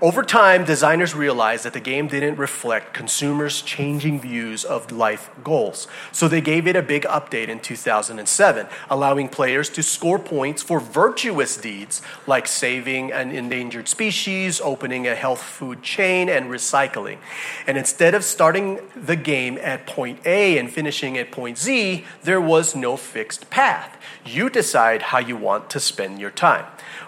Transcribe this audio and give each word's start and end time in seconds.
Over 0.00 0.22
time, 0.22 0.64
designers 0.64 1.12
realized 1.12 1.64
that 1.64 1.72
the 1.72 1.80
game 1.80 2.06
didn't 2.06 2.36
reflect 2.36 2.94
consumers' 2.94 3.60
changing 3.60 4.20
views 4.20 4.64
of 4.64 4.92
life 4.92 5.28
goals. 5.42 5.88
So 6.12 6.28
they 6.28 6.40
gave 6.40 6.68
it 6.68 6.76
a 6.76 6.82
big 6.82 7.02
update 7.02 7.48
in 7.48 7.58
2007, 7.58 8.68
allowing 8.88 9.28
players 9.28 9.68
to 9.70 9.82
score 9.82 10.20
points 10.20 10.62
for 10.62 10.78
virtuous 10.78 11.56
deeds 11.56 12.00
like 12.28 12.46
saving 12.46 13.10
an 13.10 13.32
endangered 13.32 13.88
species, 13.88 14.60
opening 14.60 15.08
a 15.08 15.16
health 15.16 15.42
food 15.42 15.82
chain, 15.82 16.28
and 16.28 16.46
recycling. 16.48 17.18
And 17.66 17.76
instead 17.76 18.14
of 18.14 18.22
starting 18.22 18.78
the 18.94 19.16
game 19.16 19.58
at 19.58 19.84
point 19.84 20.24
A 20.24 20.58
and 20.58 20.70
finishing 20.70 21.18
at 21.18 21.32
point 21.32 21.58
Z, 21.58 22.04
there 22.22 22.40
was 22.40 22.76
no 22.76 22.96
fixed 22.96 23.50
path. 23.50 24.00
You 24.24 24.48
decide 24.48 25.02
how 25.02 25.18
you 25.18 25.36
want 25.36 25.70
to 25.70 25.80
spend 25.80 26.20
your 26.20 26.30
time. 26.30 26.66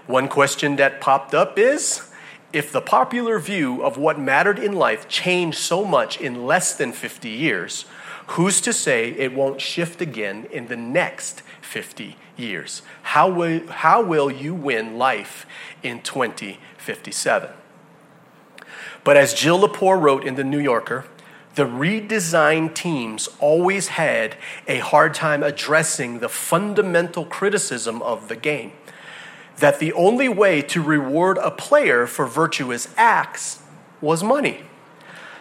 One 0.09 0.27
question 0.27 0.75
that 0.75 1.01
popped 1.01 1.35
up 1.35 1.57
is, 1.57 2.09
if 2.53 2.73
the 2.73 2.81
popular 2.81 3.39
view 3.39 3.83
of 3.83 3.97
what 3.97 4.19
mattered 4.19 4.59
in 4.59 4.73
life 4.73 5.09
changed 5.09 5.59
so 5.59 5.84
much 5.84 6.20
in 6.20 6.47
less 6.47 6.75
than 6.75 6.93
50 6.93 7.29
years, 7.29 7.84
who's 8.29 8.61
to 8.62 8.72
say 8.72 9.11
it 9.11 9.34
won't 9.34 9.61
shift 9.61 10.00
again 10.00 10.47
in 10.50 10.66
the 10.66 10.77
next 10.77 11.43
50 11.62 12.16
years? 12.37 12.83
How 13.03 13.28
will, 13.28 13.66
how 13.69 14.03
will 14.03 14.31
you 14.31 14.55
win 14.55 14.99
life 14.99 15.47
in 15.83 16.03
2057? 16.03 17.50
But 19.05 19.17
as 19.17 19.34
Jill 19.34 19.61
Lepore 19.61 20.00
wrote 20.00 20.25
in 20.25 20.34
The 20.34 20.44
New 20.44 20.59
Yorker, 20.59 21.06
the 21.55 21.65
redesigned 21.65 22.75
teams 22.75 23.28
always 23.41 23.88
had 23.88 24.37
a 24.69 24.78
hard 24.78 25.15
time 25.15 25.43
addressing 25.43 26.21
the 26.21 26.28
fundamental 26.28 27.25
criticism 27.25 28.03
of 28.03 28.28
the 28.28 28.37
game 28.37 28.72
that 29.60 29.78
the 29.78 29.93
only 29.93 30.28
way 30.28 30.62
to 30.62 30.82
reward 30.82 31.38
a 31.38 31.50
player 31.50 32.06
for 32.06 32.26
virtuous 32.26 32.93
acts 32.97 33.62
was 34.00 34.22
money. 34.22 34.65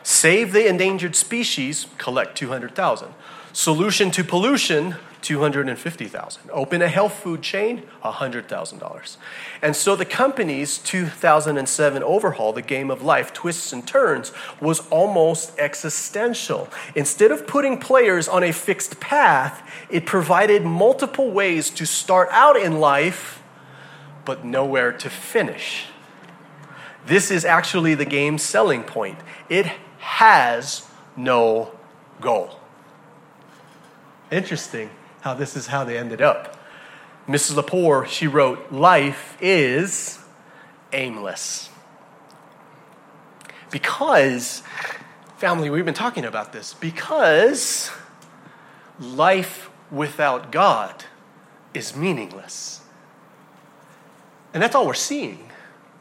Save 0.03 0.53
the 0.53 0.67
endangered 0.67 1.15
species, 1.15 1.87
collect 1.97 2.37
200,000. 2.37 3.13
Solution 3.51 4.11
to 4.11 4.23
pollution, 4.23 4.95
250,000. 5.21 6.49
Open 6.51 6.81
a 6.81 6.87
health 6.87 7.13
food 7.13 7.41
chain, 7.41 7.83
$100,000. 8.03 9.17
And 9.61 9.75
so 9.75 9.95
the 9.95 10.05
company's 10.05 10.77
2007 10.77 12.03
overhaul, 12.03 12.53
The 12.53 12.61
Game 12.61 12.89
of 12.89 13.01
Life, 13.01 13.33
Twists 13.33 13.73
and 13.73 13.85
Turns, 13.85 14.31
was 14.61 14.87
almost 14.89 15.57
existential. 15.59 16.69
Instead 16.95 17.31
of 17.31 17.47
putting 17.47 17.79
players 17.79 18.27
on 18.27 18.43
a 18.43 18.53
fixed 18.53 18.99
path, 18.99 19.61
it 19.89 20.05
provided 20.05 20.63
multiple 20.63 21.31
ways 21.31 21.69
to 21.71 21.85
start 21.85 22.29
out 22.31 22.55
in 22.55 22.79
life 22.79 23.43
but 24.29 24.45
nowhere 24.45 24.91
to 24.91 25.09
finish. 25.09 25.87
This 27.07 27.31
is 27.31 27.43
actually 27.43 27.95
the 27.95 28.05
game's 28.05 28.43
selling 28.43 28.83
point. 28.83 29.17
It 29.49 29.65
has 29.97 30.87
no 31.17 31.71
goal. 32.21 32.59
Interesting 34.29 34.91
how 35.21 35.33
this 35.33 35.55
is 35.57 35.65
how 35.65 35.83
they 35.83 35.97
ended 35.97 36.21
up. 36.21 36.59
Mrs. 37.27 37.59
Lepore, 37.59 38.05
she 38.05 38.27
wrote, 38.27 38.71
Life 38.71 39.35
is 39.41 40.19
aimless. 40.93 41.71
Because, 43.71 44.61
family, 45.39 45.71
we've 45.71 45.85
been 45.85 45.95
talking 45.95 46.23
about 46.23 46.53
this, 46.53 46.75
because 46.75 47.89
life 48.99 49.71
without 49.89 50.51
God 50.51 51.05
is 51.73 51.95
meaningless. 51.95 52.78
And 54.53 54.63
that's 54.63 54.75
all 54.75 54.87
we're 54.87 54.93
seeing. 54.93 55.49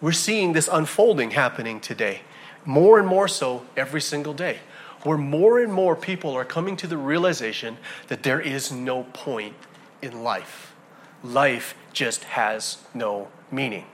We're 0.01 0.13
seeing 0.13 0.53
this 0.53 0.69
unfolding 0.71 1.33
happening 1.33 1.81
today, 1.81 2.21
more 2.65 2.99
and 2.99 3.07
more 3.07 3.29
so 3.29 3.67
every 3.77 4.01
single 4.01 4.33
day, 4.33 4.59
where 5.03 5.19
more 5.19 5.61
and 5.61 5.73
more 5.73 5.97
people 5.97 6.33
are 6.33 6.45
coming 6.45 6.77
to 6.77 6.87
the 6.87 6.97
realization 6.97 7.79
that 8.07 8.23
there 8.23 8.41
is 8.41 8.71
no 8.71 9.05
point 9.13 9.55
in 10.01 10.23
life. 10.23 10.75
Life 11.23 11.75
just 11.93 12.25
has 12.25 12.79
no 12.95 13.29
meaning. 13.51 13.87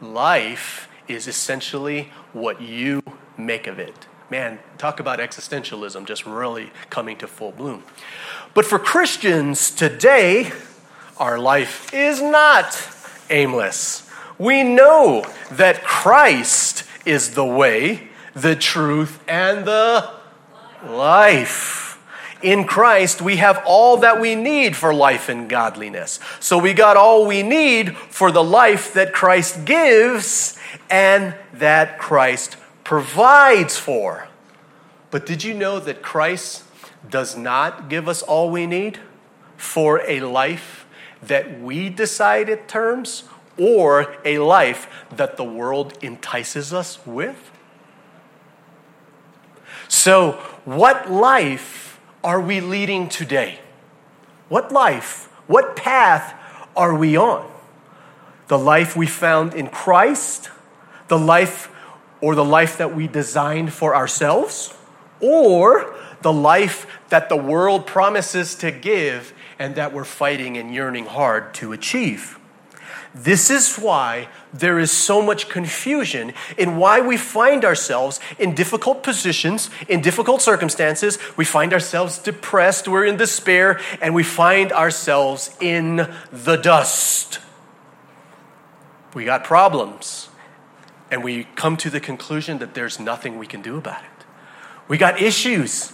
Life 0.00 0.88
is 1.06 1.28
essentially 1.28 2.10
what 2.32 2.60
you 2.60 3.02
make 3.36 3.66
of 3.66 3.78
it. 3.78 4.06
Man, 4.30 4.58
talk 4.78 4.98
about 4.98 5.18
existentialism 5.20 6.06
just 6.06 6.26
really 6.26 6.70
coming 6.90 7.16
to 7.18 7.26
full 7.26 7.52
bloom. 7.52 7.84
But 8.54 8.64
for 8.64 8.78
Christians 8.78 9.70
today, 9.70 10.50
our 11.18 11.38
life 11.38 11.92
is 11.94 12.20
not 12.20 12.74
aimless. 13.32 14.08
We 14.38 14.62
know 14.62 15.24
that 15.52 15.82
Christ 15.82 16.84
is 17.04 17.34
the 17.34 17.44
way, 17.44 18.08
the 18.34 18.56
truth, 18.56 19.22
and 19.28 19.64
the 19.64 20.10
life. 20.86 21.98
In 22.42 22.64
Christ, 22.64 23.22
we 23.22 23.36
have 23.36 23.62
all 23.64 23.98
that 23.98 24.20
we 24.20 24.34
need 24.34 24.76
for 24.76 24.92
life 24.92 25.28
and 25.28 25.48
godliness. 25.48 26.18
So 26.40 26.58
we 26.58 26.74
got 26.74 26.96
all 26.96 27.24
we 27.24 27.42
need 27.42 27.96
for 27.96 28.32
the 28.32 28.42
life 28.42 28.94
that 28.94 29.12
Christ 29.12 29.64
gives 29.64 30.58
and 30.90 31.34
that 31.54 31.98
Christ 31.98 32.56
provides 32.82 33.76
for. 33.78 34.28
But 35.12 35.24
did 35.24 35.44
you 35.44 35.54
know 35.54 35.78
that 35.78 36.02
Christ 36.02 36.64
does 37.08 37.36
not 37.36 37.88
give 37.88 38.08
us 38.08 38.22
all 38.22 38.50
we 38.50 38.66
need 38.66 38.98
for 39.56 40.00
a 40.08 40.20
life 40.20 40.81
that 41.22 41.60
we 41.60 41.88
decide 41.88 42.48
it 42.48 42.68
terms 42.68 43.24
or 43.58 44.16
a 44.24 44.38
life 44.38 44.88
that 45.10 45.36
the 45.36 45.44
world 45.44 45.96
entices 46.02 46.72
us 46.72 46.98
with? 47.06 47.50
So, 49.88 50.32
what 50.64 51.10
life 51.10 52.00
are 52.24 52.40
we 52.40 52.60
leading 52.60 53.08
today? 53.08 53.60
What 54.48 54.72
life, 54.72 55.28
what 55.46 55.76
path 55.76 56.34
are 56.76 56.94
we 56.94 57.16
on? 57.16 57.50
The 58.48 58.58
life 58.58 58.96
we 58.96 59.06
found 59.06 59.54
in 59.54 59.68
Christ, 59.68 60.50
the 61.08 61.18
life 61.18 61.68
or 62.20 62.34
the 62.34 62.44
life 62.44 62.78
that 62.78 62.94
we 62.94 63.06
designed 63.08 63.72
for 63.72 63.94
ourselves, 63.94 64.72
or 65.20 65.94
the 66.22 66.32
life 66.32 66.86
that 67.08 67.28
the 67.28 67.36
world 67.36 67.86
promises 67.86 68.54
to 68.56 68.70
give 68.70 69.34
and 69.62 69.76
that 69.76 69.92
we're 69.92 70.02
fighting 70.02 70.58
and 70.58 70.74
yearning 70.74 71.06
hard 71.06 71.54
to 71.54 71.72
achieve? 71.72 72.36
This 73.14 73.48
is 73.48 73.76
why 73.76 74.26
there 74.52 74.80
is 74.80 74.90
so 74.90 75.22
much 75.22 75.48
confusion 75.48 76.32
in 76.58 76.78
why 76.78 77.00
we 77.00 77.16
find 77.16 77.64
ourselves 77.64 78.18
in 78.40 78.56
difficult 78.56 79.04
positions, 79.04 79.70
in 79.86 80.00
difficult 80.00 80.42
circumstances. 80.42 81.16
We 81.36 81.44
find 81.44 81.72
ourselves 81.72 82.18
depressed, 82.18 82.88
we're 82.88 83.04
in 83.04 83.16
despair, 83.16 83.80
and 84.00 84.16
we 84.16 84.24
find 84.24 84.72
ourselves 84.72 85.56
in 85.60 86.08
the 86.32 86.56
dust. 86.56 87.38
We 89.14 89.24
got 89.24 89.44
problems, 89.44 90.28
and 91.08 91.22
we 91.22 91.44
come 91.54 91.76
to 91.76 91.90
the 91.90 92.00
conclusion 92.00 92.58
that 92.58 92.74
there's 92.74 92.98
nothing 92.98 93.38
we 93.38 93.46
can 93.46 93.62
do 93.62 93.76
about 93.76 94.02
it. 94.02 94.24
We 94.88 94.98
got 94.98 95.22
issues, 95.22 95.92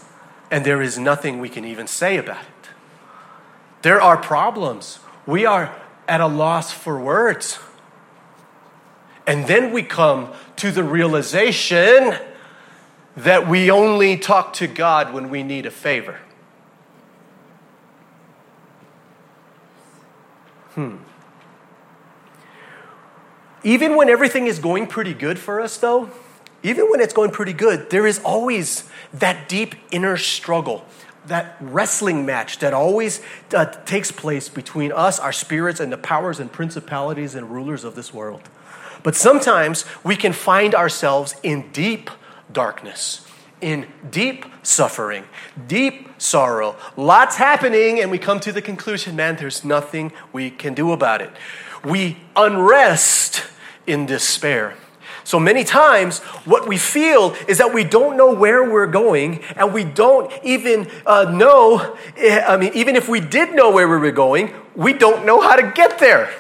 and 0.51 0.65
there 0.65 0.81
is 0.81 0.99
nothing 0.99 1.39
we 1.39 1.51
can 1.51 1.67
even 1.67 1.87
say 1.87 2.17
about 2.17 2.45
it. 2.45 2.58
There 3.83 4.01
are 4.01 4.17
problems. 4.17 4.99
We 5.27 5.47
are 5.47 5.75
at 6.09 6.21
a 6.21 6.27
loss 6.27 6.73
for 6.73 6.99
words. 6.99 7.59
And 9.27 9.47
then 9.47 9.73
we 9.73 9.83
come 9.83 10.33
to 10.57 10.71
the 10.71 10.83
realization 10.83 12.17
that 13.17 13.47
we 13.47 13.71
only 13.71 14.17
talk 14.17 14.55
to 14.55 14.67
God 14.67 15.13
when 15.13 15.29
we 15.29 15.43
need 15.43 15.67
a 15.67 15.71
favor. 15.71 16.19
Hmm. 20.75 20.97
Even 23.65 23.97
when 23.97 24.09
everything 24.09 24.47
is 24.47 24.59
going 24.59 24.87
pretty 24.87 25.13
good 25.13 25.39
for 25.39 25.61
us, 25.61 25.77
though, 25.77 26.11
even 26.63 26.91
when 26.91 27.01
it's 27.01 27.13
going 27.13 27.31
pretty 27.31 27.53
good, 27.53 27.91
there 27.91 28.07
is 28.07 28.21
always 28.21 28.89
that 29.13 29.49
deep 29.49 29.75
inner 29.91 30.17
struggle 30.17 30.87
that 31.27 31.57
wrestling 31.61 32.25
match 32.25 32.59
that 32.59 32.73
always 32.73 33.21
uh, 33.55 33.67
takes 33.67 34.11
place 34.11 34.49
between 34.49 34.93
us, 34.93 35.19
our 35.19 35.33
spirits, 35.33 35.81
and 35.81 35.93
the 35.93 35.99
powers 35.99 36.41
and 36.41 36.51
principalities 36.51 37.35
and 37.35 37.51
rulers 37.51 37.85
of 37.85 37.95
this 37.95 38.15
world. 38.15 38.43
But 39.03 39.15
sometimes 39.15 39.85
we 40.03 40.17
can 40.17 40.33
find 40.33 40.75
ourselves 40.75 41.35
in 41.43 41.71
deep 41.73 42.11
darkness, 42.53 43.27
in 43.61 43.87
deep 44.11 44.47
suffering, 44.63 45.25
deep 45.67 46.09
sorrow. 46.19 46.77
Lots 46.97 47.37
happening, 47.37 48.01
and 48.01 48.11
we 48.11 48.19
come 48.19 48.41
to 48.41 48.53
the 48.53 48.63
conclusion 48.63 49.17
man, 49.17 49.37
there's 49.37 49.65
nothing 49.65 50.13
we 50.33 50.51
can 50.51 50.75
do 50.75 50.93
about 50.93 51.21
it. 51.21 51.31
We 51.85 52.19
unrest 52.35 53.45
in 53.87 54.07
despair. 54.07 54.75
So 55.29 55.39
many 55.39 55.63
times, 55.63 56.21
what 56.47 56.67
we 56.67 56.79
feel 56.79 57.37
is 57.47 57.59
that 57.59 57.75
we 57.75 57.85
don't 57.85 58.17
know 58.17 58.33
where 58.33 58.65
we're 58.65 58.87
going, 58.87 59.45
and 59.57 59.75
we 59.75 59.85
don't 59.85 60.33
even 60.43 60.89
uh, 61.05 61.25
know. 61.25 61.99
Eh, 62.17 62.41
I 62.41 62.57
mean, 62.57 62.73
even 62.73 62.97
if 62.97 63.11
we 63.11 63.21
did 63.21 63.55
know 63.55 63.71
where 63.71 63.87
we 63.87 63.99
were 63.99 64.11
going, 64.11 64.55
we 64.75 64.95
don't 64.95 65.27
know 65.27 65.43
how 65.43 65.55
to 65.55 65.71
get 65.73 65.99
there. 65.99 66.35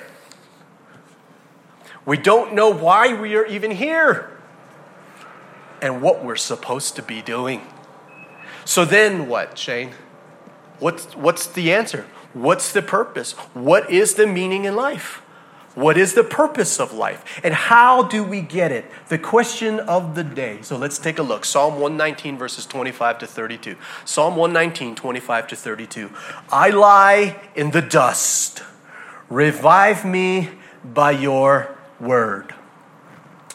We 2.06 2.16
don't 2.16 2.54
know 2.54 2.70
why 2.70 3.12
we 3.12 3.36
are 3.36 3.44
even 3.44 3.72
here 3.72 4.30
and 5.82 6.00
what 6.00 6.24
we're 6.24 6.36
supposed 6.36 6.96
to 6.96 7.02
be 7.02 7.20
doing. 7.20 7.60
So 8.64 8.86
then 8.86 9.28
what, 9.28 9.58
Shane? 9.58 9.90
What's, 10.78 11.14
what's 11.14 11.46
the 11.46 11.74
answer? 11.74 12.06
What's 12.32 12.72
the 12.72 12.80
purpose? 12.80 13.32
What 13.52 13.90
is 13.90 14.14
the 14.14 14.26
meaning 14.26 14.64
in 14.64 14.74
life? 14.74 15.20
What 15.78 15.96
is 15.96 16.14
the 16.14 16.24
purpose 16.24 16.80
of 16.80 16.92
life? 16.92 17.40
And 17.44 17.54
how 17.54 18.02
do 18.02 18.24
we 18.24 18.40
get 18.40 18.72
it? 18.72 18.84
The 19.10 19.16
question 19.16 19.78
of 19.78 20.16
the 20.16 20.24
day. 20.24 20.58
So 20.62 20.76
let's 20.76 20.98
take 20.98 21.20
a 21.20 21.22
look. 21.22 21.44
Psalm 21.44 21.74
119, 21.74 22.36
verses 22.36 22.66
25 22.66 23.20
to 23.20 23.28
32. 23.28 23.76
Psalm 24.04 24.34
119, 24.34 24.96
25 24.96 25.46
to 25.46 25.54
32. 25.54 26.10
I 26.50 26.70
lie 26.70 27.40
in 27.54 27.70
the 27.70 27.80
dust. 27.80 28.64
Revive 29.30 30.04
me 30.04 30.50
by 30.82 31.12
your 31.12 31.78
word. 32.00 32.52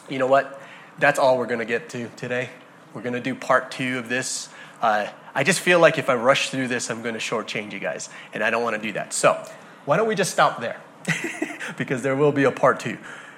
You 0.07 0.17
know 0.17 0.27
what? 0.27 0.61
That's 0.99 1.19
all 1.19 1.37
we're 1.37 1.45
going 1.45 1.59
to 1.59 1.65
get 1.65 1.89
to 1.89 2.07
today. 2.15 2.51
We're 2.93 3.01
going 3.01 3.15
to 3.15 3.19
do 3.19 3.35
part 3.35 3.69
two 3.69 3.99
of 3.99 4.07
this. 4.07 4.47
Uh, 4.81 5.07
I 5.35 5.43
just 5.43 5.59
feel 5.59 5.81
like 5.81 5.97
if 5.97 6.09
I 6.09 6.15
rush 6.15 6.51
through 6.51 6.69
this, 6.69 6.89
I'm 6.89 7.01
going 7.01 7.15
to 7.15 7.19
shortchange 7.19 7.73
you 7.73 7.79
guys, 7.79 8.09
and 8.33 8.41
I 8.41 8.49
don't 8.49 8.63
want 8.63 8.77
to 8.77 8.81
do 8.81 8.93
that. 8.93 9.11
So, 9.11 9.45
why 9.83 9.97
don't 9.97 10.07
we 10.07 10.15
just 10.15 10.31
stop 10.31 10.61
there? 10.61 10.79
because 11.77 12.01
there 12.01 12.15
will 12.15 12.31
be 12.31 12.43
a 12.43 12.51
part 12.51 12.79
two. 12.79 12.97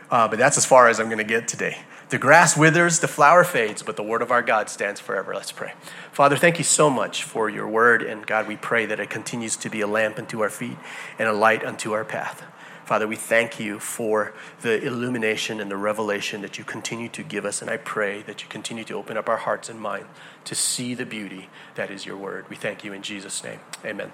Uh, 0.09 0.27
but 0.27 0.37
that's 0.37 0.57
as 0.57 0.65
far 0.65 0.87
as 0.87 0.99
I'm 0.99 1.07
going 1.07 1.17
to 1.17 1.23
get 1.23 1.47
today. 1.47 1.79
The 2.09 2.19
grass 2.19 2.55
withers, 2.55 2.99
the 2.99 3.07
flower 3.07 3.43
fades, 3.43 3.81
but 3.81 3.95
the 3.95 4.03
word 4.03 4.21
of 4.21 4.29
our 4.29 4.43
God 4.43 4.69
stands 4.69 4.99
forever. 4.99 5.33
Let's 5.33 5.51
pray. 5.51 5.73
Father, 6.11 6.37
thank 6.37 6.59
you 6.59 6.63
so 6.63 6.89
much 6.89 7.23
for 7.23 7.49
your 7.49 7.67
word. 7.67 8.03
And 8.03 8.25
God, 8.27 8.47
we 8.47 8.57
pray 8.57 8.85
that 8.85 8.99
it 8.99 9.09
continues 9.09 9.55
to 9.57 9.69
be 9.69 9.81
a 9.81 9.87
lamp 9.87 10.19
unto 10.19 10.41
our 10.41 10.49
feet 10.51 10.77
and 11.17 11.27
a 11.27 11.33
light 11.33 11.65
unto 11.65 11.93
our 11.93 12.05
path. 12.05 12.43
Father, 12.85 13.07
we 13.07 13.15
thank 13.15 13.59
you 13.59 13.79
for 13.79 14.33
the 14.61 14.79
illumination 14.85 15.59
and 15.59 15.71
the 15.71 15.77
revelation 15.77 16.41
that 16.43 16.59
you 16.59 16.63
continue 16.63 17.09
to 17.09 17.23
give 17.23 17.43
us. 17.43 17.63
And 17.63 17.71
I 17.71 17.77
pray 17.77 18.21
that 18.21 18.43
you 18.43 18.49
continue 18.49 18.83
to 18.83 18.93
open 18.93 19.17
up 19.17 19.27
our 19.27 19.37
hearts 19.37 19.69
and 19.69 19.79
mind 19.79 20.05
to 20.43 20.53
see 20.53 20.93
the 20.93 21.05
beauty 21.07 21.49
that 21.73 21.89
is 21.89 22.05
your 22.05 22.15
word. 22.15 22.47
We 22.47 22.55
thank 22.55 22.83
you 22.83 22.93
in 22.93 23.01
Jesus' 23.01 23.43
name. 23.43 23.59
Amen. 23.83 24.11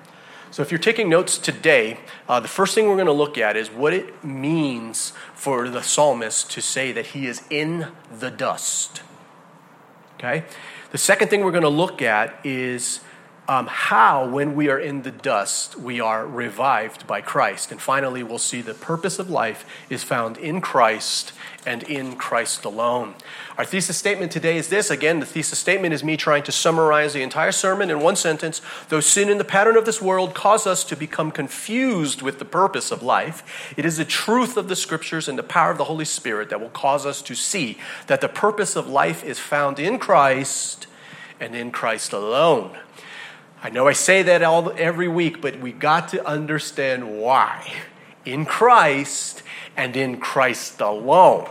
So, 0.51 0.61
if 0.61 0.69
you're 0.69 0.79
taking 0.79 1.07
notes 1.07 1.37
today, 1.37 2.01
uh, 2.27 2.41
the 2.41 2.49
first 2.49 2.75
thing 2.75 2.89
we're 2.89 2.95
going 2.95 3.05
to 3.05 3.13
look 3.13 3.37
at 3.37 3.55
is 3.55 3.71
what 3.71 3.93
it 3.93 4.21
means 4.21 5.13
for 5.33 5.69
the 5.69 5.81
psalmist 5.81 6.51
to 6.51 6.61
say 6.61 6.91
that 6.91 7.07
he 7.07 7.25
is 7.25 7.41
in 7.49 7.87
the 8.11 8.29
dust. 8.29 9.01
Okay? 10.15 10.43
The 10.91 10.97
second 10.97 11.29
thing 11.29 11.45
we're 11.45 11.51
going 11.51 11.63
to 11.63 11.69
look 11.69 12.01
at 12.01 12.37
is 12.45 12.99
um, 13.51 13.67
how, 13.67 14.29
when 14.29 14.55
we 14.55 14.69
are 14.69 14.79
in 14.79 15.01
the 15.01 15.11
dust, 15.11 15.75
we 15.75 15.99
are 15.99 16.25
revived 16.25 17.05
by 17.05 17.19
Christ. 17.19 17.69
And 17.69 17.81
finally, 17.81 18.23
we'll 18.23 18.37
see 18.37 18.61
the 18.61 18.73
purpose 18.73 19.19
of 19.19 19.29
life 19.29 19.65
is 19.89 20.05
found 20.05 20.37
in 20.37 20.61
Christ 20.61 21.33
and 21.65 21.83
in 21.83 22.15
Christ 22.15 22.63
alone. 22.63 23.13
Our 23.57 23.65
thesis 23.65 23.97
statement 23.97 24.31
today 24.31 24.55
is 24.55 24.69
this. 24.69 24.89
Again, 24.89 25.19
the 25.19 25.25
thesis 25.25 25.59
statement 25.59 25.93
is 25.93 26.01
me 26.01 26.15
trying 26.15 26.43
to 26.43 26.51
summarize 26.53 27.11
the 27.11 27.23
entire 27.23 27.51
sermon 27.51 27.89
in 27.89 27.99
one 27.99 28.15
sentence. 28.15 28.61
Though 28.87 29.01
sin 29.01 29.27
and 29.27 29.37
the 29.37 29.43
pattern 29.43 29.75
of 29.75 29.83
this 29.83 30.01
world 30.01 30.33
cause 30.33 30.65
us 30.65 30.85
to 30.85 30.95
become 30.95 31.29
confused 31.29 32.21
with 32.21 32.39
the 32.39 32.45
purpose 32.45 32.89
of 32.89 33.03
life, 33.03 33.73
it 33.75 33.83
is 33.83 33.97
the 33.97 34.05
truth 34.05 34.55
of 34.55 34.69
the 34.69 34.77
scriptures 34.77 35.27
and 35.27 35.37
the 35.37 35.43
power 35.43 35.71
of 35.71 35.77
the 35.77 35.83
Holy 35.83 36.05
Spirit 36.05 36.49
that 36.51 36.61
will 36.61 36.69
cause 36.69 37.05
us 37.05 37.21
to 37.23 37.35
see 37.35 37.77
that 38.07 38.21
the 38.21 38.29
purpose 38.29 38.77
of 38.77 38.87
life 38.87 39.25
is 39.25 39.39
found 39.39 39.77
in 39.77 39.99
Christ 39.99 40.87
and 41.41 41.53
in 41.53 41.69
Christ 41.71 42.13
alone. 42.13 42.77
I 43.63 43.69
know 43.69 43.87
I 43.87 43.93
say 43.93 44.23
that 44.23 44.41
all 44.41 44.73
every 44.75 45.07
week, 45.07 45.39
but 45.39 45.59
we 45.59 45.71
got 45.71 46.09
to 46.09 46.25
understand 46.25 47.19
why. 47.19 47.71
In 48.25 48.45
Christ 48.45 49.43
and 49.77 49.95
in 49.95 50.19
Christ 50.19 50.81
alone. 50.81 51.47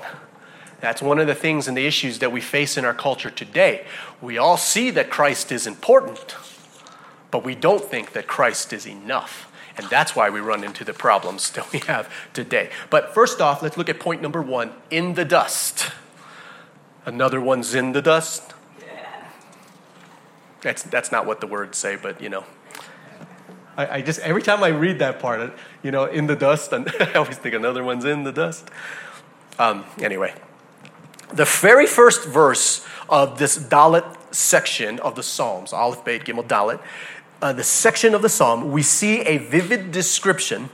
That's 0.80 1.02
one 1.02 1.18
of 1.18 1.26
the 1.26 1.34
things 1.34 1.68
and 1.68 1.76
the 1.76 1.86
issues 1.86 2.18
that 2.18 2.32
we 2.32 2.40
face 2.40 2.76
in 2.76 2.84
our 2.84 2.94
culture 2.94 3.30
today. 3.30 3.84
We 4.20 4.38
all 4.38 4.56
see 4.56 4.90
that 4.90 5.10
Christ 5.10 5.52
is 5.52 5.66
important, 5.66 6.36
but 7.30 7.44
we 7.44 7.54
don't 7.54 7.84
think 7.84 8.12
that 8.12 8.26
Christ 8.26 8.72
is 8.72 8.86
enough. 8.86 9.52
And 9.76 9.88
that's 9.88 10.16
why 10.16 10.30
we 10.30 10.40
run 10.40 10.64
into 10.64 10.84
the 10.84 10.92
problems 10.92 11.50
that 11.52 11.70
we 11.72 11.78
have 11.80 12.12
today. 12.32 12.70
But 12.88 13.14
first 13.14 13.40
off, 13.40 13.62
let's 13.62 13.76
look 13.76 13.88
at 13.88 14.00
point 14.00 14.20
number 14.20 14.42
one 14.42 14.72
in 14.90 15.14
the 15.14 15.24
dust. 15.24 15.90
Another 17.06 17.40
one's 17.40 17.74
in 17.74 17.92
the 17.92 18.02
dust. 18.02 18.54
That's, 20.62 20.82
that's 20.82 21.10
not 21.10 21.26
what 21.26 21.40
the 21.40 21.46
words 21.46 21.78
say, 21.78 21.96
but 21.96 22.20
you 22.20 22.28
know. 22.28 22.44
I, 23.76 23.96
I 23.96 24.02
just, 24.02 24.20
every 24.20 24.42
time 24.42 24.62
I 24.62 24.68
read 24.68 24.98
that 24.98 25.20
part, 25.20 25.54
you 25.82 25.90
know, 25.90 26.04
in 26.04 26.26
the 26.26 26.36
dust, 26.36 26.72
and 26.72 26.90
I 27.00 27.12
always 27.14 27.38
think 27.38 27.54
another 27.54 27.82
one's 27.82 28.04
in 28.04 28.24
the 28.24 28.32
dust. 28.32 28.68
Um, 29.58 29.84
anyway, 30.00 30.34
the 31.32 31.44
very 31.44 31.86
first 31.86 32.26
verse 32.26 32.84
of 33.08 33.38
this 33.38 33.58
Dalet 33.58 34.16
section 34.34 34.98
of 35.00 35.14
the 35.14 35.22
Psalms, 35.22 35.72
Aleph, 35.72 36.04
Beit, 36.04 36.24
Gimel, 36.24 36.46
Dalet, 36.46 36.80
uh, 37.42 37.52
the 37.52 37.64
section 37.64 38.14
of 38.14 38.22
the 38.22 38.28
Psalm, 38.28 38.70
we 38.70 38.82
see 38.82 39.20
a 39.22 39.38
vivid 39.38 39.92
description 39.92 40.68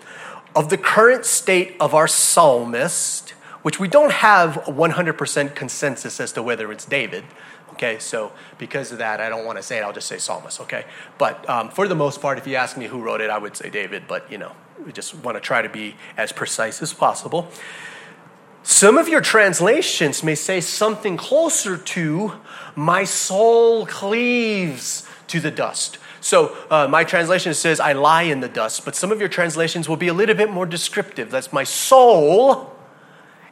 of 0.55 0.69
the 0.69 0.79
current 0.79 1.25
state 1.25 1.77
of 1.79 1.95
our 1.95 2.09
psalmist, 2.09 3.31
which 3.63 3.79
we 3.79 3.89
don't 3.89 4.13
have 4.13 4.55
100% 4.65 5.55
consensus 5.55 6.19
as 6.19 6.33
to 6.33 6.43
whether 6.43 6.73
it's 6.73 6.85
David. 6.85 7.25
Okay, 7.77 7.99
so 7.99 8.33
because 8.57 8.91
of 8.91 8.99
that, 8.99 9.21
I 9.21 9.29
don't 9.29 9.45
want 9.45 9.59
to 9.59 9.63
say 9.63 9.77
it. 9.77 9.83
I'll 9.83 9.93
just 9.93 10.09
say 10.09 10.17
psalmist. 10.17 10.63
Okay, 10.63 10.87
but 11.19 11.47
um, 11.49 11.69
for 11.69 11.87
the 11.87 11.95
most 11.95 12.23
part, 12.23 12.39
if 12.39 12.47
you 12.47 12.57
ask 12.57 12.79
me 12.79 12.87
who 12.87 13.03
wrote 13.03 13.21
it, 13.21 13.29
I 13.29 13.37
would 13.37 13.55
say 13.55 13.69
David. 13.69 14.05
But 14.09 14.33
you 14.33 14.39
know, 14.39 14.53
we 14.85 14.93
just 14.93 15.15
want 15.15 15.37
to 15.37 15.43
try 15.43 15.61
to 15.61 15.69
be 15.69 15.95
as 16.17 16.33
precise 16.33 16.81
as 16.81 16.95
possible. 16.95 17.49
Some 18.63 18.97
of 18.97 19.09
your 19.09 19.21
translations 19.21 20.23
may 20.23 20.35
say 20.35 20.63
something 20.63 21.19
closer 21.19 21.77
to 21.77 22.33
"My 22.75 23.05
soul 23.05 23.85
cleaves 23.85 25.07
to 25.27 25.39
the 25.39 25.51
dust." 25.51 25.99
So 26.23 26.57
uh, 26.71 26.89
my 26.89 27.05
translation 27.05 27.53
says, 27.53 27.79
"I 27.79 27.93
lie 27.93 28.23
in 28.23 28.41
the 28.41 28.49
dust," 28.49 28.87
but 28.87 28.97
some 28.97 29.13
of 29.13 29.21
your 29.21 29.29
translations 29.29 29.87
will 29.87 29.99
be 29.99 30.09
a 30.09 30.15
little 30.15 30.35
bit 30.35 30.51
more 30.51 30.65
descriptive. 30.65 31.31
That's 31.31 31.53
my 31.53 31.65
soul 31.65 32.73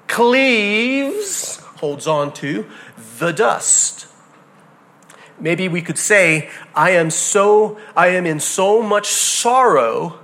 cleaves, 0.06 1.58
holds 1.76 2.06
on 2.06 2.32
to 2.34 2.64
the 3.18 3.32
dust. 3.32 4.06
Maybe 5.44 5.68
we 5.68 5.82
could 5.82 5.98
say, 5.98 6.48
I 6.74 6.92
am 6.92 7.10
so, 7.10 7.78
I 7.94 8.08
am 8.08 8.24
in 8.24 8.40
so 8.40 8.80
much 8.80 9.08
sorrow 9.08 10.18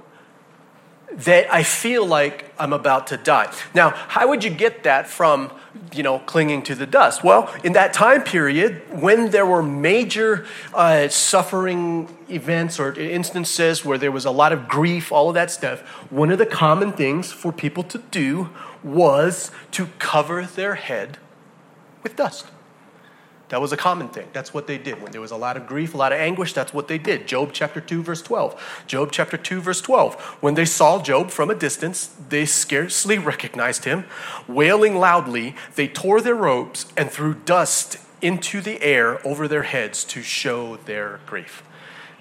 that 1.13 1.53
I 1.53 1.63
feel 1.63 2.07
like 2.07 2.51
I'm 2.59 2.73
about 2.73 3.09
to 3.09 3.19
die. 3.19 3.53
Now, 3.75 3.91
how 3.91 4.29
would 4.29 4.43
you 4.43 4.49
get 4.49 4.83
that 4.85 5.07
from, 5.07 5.53
you 5.93 6.03
know, 6.03 6.21
clinging 6.21 6.63
to 6.63 6.75
the 6.75 6.87
dust? 6.87 7.23
Well, 7.23 7.55
in 7.63 7.75
that 7.75 7.93
time 7.93 8.23
period, 8.23 8.81
when 8.99 9.31
there 9.31 9.45
were 9.45 9.63
major 9.63 10.47
uh, 10.73 11.09
suffering 11.09 12.09
events 12.31 12.81
or 12.81 12.99
instances 12.99 13.85
where 13.85 13.99
there 13.99 14.11
was 14.11 14.25
a 14.25 14.31
lot 14.31 14.55
of 14.55 14.69
grief, 14.69 15.13
all 15.13 15.29
of 15.29 15.35
that 15.35 15.51
stuff, 15.51 15.81
one 16.11 16.31
of 16.31 16.39
the 16.39 16.47
common 16.47 16.93
things 16.93 17.31
for 17.31 17.53
people 17.53 17.83
to 17.83 17.99
do 18.11 18.49
was 18.83 19.51
to 19.73 19.91
cover 19.99 20.47
their 20.47 20.77
head 20.77 21.19
with 22.03 22.17
dust. 22.17 22.47
That 23.51 23.61
was 23.61 23.73
a 23.73 23.77
common 23.77 24.09
thing. 24.09 24.29
That's 24.33 24.55
what 24.55 24.69
they 24.69 24.79
did. 24.79 25.03
When 25.03 25.11
there 25.11 25.21
was 25.21 25.33
a 25.33 25.37
lot 25.37 25.57
of 25.57 25.67
grief, 25.67 25.93
a 25.93 25.97
lot 25.97 26.13
of 26.13 26.21
anguish, 26.21 26.53
that's 26.53 26.73
what 26.73 26.87
they 26.87 26.99
did. 26.99 27.27
Job 27.27 27.51
chapter 27.53 27.81
2, 27.81 28.03
verse 28.03 28.23
12. 28.23 28.85
Job 28.87 29.11
chapter 29.11 29.37
2, 29.37 29.61
verse 29.61 29.81
12. 29.81 30.15
When 30.41 30.55
they 30.55 30.65
saw 30.65 31.03
Job 31.03 31.31
from 31.31 31.51
a 31.51 31.55
distance, 31.57 32.15
they 32.29 32.47
scarcely 32.47 33.19
recognized 33.19 33.85
him. 33.85 34.05
Wailing 34.47 34.97
loudly, 34.97 35.57
they 35.75 35.89
tore 35.89 36.21
their 36.21 36.37
robes 36.37 36.87
and 36.97 37.11
threw 37.11 37.35
dust 37.35 37.99
into 38.23 38.61
the 38.61 38.81
air 38.83 39.25
over 39.27 39.49
their 39.49 39.65
heads 39.65 40.05
to 40.05 40.23
show 40.23 40.77
their 40.77 41.19
grief. 41.27 41.65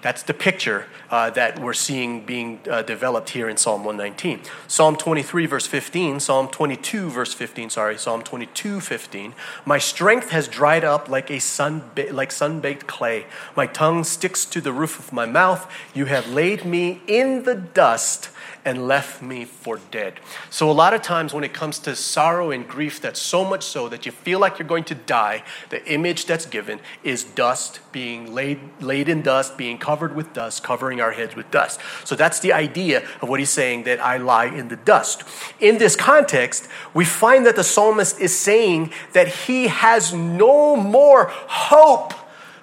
That's 0.02 0.22
the 0.22 0.34
picture 0.34 0.86
uh, 1.10 1.30
that 1.30 1.58
we're 1.58 1.74
seeing 1.74 2.24
being 2.24 2.60
uh, 2.68 2.82
developed 2.82 3.30
here 3.30 3.48
in 3.48 3.56
Psalm 3.56 3.84
119. 3.84 4.40
Psalm 4.66 4.96
23, 4.96 5.46
verse 5.46 5.66
15, 5.66 6.20
Psalm 6.20 6.48
22, 6.48 7.10
verse 7.10 7.34
15, 7.34 7.70
sorry, 7.70 7.98
Psalm 7.98 8.22
22, 8.22 8.80
15. 8.80 9.34
My 9.64 9.78
strength 9.78 10.30
has 10.30 10.48
dried 10.48 10.84
up 10.84 11.08
like 11.08 11.30
a 11.30 11.38
sun, 11.38 11.90
like 12.12 12.32
sun-baked 12.32 12.86
clay. 12.86 13.26
My 13.54 13.66
tongue 13.66 14.04
sticks 14.04 14.44
to 14.46 14.60
the 14.60 14.72
roof 14.72 14.98
of 14.98 15.12
my 15.12 15.26
mouth. 15.26 15.70
You 15.94 16.06
have 16.06 16.28
laid 16.28 16.64
me 16.64 17.02
in 17.06 17.42
the 17.44 17.54
dust 17.54 18.30
and 18.64 18.86
left 18.86 19.22
me 19.22 19.44
for 19.44 19.80
dead. 19.90 20.20
So, 20.50 20.70
a 20.70 20.72
lot 20.72 20.94
of 20.94 21.02
times 21.02 21.32
when 21.32 21.44
it 21.44 21.52
comes 21.52 21.78
to 21.80 21.96
sorrow 21.96 22.50
and 22.50 22.66
grief, 22.66 23.00
that's 23.00 23.20
so 23.20 23.44
much 23.44 23.62
so 23.62 23.88
that 23.88 24.06
you 24.06 24.12
feel 24.12 24.38
like 24.38 24.58
you're 24.58 24.68
going 24.68 24.84
to 24.84 24.94
die, 24.94 25.42
the 25.70 25.84
image 25.90 26.26
that's 26.26 26.46
given 26.46 26.80
is 27.02 27.24
dust 27.24 27.80
being 27.92 28.34
laid, 28.34 28.60
laid 28.80 29.08
in 29.08 29.22
dust, 29.22 29.56
being 29.56 29.78
covered 29.78 30.14
with 30.14 30.32
dust, 30.32 30.62
covering 30.62 31.00
our 31.00 31.12
heads 31.12 31.34
with 31.34 31.50
dust. 31.50 31.80
So, 32.04 32.14
that's 32.14 32.40
the 32.40 32.52
idea 32.52 33.06
of 33.20 33.28
what 33.28 33.40
he's 33.40 33.50
saying 33.50 33.84
that 33.84 34.00
I 34.00 34.16
lie 34.16 34.46
in 34.46 34.68
the 34.68 34.76
dust. 34.76 35.22
In 35.60 35.78
this 35.78 35.96
context, 35.96 36.68
we 36.94 37.04
find 37.04 37.46
that 37.46 37.56
the 37.56 37.64
psalmist 37.64 38.20
is 38.20 38.36
saying 38.36 38.92
that 39.12 39.28
he 39.28 39.68
has 39.68 40.12
no 40.12 40.76
more 40.76 41.26
hope 41.30 42.14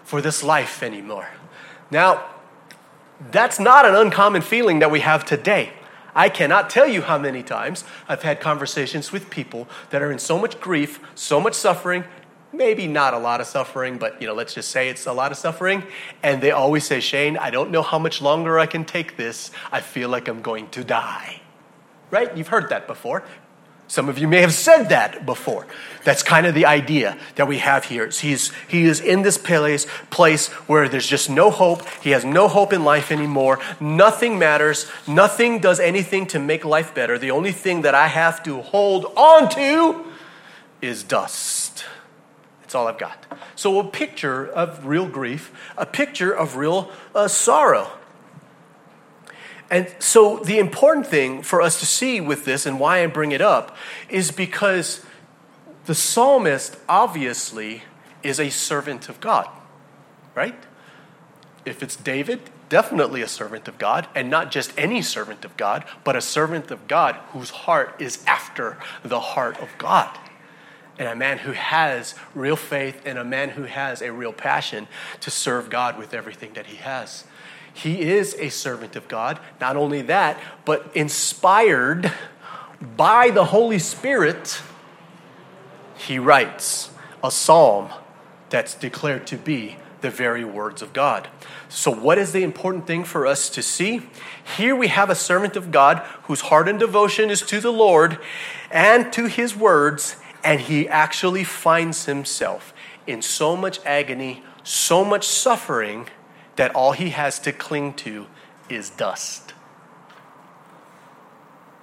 for 0.03 0.21
this 0.21 0.43
life 0.43 0.83
anymore. 0.83 1.27
Now, 1.91 2.25
that's 3.31 3.59
not 3.59 3.85
an 3.85 3.95
uncommon 3.95 4.41
feeling 4.41 4.79
that 4.79 4.91
we 4.91 4.99
have 4.99 5.25
today. 5.25 5.73
I 6.17 6.29
cannot 6.29 6.71
tell 6.71 6.87
you 6.87 7.03
how 7.03 7.19
many 7.19 7.43
times 7.43 7.83
I've 8.09 8.23
had 8.23 8.39
conversations 8.39 9.11
with 9.11 9.29
people 9.29 9.67
that 9.91 10.01
are 10.01 10.11
in 10.11 10.17
so 10.17 10.39
much 10.39 10.59
grief, 10.59 10.99
so 11.13 11.39
much 11.39 11.53
suffering, 11.53 12.05
maybe 12.51 12.87
not 12.87 13.13
a 13.13 13.19
lot 13.19 13.39
of 13.39 13.45
suffering, 13.45 13.99
but 13.99 14.19
you 14.19 14.27
know, 14.27 14.33
let's 14.33 14.55
just 14.55 14.71
say 14.71 14.89
it's 14.89 15.05
a 15.05 15.13
lot 15.13 15.31
of 15.31 15.37
suffering. 15.37 15.83
And 16.23 16.41
they 16.41 16.49
always 16.49 16.85
say, 16.85 17.01
Shane, 17.01 17.37
I 17.37 17.51
don't 17.51 17.69
know 17.69 17.83
how 17.83 17.99
much 17.99 18.19
longer 18.19 18.57
I 18.57 18.65
can 18.65 18.83
take 18.83 19.15
this. 19.15 19.51
I 19.71 19.79
feel 19.79 20.09
like 20.09 20.27
I'm 20.27 20.41
going 20.41 20.69
to 20.69 20.83
die. 20.83 21.39
Right? 22.09 22.35
You've 22.35 22.47
heard 22.47 22.69
that 22.69 22.87
before. 22.87 23.23
Some 23.87 24.09
of 24.09 24.19
you 24.19 24.27
may 24.27 24.41
have 24.41 24.53
said 24.53 24.89
that 24.89 25.25
before. 25.25 25.65
That's 26.03 26.21
kind 26.21 26.45
of 26.45 26.53
the 26.53 26.65
idea 26.65 27.17
that 27.35 27.47
we 27.47 27.59
have 27.59 27.85
here. 27.85 28.09
He's, 28.09 28.51
he 28.67 28.83
is 28.83 28.99
in 28.99 29.21
this 29.21 29.37
place, 29.37 29.87
place 30.09 30.47
where 30.67 30.89
there's 30.89 31.07
just 31.07 31.29
no 31.29 31.49
hope. 31.49 31.87
He 32.01 32.09
has 32.09 32.25
no 32.25 32.49
hope 32.49 32.73
in 32.73 32.83
life 32.83 33.11
anymore. 33.11 33.59
Nothing 33.79 34.37
matters. 34.37 34.91
Nothing 35.07 35.59
does 35.59 35.79
anything 35.79 36.27
to 36.27 36.39
make 36.39 36.65
life 36.65 36.93
better. 36.93 37.17
The 37.17 37.31
only 37.31 37.53
thing 37.53 37.83
that 37.83 37.95
I 37.95 38.07
have 38.07 38.43
to 38.43 38.61
hold 38.61 39.05
on 39.15 39.49
to 39.51 40.05
is 40.81 41.03
dust. 41.03 41.85
That's 42.61 42.75
all 42.75 42.87
I've 42.87 42.97
got. 42.97 43.25
So, 43.55 43.79
a 43.79 43.83
picture 43.85 44.45
of 44.45 44.85
real 44.85 45.07
grief, 45.07 45.53
a 45.77 45.85
picture 45.85 46.31
of 46.33 46.57
real 46.57 46.91
uh, 47.15 47.29
sorrow. 47.29 47.89
And 49.69 49.93
so, 49.99 50.37
the 50.37 50.59
important 50.59 51.07
thing 51.07 51.41
for 51.41 51.61
us 51.61 51.79
to 51.79 51.85
see 51.85 52.21
with 52.21 52.45
this 52.45 52.65
and 52.65 52.79
why 52.79 53.03
I 53.03 53.07
bring 53.07 53.31
it 53.31 53.41
up 53.41 53.75
is 54.09 54.31
because 54.31 55.05
the 55.85 55.95
psalmist 55.95 56.77
obviously 56.87 57.83
is 58.23 58.39
a 58.39 58.49
servant 58.49 59.09
of 59.09 59.19
God, 59.19 59.49
right? 60.35 60.55
If 61.65 61.83
it's 61.83 61.95
David, 61.97 62.41
definitely 62.69 63.21
a 63.21 63.27
servant 63.27 63.67
of 63.67 63.77
God, 63.77 64.07
and 64.15 64.29
not 64.29 64.51
just 64.51 64.77
any 64.77 65.01
servant 65.01 65.45
of 65.45 65.55
God, 65.57 65.85
but 66.03 66.15
a 66.15 66.21
servant 66.21 66.71
of 66.71 66.87
God 66.87 67.15
whose 67.31 67.49
heart 67.49 67.95
is 67.99 68.23
after 68.25 68.77
the 69.03 69.19
heart 69.19 69.57
of 69.59 69.69
God. 69.77 70.17
And 70.99 71.07
a 71.07 71.15
man 71.15 71.39
who 71.39 71.51
has 71.51 72.15
real 72.33 72.55
faith 72.55 73.01
and 73.05 73.17
a 73.17 73.23
man 73.23 73.49
who 73.49 73.63
has 73.63 74.01
a 74.01 74.11
real 74.11 74.33
passion 74.33 74.87
to 75.21 75.29
serve 75.29 75.69
God 75.69 75.97
with 75.97 76.13
everything 76.13 76.53
that 76.53 76.67
he 76.67 76.77
has. 76.77 77.23
He 77.77 78.01
is 78.01 78.35
a 78.39 78.49
servant 78.49 78.95
of 78.95 79.07
God. 79.07 79.39
Not 79.61 79.77
only 79.77 80.01
that, 80.03 80.39
but 80.65 80.89
inspired 80.95 82.11
by 82.95 83.29
the 83.29 83.45
Holy 83.45 83.77
Spirit, 83.77 84.59
he 85.95 86.17
writes 86.17 86.89
a 87.23 87.29
psalm 87.29 87.89
that's 88.49 88.73
declared 88.73 89.27
to 89.27 89.37
be 89.37 89.75
the 90.01 90.09
very 90.09 90.43
words 90.43 90.81
of 90.81 90.91
God. 90.91 91.27
So, 91.69 91.91
what 91.91 92.17
is 92.17 92.31
the 92.31 92.41
important 92.41 92.87
thing 92.87 93.03
for 93.03 93.27
us 93.27 93.47
to 93.49 93.61
see? 93.61 94.09
Here 94.57 94.75
we 94.75 94.87
have 94.87 95.11
a 95.11 95.15
servant 95.15 95.55
of 95.55 95.69
God 95.71 95.99
whose 96.23 96.41
heart 96.41 96.67
and 96.67 96.79
devotion 96.79 97.29
is 97.29 97.43
to 97.43 97.59
the 97.59 97.71
Lord 97.71 98.17
and 98.71 99.13
to 99.13 99.27
his 99.27 99.55
words, 99.55 100.15
and 100.43 100.61
he 100.61 100.89
actually 100.89 101.43
finds 101.43 102.05
himself 102.05 102.73
in 103.05 103.21
so 103.21 103.55
much 103.55 103.79
agony, 103.85 104.41
so 104.63 105.05
much 105.05 105.27
suffering 105.27 106.07
that 106.57 106.75
all 106.75 106.91
he 106.91 107.11
has 107.11 107.39
to 107.39 107.51
cling 107.51 107.93
to 107.93 108.27
is 108.69 108.89
dust. 108.89 109.53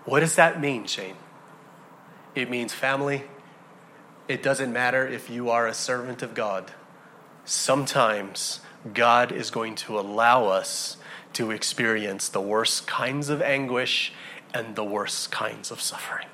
What 0.04 0.20
does 0.20 0.36
that 0.36 0.60
mean, 0.60 0.84
Shane? 0.86 1.16
It 2.34 2.50
means 2.50 2.72
family. 2.72 3.24
It 4.28 4.42
doesn't 4.42 4.72
matter 4.72 5.06
if 5.06 5.30
you 5.30 5.48
are 5.48 5.66
a 5.66 5.74
servant 5.74 6.22
of 6.22 6.34
God. 6.34 6.72
Sometimes 7.44 8.60
God 8.92 9.32
is 9.32 9.50
going 9.50 9.76
to 9.76 9.98
allow 9.98 10.46
us 10.46 10.98
to 11.34 11.50
experience 11.50 12.28
the 12.28 12.40
worst 12.40 12.86
kinds 12.86 13.28
of 13.28 13.40
anguish 13.42 14.12
and 14.52 14.76
the 14.76 14.84
worst 14.84 15.30
kinds 15.30 15.70
of 15.70 15.80
suffering. 15.80 16.26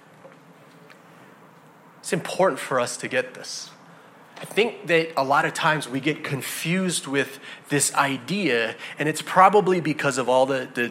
It's 2.00 2.12
important 2.12 2.58
for 2.58 2.80
us 2.80 2.96
to 2.98 3.08
get 3.08 3.34
this. 3.34 3.70
I 4.40 4.44
think 4.44 4.86
that 4.86 5.12
a 5.18 5.22
lot 5.22 5.44
of 5.44 5.52
times 5.52 5.86
we 5.86 6.00
get 6.00 6.24
confused 6.24 7.06
with 7.06 7.38
this 7.68 7.92
idea, 7.94 8.74
and 8.98 9.06
it's 9.06 9.20
probably 9.20 9.80
because 9.80 10.16
of 10.16 10.30
all 10.30 10.46
the, 10.46 10.66
the, 10.72 10.90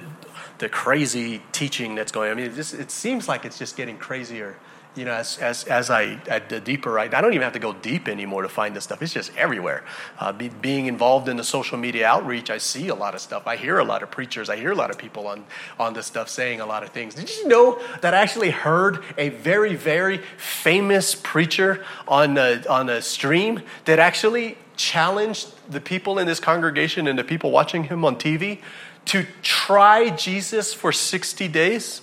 the 0.59 0.69
crazy 0.69 1.41
teaching 1.51 1.95
that's 1.95 2.11
going 2.11 2.29
on. 2.29 2.37
I 2.37 2.41
mean, 2.41 2.51
it, 2.51 2.55
just, 2.55 2.75
it 2.75 2.91
seems 2.91 3.27
like 3.27 3.45
it's 3.45 3.57
just 3.57 3.75
getting 3.75 3.97
crazier 3.97 4.55
you 4.99 5.05
know, 5.05 5.13
as, 5.13 5.37
as, 5.37 5.63
as 5.63 5.89
I, 5.89 6.15
the 6.49 6.59
deeper 6.59 6.99
I, 6.99 7.03
I 7.03 7.21
don't 7.21 7.33
even 7.33 7.43
have 7.43 7.53
to 7.53 7.59
go 7.59 7.71
deep 7.71 8.09
anymore 8.09 8.41
to 8.41 8.49
find 8.49 8.75
this 8.75 8.83
stuff. 8.83 9.01
It's 9.01 9.13
just 9.13 9.31
everywhere. 9.37 9.85
Uh, 10.19 10.33
be, 10.33 10.49
being 10.49 10.87
involved 10.87 11.29
in 11.29 11.37
the 11.37 11.43
social 11.43 11.77
media 11.77 12.05
outreach, 12.05 12.49
I 12.49 12.57
see 12.57 12.89
a 12.89 12.95
lot 12.95 13.15
of 13.15 13.21
stuff. 13.21 13.47
I 13.47 13.55
hear 13.55 13.79
a 13.79 13.85
lot 13.85 14.03
of 14.03 14.11
preachers. 14.11 14.49
I 14.49 14.57
hear 14.57 14.71
a 14.71 14.75
lot 14.75 14.89
of 14.89 14.97
people 14.97 15.25
on, 15.27 15.45
on 15.79 15.93
this 15.93 16.05
stuff 16.05 16.27
saying 16.27 16.59
a 16.59 16.65
lot 16.65 16.83
of 16.83 16.89
things. 16.89 17.15
Did 17.15 17.29
you 17.29 17.47
know 17.47 17.81
that 18.01 18.13
I 18.13 18.17
actually 18.17 18.51
heard 18.51 19.01
a 19.17 19.29
very, 19.29 19.75
very 19.75 20.17
famous 20.37 21.15
preacher 21.15 21.85
on 22.05 22.37
a, 22.37 22.61
on 22.67 22.89
a 22.89 23.01
stream 23.01 23.61
that 23.85 23.99
actually 23.99 24.57
challenged 24.75 25.53
the 25.71 25.79
people 25.79 26.19
in 26.19 26.27
this 26.27 26.41
congregation 26.41 27.07
and 27.07 27.17
the 27.17 27.23
people 27.23 27.51
watching 27.51 27.85
him 27.85 28.03
on 28.03 28.17
TV 28.17 28.59
to 29.05 29.25
try 29.41 30.09
Jesus 30.09 30.73
for 30.73 30.91
60 30.91 31.47
days? 31.47 32.01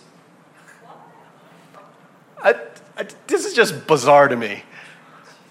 I, 2.42 2.54
this 3.26 3.44
is 3.44 3.54
just 3.54 3.86
bizarre 3.86 4.28
to 4.28 4.36
me. 4.36 4.62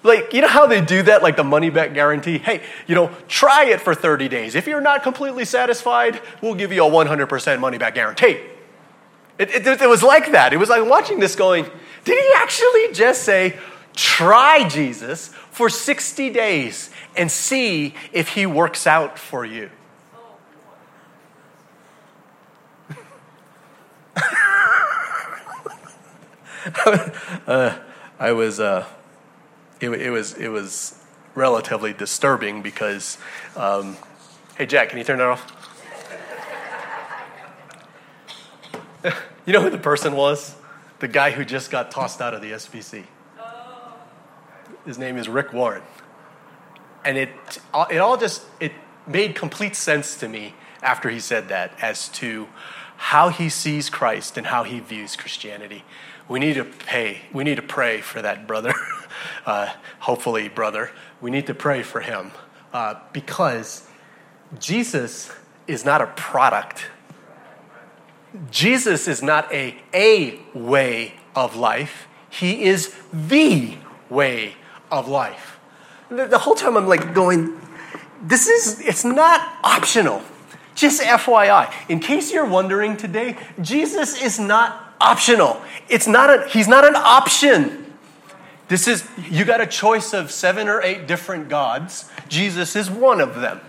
Like, 0.03 0.33
you 0.33 0.41
know 0.41 0.47
how 0.47 0.67
they 0.67 0.81
do 0.81 1.01
that, 1.03 1.23
like 1.23 1.35
the 1.35 1.43
money 1.43 1.71
back 1.71 1.95
guarantee? 1.95 2.37
Hey, 2.37 2.61
you 2.85 2.93
know, 2.93 3.09
try 3.27 3.65
it 3.65 3.81
for 3.81 3.95
30 3.95 4.29
days. 4.29 4.53
If 4.53 4.67
you're 4.67 4.81
not 4.81 5.01
completely 5.01 5.45
satisfied, 5.45 6.21
we'll 6.41 6.53
give 6.53 6.71
you 6.71 6.85
a 6.85 6.89
100% 6.89 7.59
money 7.59 7.79
back 7.79 7.95
guarantee. 7.95 8.39
It, 9.39 9.49
it, 9.49 9.81
it 9.81 9.89
was 9.89 10.03
like 10.03 10.31
that. 10.31 10.53
It 10.53 10.57
was 10.57 10.69
like 10.69 10.87
watching 10.87 11.19
this 11.19 11.35
going, 11.35 11.65
did 12.03 12.23
he 12.23 12.31
actually 12.35 12.93
just 12.93 13.23
say, 13.23 13.57
try 13.95 14.67
Jesus 14.69 15.29
for 15.49 15.69
60 15.69 16.29
days 16.29 16.91
and 17.17 17.31
see 17.31 17.95
if 18.13 18.29
he 18.29 18.45
works 18.45 18.85
out 18.85 19.17
for 19.17 19.43
you? 19.43 19.71
Oh, 24.15 24.21
uh, 27.47 27.77
I 28.19 28.31
was, 28.31 28.59
uh, 28.59 28.85
it, 29.79 29.89
it, 29.89 30.09
was, 30.09 30.33
it 30.33 30.47
was 30.49 30.99
relatively 31.35 31.93
disturbing 31.93 32.61
because, 32.63 33.17
um, 33.55 33.97
hey 34.57 34.65
Jack, 34.65 34.89
can 34.89 34.97
you 34.97 35.03
turn 35.03 35.19
that 35.19 35.27
off? 35.27 35.51
You 39.45 39.53
know 39.53 39.61
who 39.61 39.69
the 39.69 39.77
person 39.77 40.15
was? 40.15 40.55
The 40.97 41.07
guy 41.07 41.29
who 41.29 41.45
just 41.45 41.69
got 41.69 41.91
tossed 41.91 42.19
out 42.19 42.33
of 42.33 42.41
the 42.41 42.53
SBC. 42.53 43.03
His 44.87 44.97
name 44.97 45.17
is 45.17 45.29
Rick 45.29 45.53
Warren. 45.53 45.83
And 47.03 47.15
it, 47.15 47.29
it 47.91 47.97
all 47.99 48.17
just, 48.17 48.41
it 48.59 48.71
made 49.05 49.35
complete 49.35 49.75
sense 49.75 50.15
to 50.17 50.27
me 50.27 50.55
after 50.81 51.11
he 51.11 51.19
said 51.19 51.49
that 51.49 51.73
as 51.79 52.09
to 52.09 52.47
how 52.97 53.29
he 53.29 53.49
sees 53.49 53.87
Christ 53.87 54.35
and 54.35 54.47
how 54.47 54.63
he 54.63 54.79
views 54.79 55.15
Christianity. 55.15 55.83
We 56.27 56.39
need 56.39 56.53
to 56.55 56.65
pay, 56.65 57.21
we 57.31 57.43
need 57.43 57.55
to 57.55 57.61
pray 57.61 58.01
for 58.01 58.21
that 58.21 58.47
brother, 58.47 58.73
uh, 59.45 59.73
hopefully, 59.99 60.49
brother. 60.49 60.91
We 61.21 61.31
need 61.31 61.47
to 61.47 61.53
pray 61.53 61.83
for 61.83 62.01
him 62.01 62.31
uh, 62.73 62.95
because 63.13 63.87
Jesus 64.59 65.31
is 65.67 65.85
not 65.85 66.01
a 66.01 66.07
product. 66.07 66.87
Jesus 68.51 69.07
is 69.07 69.21
not 69.21 69.51
a 69.53 69.77
a 69.93 70.39
way 70.53 71.13
of 71.35 71.55
life. 71.55 72.07
He 72.29 72.63
is 72.63 72.93
the 73.13 73.77
way 74.09 74.55
of 74.91 75.07
life. 75.07 75.59
The, 76.09 76.25
the 76.27 76.39
whole 76.39 76.55
time 76.55 76.75
I'm 76.75 76.87
like 76.87 77.13
going, 77.13 77.59
this 78.21 78.47
is, 78.47 78.79
it's 78.81 79.05
not 79.05 79.57
optional. 79.63 80.21
Just 80.75 81.01
FYI, 81.01 81.73
in 81.87 81.99
case 81.99 82.33
you're 82.33 82.45
wondering 82.45 82.97
today, 82.97 83.37
Jesus 83.61 84.21
is 84.21 84.39
not 84.39 84.84
optional. 85.05 85.61
It's 85.89 86.07
not 86.07 86.29
a, 86.29 86.47
he's 86.49 86.67
not 86.67 86.85
an 86.85 86.95
option. 86.95 87.93
This 88.67 88.87
is, 88.87 89.07
you 89.29 89.45
got 89.45 89.61
a 89.61 89.67
choice 89.67 90.13
of 90.13 90.31
seven 90.31 90.67
or 90.67 90.81
eight 90.81 91.07
different 91.07 91.49
gods. 91.49 92.09
Jesus 92.27 92.75
is 92.75 92.89
one 92.89 93.21
of 93.21 93.35
them. 93.35 93.61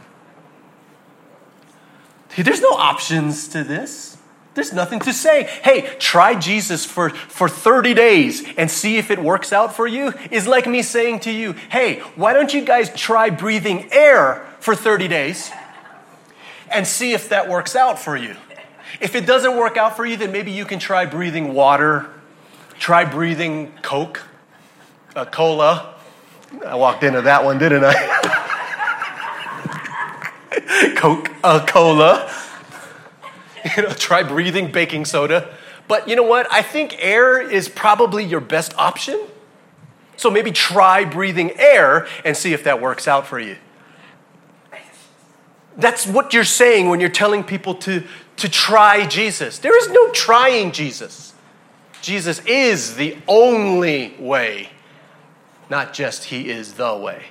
There's 2.37 2.61
no 2.61 2.73
options 2.73 3.49
to 3.49 3.65
this. 3.65 4.17
There's 4.55 4.73
nothing 4.73 5.01
to 5.01 5.13
say. 5.13 5.45
Hey, 5.63 5.97
try 5.99 6.35
Jesus 6.35 6.87
for, 6.87 7.11
for 7.11 7.47
30 7.47 7.93
days 7.93 8.43
and 8.57 8.71
see 8.71 8.97
if 8.97 9.11
it 9.11 9.19
works 9.19 9.53
out 9.53 9.77
for 9.77 9.87
you 9.87 10.15
is 10.31 10.47
like 10.47 10.67
me 10.67 10.83
saying 10.83 11.21
to 11.21 11.31
you, 11.31 11.53
hey, 11.71 12.01
why 12.15 12.33
don't 12.33 12.55
you 12.55 12.65
guys 12.65 12.91
try 12.95 13.29
breathing 13.29 13.89
air 13.93 14.47
for 14.61 14.75
30 14.75 15.09
days 15.09 15.51
and 16.73 16.87
see 16.87 17.13
if 17.13 17.29
that 17.29 17.51
works 17.51 17.77
out 17.77 17.99
for 17.99 18.17
you? 18.17 18.35
If 19.01 19.15
it 19.15 19.27
doesn't 19.27 19.57
work 19.57 19.77
out 19.77 19.97
for 19.97 20.07
you, 20.07 20.17
then 20.17 20.33
maybe 20.33 20.51
you 20.53 20.65
can 20.65 20.79
try 20.79 21.07
breathing 21.07 21.55
water, 21.55 22.07
try 22.79 23.05
breathing 23.05 23.73
Coke, 23.83 24.23
uh, 25.15 25.25
cola. 25.25 25.95
I 26.65 26.77
walked 26.77 27.03
into 27.03 27.23
that 27.23 27.45
one, 27.45 27.59
didn't 27.59 27.85
I? 27.85 27.95
Coke, 30.97 31.31
uh, 31.43 31.65
cola. 31.67 32.33
You 33.77 33.83
know, 33.83 33.91
try 33.91 34.23
breathing 34.23 34.71
baking 34.71 35.07
soda. 35.07 35.53
But 35.89 36.09
you 36.09 36.15
know 36.15 36.23
what? 36.23 36.47
I 36.53 36.63
think 36.63 36.95
air 37.01 37.41
is 37.41 37.69
probably 37.69 38.25
your 38.25 38.41
best 38.41 38.73
option. 38.79 39.21
So 40.17 40.31
maybe 40.31 40.51
try 40.53 41.05
breathing 41.05 41.51
air 41.59 42.07
and 42.25 42.37
see 42.37 42.53
if 42.53 42.63
that 42.65 42.81
works 42.81 43.07
out 43.07 43.27
for 43.27 43.39
you. 43.39 43.57
That's 45.77 46.07
what 46.07 46.33
you're 46.33 46.45
saying 46.45 46.89
when 46.89 47.01
you're 47.01 47.11
telling 47.11 47.45
people 47.45 47.75
to, 47.75 48.05
to 48.37 48.49
try 48.49 49.07
Jesus. 49.07 49.59
There 49.59 49.77
is 49.77 49.89
no 49.89 50.11
trying 50.13 50.73
Jesus. 50.73 51.35
Jesus 52.03 52.41
is 52.47 52.97
the 52.97 53.17
only 53.27 54.15
way, 54.19 54.71
not 55.71 55.93
just 55.93 56.25
He 56.25 56.51
is 56.51 56.75
the 56.75 56.97
way. 56.97 57.25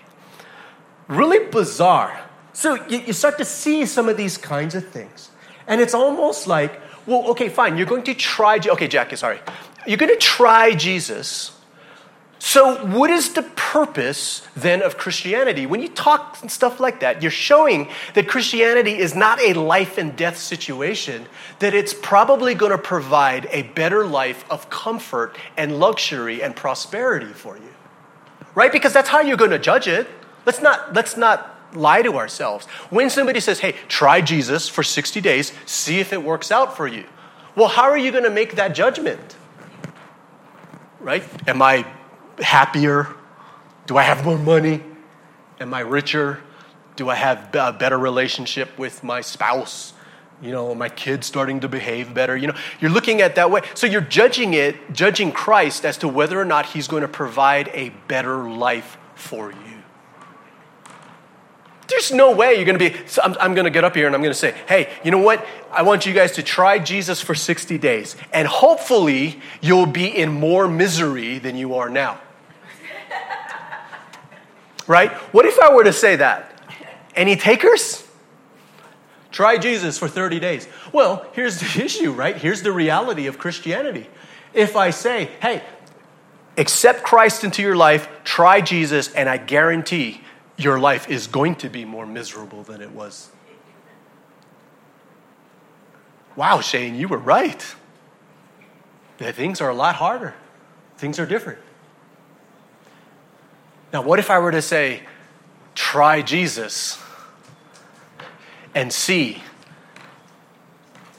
Really 1.07 1.47
bizarre. 1.47 2.25
So 2.53 2.75
you, 2.87 2.99
you 2.99 3.13
start 3.13 3.37
to 3.37 3.45
see 3.45 3.85
some 3.85 4.09
of 4.09 4.17
these 4.17 4.37
kinds 4.37 4.75
of 4.75 4.87
things. 4.87 5.29
And 5.67 5.81
it's 5.81 5.93
almost 5.93 6.47
like, 6.47 6.79
well, 7.05 7.29
okay, 7.31 7.49
fine, 7.49 7.77
you're 7.77 7.85
going 7.85 8.03
to 8.03 8.13
try, 8.13 8.59
okay, 8.65 8.87
Jackie, 8.87 9.15
sorry. 9.15 9.39
You're 9.85 9.97
going 9.97 10.11
to 10.11 10.17
try 10.19 10.73
Jesus. 10.73 11.51
So, 12.47 12.85
what 12.85 13.09
is 13.09 13.33
the 13.33 13.41
purpose 13.41 14.43
then 14.55 14.83
of 14.83 14.99
Christianity? 14.99 15.65
When 15.65 15.81
you 15.81 15.87
talk 15.89 16.37
and 16.43 16.51
stuff 16.51 16.79
like 16.79 16.99
that, 16.99 17.23
you're 17.23 17.31
showing 17.31 17.89
that 18.13 18.27
Christianity 18.27 18.99
is 18.99 19.15
not 19.15 19.41
a 19.41 19.53
life 19.53 19.97
and 19.97 20.15
death 20.15 20.37
situation, 20.37 21.25
that 21.57 21.73
it's 21.73 21.91
probably 21.91 22.53
going 22.53 22.71
to 22.71 22.77
provide 22.77 23.47
a 23.49 23.63
better 23.63 24.05
life 24.05 24.45
of 24.47 24.69
comfort 24.69 25.35
and 25.57 25.79
luxury 25.79 26.43
and 26.43 26.55
prosperity 26.55 27.33
for 27.33 27.57
you. 27.57 27.73
Right? 28.53 28.71
Because 28.71 28.93
that's 28.93 29.09
how 29.09 29.21
you're 29.21 29.37
going 29.37 29.49
to 29.49 29.57
judge 29.57 29.87
it. 29.87 30.07
Let's 30.45 30.61
not, 30.61 30.93
let's 30.93 31.17
not 31.17 31.75
lie 31.75 32.03
to 32.03 32.13
ourselves. 32.13 32.67
When 32.91 33.09
somebody 33.09 33.39
says, 33.39 33.59
hey, 33.59 33.73
try 33.87 34.21
Jesus 34.21 34.69
for 34.69 34.83
60 34.83 35.19
days, 35.19 35.51
see 35.65 35.99
if 35.99 36.13
it 36.13 36.21
works 36.21 36.51
out 36.51 36.77
for 36.77 36.85
you. 36.85 37.05
Well, 37.55 37.69
how 37.69 37.89
are 37.89 37.97
you 37.97 38.11
going 38.11 38.23
to 38.23 38.29
make 38.29 38.57
that 38.57 38.75
judgment? 38.75 39.35
Right? 40.99 41.23
Am 41.49 41.63
I 41.63 41.87
happier? 42.39 43.07
Do 43.87 43.97
I 43.97 44.03
have 44.03 44.25
more 44.25 44.37
money? 44.37 44.83
Am 45.59 45.73
I 45.73 45.81
richer? 45.81 46.41
Do 46.95 47.09
I 47.09 47.15
have 47.15 47.53
a 47.53 47.73
better 47.73 47.97
relationship 47.97 48.77
with 48.77 49.03
my 49.03 49.21
spouse? 49.21 49.93
You 50.41 50.51
know, 50.51 50.75
my 50.75 50.89
kids 50.89 51.27
starting 51.27 51.61
to 51.61 51.67
behave 51.67 52.13
better? 52.13 52.35
You 52.35 52.47
know, 52.47 52.55
you're 52.79 52.91
looking 52.91 53.21
at 53.21 53.35
that 53.35 53.51
way. 53.51 53.61
So 53.73 53.87
you're 53.87 54.01
judging 54.01 54.53
it, 54.53 54.93
judging 54.93 55.31
Christ 55.31 55.85
as 55.85 55.97
to 55.99 56.07
whether 56.07 56.39
or 56.39 56.45
not 56.45 56.65
he's 56.65 56.87
going 56.87 57.01
to 57.01 57.07
provide 57.07 57.69
a 57.73 57.89
better 58.07 58.49
life 58.49 58.97
for 59.15 59.51
you. 59.51 59.74
There's 61.87 62.11
no 62.11 62.31
way 62.31 62.55
you're 62.55 62.65
going 62.65 62.79
to 62.79 62.89
be. 62.89 63.07
So 63.07 63.21
I'm, 63.21 63.35
I'm 63.39 63.53
going 63.53 63.65
to 63.65 63.71
get 63.71 63.83
up 63.83 63.95
here 63.95 64.07
and 64.07 64.15
I'm 64.15 64.21
going 64.21 64.33
to 64.33 64.39
say, 64.39 64.55
hey, 64.67 64.91
you 65.03 65.11
know 65.11 65.19
what? 65.19 65.45
I 65.71 65.83
want 65.83 66.05
you 66.05 66.13
guys 66.13 66.33
to 66.33 66.43
try 66.43 66.79
Jesus 66.79 67.21
for 67.21 67.35
60 67.35 67.77
days. 67.77 68.15
And 68.33 68.47
hopefully, 68.47 69.39
you'll 69.61 69.85
be 69.85 70.07
in 70.07 70.31
more 70.31 70.67
misery 70.67 71.37
than 71.37 71.55
you 71.55 71.75
are 71.75 71.89
now. 71.89 72.19
right? 74.87 75.11
What 75.33 75.45
if 75.45 75.59
I 75.59 75.73
were 75.73 75.83
to 75.83 75.93
say 75.93 76.15
that? 76.15 76.51
Any 77.15 77.35
takers? 77.35 78.05
Try 79.31 79.57
Jesus 79.57 79.99
for 79.99 80.07
30 80.07 80.39
days. 80.39 80.67
Well, 80.91 81.25
here's 81.33 81.59
the 81.59 81.83
issue, 81.85 82.11
right? 82.11 82.35
Here's 82.35 82.63
the 82.63 82.71
reality 82.71 83.27
of 83.27 83.37
Christianity. 83.37 84.07
If 84.53 84.75
I 84.75 84.89
say, 84.89 85.29
hey, 85.41 85.61
accept 86.57 87.03
Christ 87.03 87.43
into 87.43 87.61
your 87.61 87.75
life, 87.75 88.07
try 88.23 88.61
Jesus, 88.61 89.13
and 89.13 89.29
I 89.29 89.37
guarantee 89.37 90.21
your 90.57 90.79
life 90.79 91.09
is 91.09 91.27
going 91.27 91.55
to 91.55 91.69
be 91.69 91.85
more 91.85 92.05
miserable 92.05 92.63
than 92.63 92.81
it 92.81 92.91
was. 92.91 93.29
Wow, 96.35 96.61
Shane, 96.61 96.95
you 96.95 97.07
were 97.07 97.17
right. 97.17 97.75
Things 99.17 99.61
are 99.61 99.69
a 99.69 99.73
lot 99.73 99.95
harder. 99.95 100.33
Things 100.97 101.19
are 101.19 101.25
different. 101.25 101.59
Now, 103.93 104.01
what 104.01 104.19
if 104.19 104.29
I 104.29 104.39
were 104.39 104.51
to 104.51 104.61
say, 104.61 105.03
try 105.73 106.21
Jesus 106.21 107.01
and 108.73 108.91
see 108.91 109.41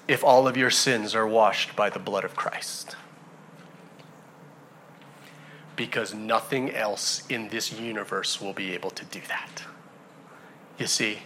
if 0.08 0.22
all 0.22 0.46
of 0.46 0.56
your 0.56 0.70
sins 0.70 1.14
are 1.14 1.26
washed 1.26 1.74
by 1.74 1.88
the 1.88 1.98
blood 1.98 2.24
of 2.24 2.36
Christ? 2.36 2.95
Because 5.76 6.14
nothing 6.14 6.74
else 6.74 7.22
in 7.28 7.48
this 7.48 7.72
universe 7.78 8.40
will 8.40 8.54
be 8.54 8.72
able 8.72 8.90
to 8.90 9.04
do 9.04 9.20
that. 9.28 9.62
You 10.78 10.86
see? 10.86 11.18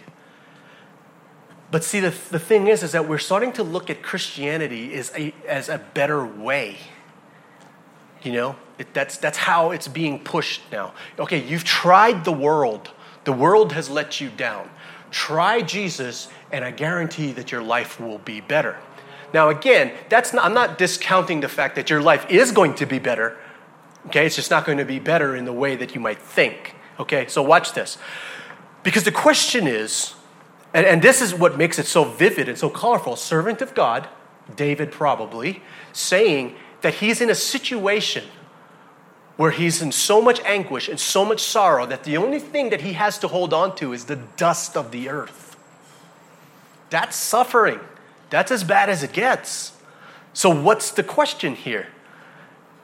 But 1.71 1.85
see, 1.85 2.01
the, 2.01 2.13
the 2.29 2.39
thing 2.39 2.67
is, 2.67 2.83
is 2.83 2.91
that 2.91 3.07
we're 3.07 3.17
starting 3.17 3.53
to 3.53 3.63
look 3.63 3.89
at 3.89 4.03
Christianity 4.03 4.93
as 4.93 5.11
a, 5.17 5.33
as 5.47 5.69
a 5.69 5.77
better 5.93 6.25
way. 6.25 6.77
You 8.23 8.33
know, 8.33 8.55
it, 8.77 8.93
that's, 8.93 9.17
that's 9.17 9.37
how 9.37 9.71
it's 9.71 9.87
being 9.87 10.19
pushed 10.19 10.61
now. 10.71 10.93
Okay, 11.17 11.41
you've 11.43 11.63
tried 11.63 12.25
the 12.25 12.31
world, 12.31 12.91
the 13.23 13.33
world 13.33 13.71
has 13.71 13.89
let 13.89 14.19
you 14.19 14.29
down. 14.29 14.69
Try 15.11 15.61
Jesus, 15.61 16.29
and 16.51 16.63
I 16.63 16.71
guarantee 16.71 17.31
that 17.33 17.51
your 17.51 17.61
life 17.61 17.99
will 17.99 18.19
be 18.19 18.41
better. 18.41 18.77
Now, 19.33 19.49
again, 19.49 19.93
that's 20.09 20.33
not, 20.33 20.45
I'm 20.45 20.53
not 20.53 20.77
discounting 20.77 21.39
the 21.39 21.47
fact 21.47 21.75
that 21.75 21.89
your 21.89 22.01
life 22.01 22.29
is 22.29 22.51
going 22.51 22.75
to 22.75 22.85
be 22.85 22.99
better 22.99 23.37
Okay, 24.07 24.25
it's 24.25 24.35
just 24.35 24.51
not 24.51 24.65
going 24.65 24.77
to 24.77 24.85
be 24.85 24.99
better 24.99 25.35
in 25.35 25.45
the 25.45 25.53
way 25.53 25.75
that 25.75 25.93
you 25.93 26.01
might 26.01 26.19
think. 26.19 26.75
Okay, 26.99 27.27
so 27.27 27.41
watch 27.41 27.73
this. 27.73 27.97
Because 28.83 29.03
the 29.03 29.11
question 29.11 29.67
is, 29.67 30.15
and, 30.73 30.85
and 30.85 31.01
this 31.01 31.21
is 31.21 31.33
what 31.33 31.57
makes 31.57 31.77
it 31.77 31.85
so 31.85 32.03
vivid 32.03 32.49
and 32.49 32.57
so 32.57 32.69
colorful 32.69 33.15
servant 33.15 33.61
of 33.61 33.73
God, 33.73 34.07
David 34.55 34.91
probably, 34.91 35.61
saying 35.93 36.55
that 36.81 36.95
he's 36.95 37.21
in 37.21 37.29
a 37.29 37.35
situation 37.35 38.23
where 39.37 39.51
he's 39.51 39.81
in 39.81 39.91
so 39.91 40.21
much 40.21 40.39
anguish 40.41 40.87
and 40.87 40.99
so 40.99 41.25
much 41.25 41.41
sorrow 41.41 41.85
that 41.85 42.03
the 42.03 42.17
only 42.17 42.39
thing 42.39 42.69
that 42.69 42.81
he 42.81 42.93
has 42.93 43.17
to 43.19 43.27
hold 43.27 43.53
on 43.53 43.75
to 43.75 43.93
is 43.93 44.05
the 44.05 44.15
dust 44.37 44.75
of 44.75 44.91
the 44.91 45.09
earth. 45.09 45.57
That's 46.89 47.15
suffering. 47.15 47.79
That's 48.29 48.51
as 48.51 48.63
bad 48.63 48.89
as 48.89 49.03
it 49.03 49.13
gets. 49.13 49.73
So, 50.33 50.49
what's 50.49 50.91
the 50.91 51.03
question 51.03 51.55
here? 51.55 51.87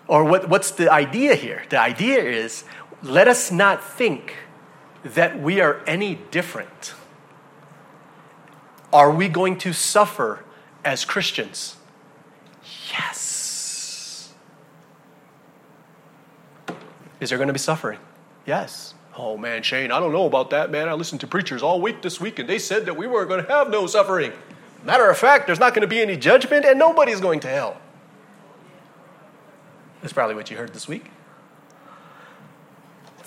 or 0.08 0.24
what, 0.24 0.50
what's 0.50 0.72
the 0.72 0.92
idea 0.92 1.36
here? 1.36 1.64
The 1.70 1.80
idea 1.80 2.22
is 2.22 2.64
let 3.04 3.28
us 3.28 3.52
not 3.52 3.84
think 3.84 4.36
that 5.04 5.40
we 5.40 5.62
are 5.62 5.82
any 5.86 6.16
different. 6.32 6.94
Are 8.92 9.12
we 9.12 9.28
going 9.28 9.58
to 9.60 9.74
suffer 9.74 10.44
as 10.84 11.06
Christians? 11.06 11.76
Yes. 12.92 14.34
Is 17.20 17.30
there 17.30 17.38
going 17.38 17.48
to 17.48 17.54
be 17.54 17.60
suffering? 17.60 18.00
Yes. 18.46 18.94
Oh 19.18 19.36
man, 19.36 19.64
Shane, 19.64 19.92
I 19.92 20.00
don't 20.00 20.14
know 20.14 20.26
about 20.26 20.52
that, 20.52 20.70
man. 20.70 20.88
I 20.88 20.94
listened 20.94 21.22
to 21.22 21.28
preachers 21.28 21.64
all 21.64 21.82
week 21.82 22.02
this 22.02 22.22
week 22.22 22.40
and 22.40 22.48
they 22.48 22.60
said 22.60 22.86
that 22.86 22.96
we 22.96 23.08
were 23.08 23.26
going 23.26 23.44
to 23.44 23.52
have 23.52 23.70
no 23.70 23.88
suffering. 23.88 24.32
Matter 24.84 25.10
of 25.10 25.18
fact, 25.18 25.48
there's 25.48 25.60
not 25.60 25.74
going 25.74 25.82
to 25.82 25.88
be 25.88 26.00
any 26.00 26.16
judgment 26.16 26.66
and 26.66 26.78
nobody's 26.78 27.20
going 27.20 27.40
to 27.42 27.48
hell. 27.48 27.82
That's 30.08 30.14
probably 30.14 30.36
what 30.36 30.50
you 30.50 30.56
heard 30.56 30.74
this 30.74 30.88
week. 30.88 31.12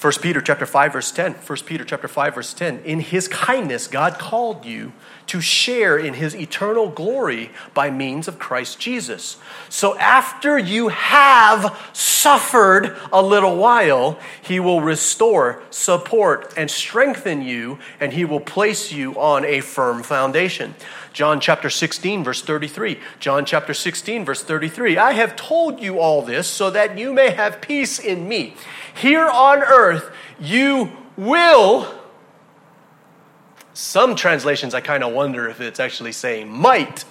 1 0.00 0.12
Peter 0.22 0.40
chapter 0.40 0.64
5 0.64 0.94
verse 0.94 1.12
10. 1.12 1.34
1 1.34 1.58
Peter 1.66 1.84
chapter 1.84 2.08
5 2.08 2.34
verse 2.34 2.54
10. 2.54 2.78
In 2.86 3.00
his 3.00 3.28
kindness 3.28 3.86
God 3.86 4.18
called 4.18 4.64
you 4.64 4.94
to 5.30 5.40
share 5.40 5.96
in 5.96 6.14
his 6.14 6.34
eternal 6.34 6.88
glory 6.88 7.52
by 7.72 7.88
means 7.88 8.26
of 8.26 8.36
Christ 8.36 8.80
Jesus. 8.80 9.36
So 9.68 9.96
after 9.96 10.58
you 10.58 10.88
have 10.88 11.88
suffered 11.92 12.96
a 13.12 13.22
little 13.22 13.56
while, 13.56 14.18
he 14.42 14.58
will 14.58 14.80
restore, 14.80 15.62
support 15.70 16.52
and 16.56 16.68
strengthen 16.68 17.42
you 17.42 17.78
and 18.00 18.12
he 18.12 18.24
will 18.24 18.40
place 18.40 18.90
you 18.90 19.14
on 19.20 19.44
a 19.44 19.60
firm 19.60 20.02
foundation. 20.02 20.74
John 21.12 21.38
chapter 21.38 21.70
16 21.70 22.24
verse 22.24 22.42
33. 22.42 22.98
John 23.20 23.44
chapter 23.44 23.72
16 23.72 24.24
verse 24.24 24.42
33. 24.42 24.98
I 24.98 25.12
have 25.12 25.36
told 25.36 25.78
you 25.78 26.00
all 26.00 26.22
this 26.22 26.48
so 26.48 26.70
that 26.70 26.98
you 26.98 27.12
may 27.12 27.30
have 27.30 27.60
peace 27.60 28.00
in 28.00 28.26
me. 28.26 28.56
Here 28.92 29.28
on 29.28 29.62
earth, 29.62 30.10
you 30.40 30.90
will. 31.16 31.99
Some 33.72 34.16
translations, 34.16 34.74
I 34.74 34.80
kind 34.80 35.04
of 35.04 35.12
wonder 35.12 35.48
if 35.48 35.60
it's 35.60 35.80
actually 35.80 36.12
saying 36.12 36.48
might. 36.48 37.04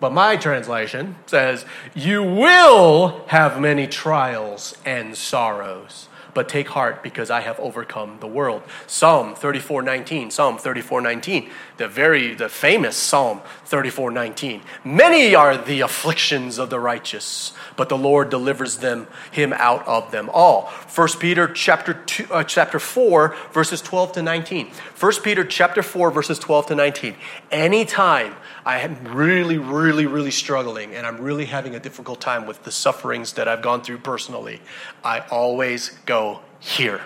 But 0.00 0.12
my 0.12 0.36
translation 0.36 1.16
says, 1.26 1.64
You 1.94 2.22
will 2.22 3.24
have 3.28 3.60
many 3.60 3.86
trials 3.86 4.76
and 4.84 5.16
sorrows 5.16 6.08
but 6.34 6.48
take 6.48 6.68
heart 6.68 7.02
because 7.02 7.30
I 7.30 7.40
have 7.40 7.58
overcome 7.60 8.18
the 8.20 8.26
world. 8.26 8.62
Psalm 8.86 9.34
34:19, 9.34 10.30
Psalm 10.30 10.58
34:19, 10.58 11.50
the 11.76 11.88
very 11.88 12.34
the 12.34 12.48
famous 12.48 12.96
Psalm 12.96 13.40
34:19. 13.66 14.62
Many 14.84 15.34
are 15.34 15.56
the 15.56 15.80
afflictions 15.80 16.58
of 16.58 16.70
the 16.70 16.80
righteous, 16.80 17.52
but 17.76 17.88
the 17.88 17.98
Lord 17.98 18.30
delivers 18.30 18.78
them 18.78 19.06
him 19.30 19.52
out 19.52 19.86
of 19.86 20.10
them 20.10 20.30
all. 20.32 20.72
1 20.94 21.18
Peter 21.18 21.48
chapter 21.48 21.94
2, 21.94 22.26
uh, 22.30 22.44
chapter 22.44 22.78
4 22.78 23.34
verses 23.52 23.80
12 23.80 24.12
to 24.12 24.22
19. 24.22 24.70
1 24.98 25.12
Peter 25.22 25.44
chapter 25.44 25.82
4 25.82 26.10
verses 26.10 26.38
12 26.38 26.66
to 26.66 26.74
19. 26.74 27.16
Anytime 27.50 28.36
I 28.64 28.78
am 28.78 28.96
really, 29.14 29.58
really, 29.58 30.06
really 30.06 30.30
struggling 30.30 30.94
and 30.94 31.06
I'm 31.06 31.20
really 31.20 31.46
having 31.46 31.74
a 31.74 31.80
difficult 31.80 32.20
time 32.20 32.46
with 32.46 32.62
the 32.62 32.70
sufferings 32.70 33.32
that 33.34 33.48
I've 33.48 33.62
gone 33.62 33.82
through 33.82 33.98
personally, 33.98 34.60
I 35.02 35.20
always 35.30 35.90
go 36.06 36.40
here. 36.60 37.00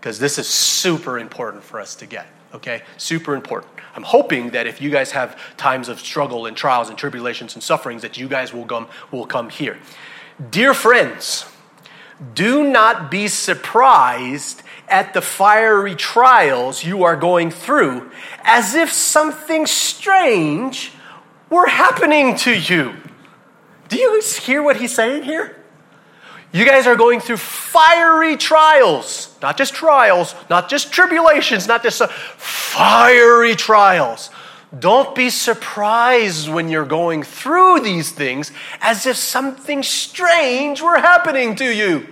Because 0.00 0.18
this 0.18 0.38
is 0.38 0.48
super 0.48 1.18
important 1.18 1.64
for 1.64 1.80
us 1.80 1.94
to 1.96 2.06
get, 2.06 2.26
okay? 2.54 2.82
Super 2.96 3.34
important. 3.34 3.72
I'm 3.94 4.04
hoping 4.04 4.50
that 4.50 4.66
if 4.66 4.80
you 4.80 4.90
guys 4.90 5.10
have 5.10 5.38
times 5.56 5.88
of 5.88 5.98
struggle 6.00 6.46
and 6.46 6.56
trials 6.56 6.88
and 6.88 6.96
tribulations 6.96 7.54
and 7.54 7.62
sufferings, 7.62 8.02
that 8.02 8.16
you 8.16 8.28
guys 8.28 8.52
will 8.52 8.64
come, 8.64 8.88
will 9.10 9.26
come 9.26 9.50
here. 9.50 9.76
Dear 10.50 10.72
friends, 10.72 11.46
do 12.34 12.64
not 12.64 13.10
be 13.10 13.28
surprised 13.28 14.62
at 14.88 15.14
the 15.14 15.20
fiery 15.20 15.94
trials 15.94 16.84
you 16.84 17.04
are 17.04 17.16
going 17.16 17.50
through 17.50 18.10
as 18.42 18.74
if 18.74 18.92
something 18.92 19.66
strange 19.66 20.92
were 21.50 21.66
happening 21.66 22.36
to 22.36 22.52
you. 22.52 22.94
Do 23.88 23.96
you 23.96 24.22
hear 24.40 24.62
what 24.62 24.76
he's 24.76 24.94
saying 24.94 25.22
here? 25.22 25.56
You 26.52 26.64
guys 26.64 26.86
are 26.86 26.96
going 26.96 27.20
through 27.20 27.36
fiery 27.36 28.36
trials, 28.36 29.36
not 29.42 29.58
just 29.58 29.74
trials, 29.74 30.34
not 30.48 30.70
just 30.70 30.92
tribulations, 30.92 31.66
not 31.66 31.82
just 31.82 32.00
uh, 32.00 32.06
fiery 32.06 33.54
trials. 33.54 34.30
Don't 34.78 35.14
be 35.14 35.30
surprised 35.30 36.48
when 36.48 36.68
you're 36.68 36.86
going 36.86 37.22
through 37.22 37.80
these 37.80 38.12
things 38.12 38.50
as 38.80 39.06
if 39.06 39.16
something 39.16 39.82
strange 39.82 40.80
were 40.80 40.98
happening 40.98 41.54
to 41.56 41.70
you. 41.70 42.06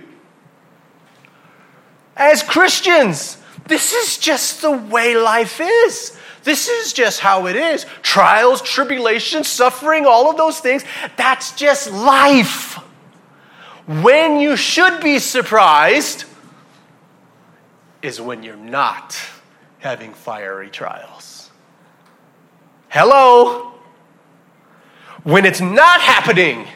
As 2.17 2.41
Christians, 2.41 3.37
this 3.67 3.93
is 3.93 4.17
just 4.17 4.61
the 4.61 4.71
way 4.71 5.15
life 5.15 5.61
is. 5.61 6.17
This 6.43 6.67
is 6.67 6.93
just 6.93 7.19
how 7.19 7.45
it 7.47 7.55
is. 7.55 7.85
Trials, 8.01 8.61
tribulations, 8.61 9.47
suffering, 9.47 10.05
all 10.05 10.29
of 10.29 10.37
those 10.37 10.59
things, 10.59 10.83
that's 11.15 11.51
just 11.51 11.91
life. 11.91 12.75
When 13.85 14.39
you 14.39 14.55
should 14.57 15.01
be 15.01 15.19
surprised 15.19 16.25
is 18.01 18.19
when 18.19 18.43
you're 18.43 18.55
not 18.55 19.19
having 19.79 20.13
fiery 20.13 20.69
trials. 20.69 21.51
Hello? 22.89 23.73
When 25.23 25.45
it's 25.45 25.61
not 25.61 26.01
happening, 26.01 26.67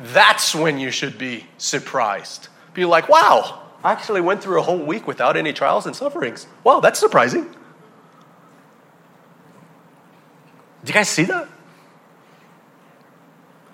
that's 0.00 0.54
when 0.54 0.78
you 0.78 0.90
should 0.90 1.18
be 1.18 1.44
surprised. 1.58 2.48
Be 2.74 2.84
like, 2.84 3.08
wow, 3.08 3.67
I 3.84 3.92
actually 3.92 4.20
went 4.20 4.42
through 4.42 4.58
a 4.58 4.62
whole 4.62 4.78
week 4.78 5.06
without 5.06 5.36
any 5.36 5.52
trials 5.52 5.86
and 5.86 5.94
sufferings. 5.94 6.46
Wow, 6.64 6.80
that's 6.80 6.98
surprising. 6.98 7.44
Do 10.84 10.92
you 10.92 10.94
guys 10.94 11.08
see 11.08 11.24
that? 11.24 11.48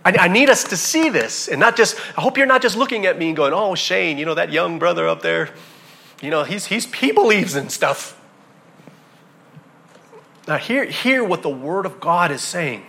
I, 0.06 0.28
need 0.28 0.50
us 0.50 0.64
to 0.64 0.76
see 0.76 1.08
this 1.08 1.48
and 1.48 1.58
not 1.58 1.76
just, 1.76 1.96
I 2.16 2.20
hope 2.20 2.36
you're 2.36 2.46
not 2.46 2.60
just 2.60 2.76
looking 2.76 3.06
at 3.06 3.18
me 3.18 3.28
and 3.28 3.36
going, 3.36 3.54
oh, 3.54 3.74
Shane, 3.74 4.18
you 4.18 4.26
know, 4.26 4.34
that 4.34 4.52
young 4.52 4.78
brother 4.78 5.08
up 5.08 5.22
there, 5.22 5.48
you 6.20 6.28
know, 6.28 6.44
he's, 6.44 6.66
he's, 6.66 6.92
he 6.92 7.10
believes 7.10 7.56
in 7.56 7.70
stuff. 7.70 8.20
Now, 10.46 10.58
hear, 10.58 10.84
hear 10.84 11.24
what 11.24 11.40
the 11.40 11.48
Word 11.48 11.86
of 11.86 12.00
God 12.00 12.30
is 12.30 12.42
saying 12.42 12.84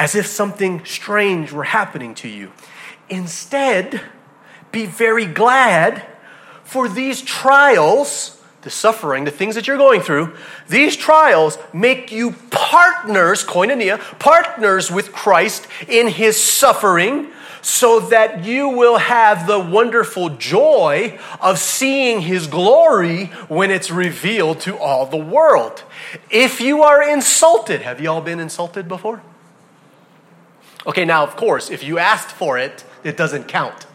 as 0.00 0.16
if 0.16 0.26
something 0.26 0.84
strange 0.84 1.52
were 1.52 1.64
happening 1.64 2.14
to 2.16 2.28
you. 2.28 2.50
Instead, 3.08 4.00
be 4.72 4.86
very 4.86 5.26
glad 5.26 6.04
for 6.64 6.88
these 6.88 7.22
trials, 7.22 8.40
the 8.62 8.70
suffering, 8.70 9.24
the 9.24 9.30
things 9.30 9.54
that 9.54 9.66
you're 9.66 9.76
going 9.76 10.00
through. 10.00 10.36
These 10.68 10.96
trials 10.96 11.58
make 11.72 12.12
you 12.12 12.32
partners, 12.50 13.42
koinonia, 13.44 13.98
partners 14.18 14.90
with 14.90 15.12
Christ 15.12 15.66
in 15.88 16.08
his 16.08 16.40
suffering, 16.40 17.32
so 17.62 18.00
that 18.00 18.44
you 18.44 18.68
will 18.68 18.98
have 18.98 19.46
the 19.46 19.58
wonderful 19.58 20.30
joy 20.30 21.18
of 21.40 21.58
seeing 21.58 22.22
his 22.22 22.46
glory 22.46 23.26
when 23.48 23.70
it's 23.70 23.90
revealed 23.90 24.60
to 24.60 24.78
all 24.78 25.04
the 25.06 25.16
world. 25.16 25.82
If 26.30 26.60
you 26.60 26.82
are 26.82 27.02
insulted, 27.02 27.82
have 27.82 28.00
you 28.00 28.10
all 28.10 28.22
been 28.22 28.40
insulted 28.40 28.88
before? 28.88 29.22
Okay, 30.86 31.04
now, 31.04 31.22
of 31.22 31.36
course, 31.36 31.70
if 31.70 31.82
you 31.84 31.98
asked 31.98 32.30
for 32.30 32.56
it, 32.56 32.84
it 33.04 33.16
doesn't 33.16 33.44
count. 33.48 33.86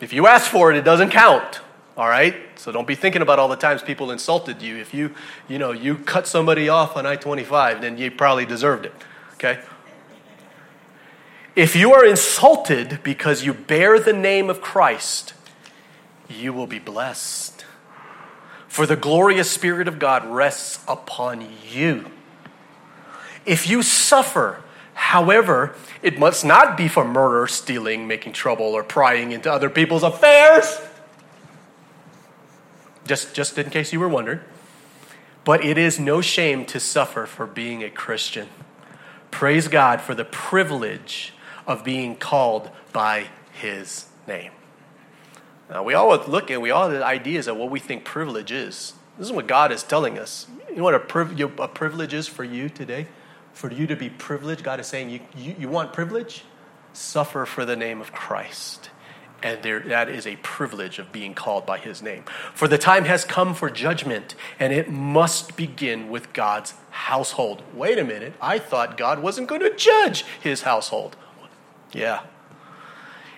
If 0.00 0.12
you 0.12 0.26
ask 0.26 0.50
for 0.50 0.70
it, 0.70 0.76
it 0.76 0.84
doesn't 0.84 1.10
count. 1.10 1.60
All 1.96 2.08
right? 2.08 2.34
So 2.56 2.72
don't 2.72 2.86
be 2.86 2.94
thinking 2.94 3.22
about 3.22 3.38
all 3.38 3.48
the 3.48 3.56
times 3.56 3.82
people 3.82 4.10
insulted 4.10 4.60
you. 4.60 4.76
If 4.76 4.92
you, 4.92 5.14
you 5.48 5.58
know, 5.58 5.70
you 5.70 5.96
cut 5.96 6.26
somebody 6.26 6.68
off 6.68 6.96
on 6.96 7.06
I-25, 7.06 7.80
then 7.80 7.98
you 7.98 8.10
probably 8.10 8.46
deserved 8.46 8.86
it. 8.86 8.94
Okay? 9.34 9.60
If 11.54 11.76
you 11.76 11.92
are 11.94 12.04
insulted 12.04 13.00
because 13.04 13.44
you 13.44 13.54
bear 13.54 14.00
the 14.00 14.12
name 14.12 14.50
of 14.50 14.60
Christ, 14.60 15.34
you 16.28 16.52
will 16.52 16.66
be 16.66 16.80
blessed. 16.80 17.64
For 18.66 18.86
the 18.86 18.96
glorious 18.96 19.48
Spirit 19.48 19.86
of 19.86 20.00
God 20.00 20.26
rests 20.26 20.82
upon 20.88 21.46
you. 21.70 22.10
If 23.46 23.68
you 23.68 23.82
suffer 23.82 24.63
However, 25.04 25.76
it 26.02 26.18
must 26.18 26.46
not 26.46 26.78
be 26.78 26.88
for 26.88 27.04
murder, 27.04 27.46
stealing, 27.46 28.08
making 28.08 28.32
trouble, 28.32 28.66
or 28.66 28.82
prying 28.82 29.32
into 29.32 29.52
other 29.52 29.68
people's 29.68 30.02
affairs. 30.02 30.80
Just, 33.06 33.34
just 33.34 33.58
in 33.58 33.68
case 33.68 33.92
you 33.92 34.00
were 34.00 34.08
wondering. 34.08 34.40
But 35.44 35.62
it 35.62 35.76
is 35.76 36.00
no 36.00 36.22
shame 36.22 36.64
to 36.64 36.80
suffer 36.80 37.26
for 37.26 37.46
being 37.46 37.84
a 37.84 37.90
Christian. 37.90 38.48
Praise 39.30 39.68
God 39.68 40.00
for 40.00 40.14
the 40.14 40.24
privilege 40.24 41.34
of 41.66 41.84
being 41.84 42.16
called 42.16 42.70
by 42.94 43.26
his 43.52 44.06
name. 44.26 44.52
Now, 45.68 45.82
we 45.82 45.92
all 45.92 46.16
look 46.26 46.50
at, 46.50 46.62
we 46.62 46.70
all 46.70 46.88
have 46.88 47.02
ideas 47.02 47.46
of 47.46 47.58
what 47.58 47.70
we 47.70 47.78
think 47.78 48.04
privilege 48.04 48.50
is. 48.50 48.94
This 49.18 49.26
is 49.26 49.32
what 49.32 49.46
God 49.46 49.70
is 49.70 49.82
telling 49.82 50.18
us. 50.18 50.46
You 50.70 50.76
know 50.76 50.84
what 50.84 50.94
a, 50.94 50.98
priv- 50.98 51.60
a 51.60 51.68
privilege 51.68 52.14
is 52.14 52.26
for 52.26 52.42
you 52.42 52.70
today? 52.70 53.06
For 53.54 53.72
you 53.72 53.86
to 53.86 53.96
be 53.96 54.10
privileged, 54.10 54.62
God 54.62 54.80
is 54.80 54.86
saying, 54.86 55.08
you, 55.10 55.20
you, 55.36 55.54
you 55.58 55.68
want 55.70 55.92
privilege? 55.94 56.44
Suffer 56.92 57.46
for 57.46 57.64
the 57.64 57.76
name 57.76 58.00
of 58.00 58.12
Christ. 58.12 58.90
and 59.44 59.62
there, 59.62 59.80
that 59.80 60.08
is 60.08 60.26
a 60.26 60.36
privilege 60.36 60.98
of 60.98 61.12
being 61.12 61.34
called 61.34 61.66
by 61.66 61.78
his 61.78 62.02
name. 62.02 62.24
For 62.54 62.66
the 62.66 62.78
time 62.78 63.04
has 63.04 63.24
come 63.24 63.54
for 63.54 63.68
judgment, 63.68 64.34
and 64.58 64.72
it 64.72 64.88
must 64.90 65.54
begin 65.54 66.08
with 66.08 66.32
God's 66.32 66.72
household. 66.90 67.62
Wait 67.74 67.98
a 67.98 68.04
minute, 68.04 68.32
I 68.40 68.58
thought 68.58 68.96
God 68.96 69.20
wasn't 69.20 69.48
going 69.48 69.60
to 69.60 69.74
judge 69.76 70.24
his 70.42 70.62
household. 70.62 71.16
Yeah, 71.92 72.22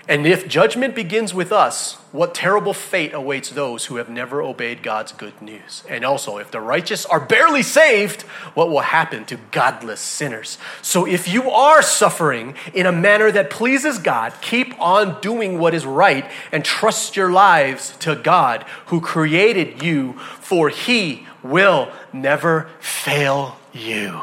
and 0.08 0.24
if 0.24 0.46
judgment 0.46 0.94
begins 0.94 1.34
with 1.34 1.50
us, 1.50 1.94
what 2.12 2.32
terrible 2.32 2.72
fate 2.72 3.12
awaits 3.12 3.50
those 3.50 3.86
who 3.86 3.96
have 3.96 4.08
never 4.08 4.40
obeyed 4.40 4.80
God's 4.80 5.10
good 5.10 5.42
news? 5.42 5.82
And 5.88 6.04
also, 6.04 6.38
if 6.38 6.52
the 6.52 6.60
righteous 6.60 7.04
are 7.06 7.18
barely 7.18 7.64
saved, 7.64 8.22
what 8.54 8.68
will 8.68 8.80
happen 8.80 9.24
to 9.24 9.36
godless 9.50 10.00
sinners? 10.00 10.58
So, 10.80 11.06
if 11.06 11.26
you 11.26 11.50
are 11.50 11.82
suffering 11.82 12.54
in 12.72 12.86
a 12.86 12.92
manner 12.92 13.32
that 13.32 13.50
pleases 13.50 13.98
God, 13.98 14.32
keep 14.40 14.80
on 14.80 15.20
doing 15.20 15.58
what 15.58 15.74
is 15.74 15.84
right 15.84 16.30
and 16.52 16.64
trust 16.64 17.16
your 17.16 17.32
lives 17.32 17.96
to 17.98 18.14
God 18.14 18.64
who 18.86 19.00
created 19.00 19.82
you, 19.82 20.12
for 20.40 20.68
He 20.68 21.26
will 21.42 21.90
never 22.12 22.68
fail 22.78 23.58
you. 23.72 24.20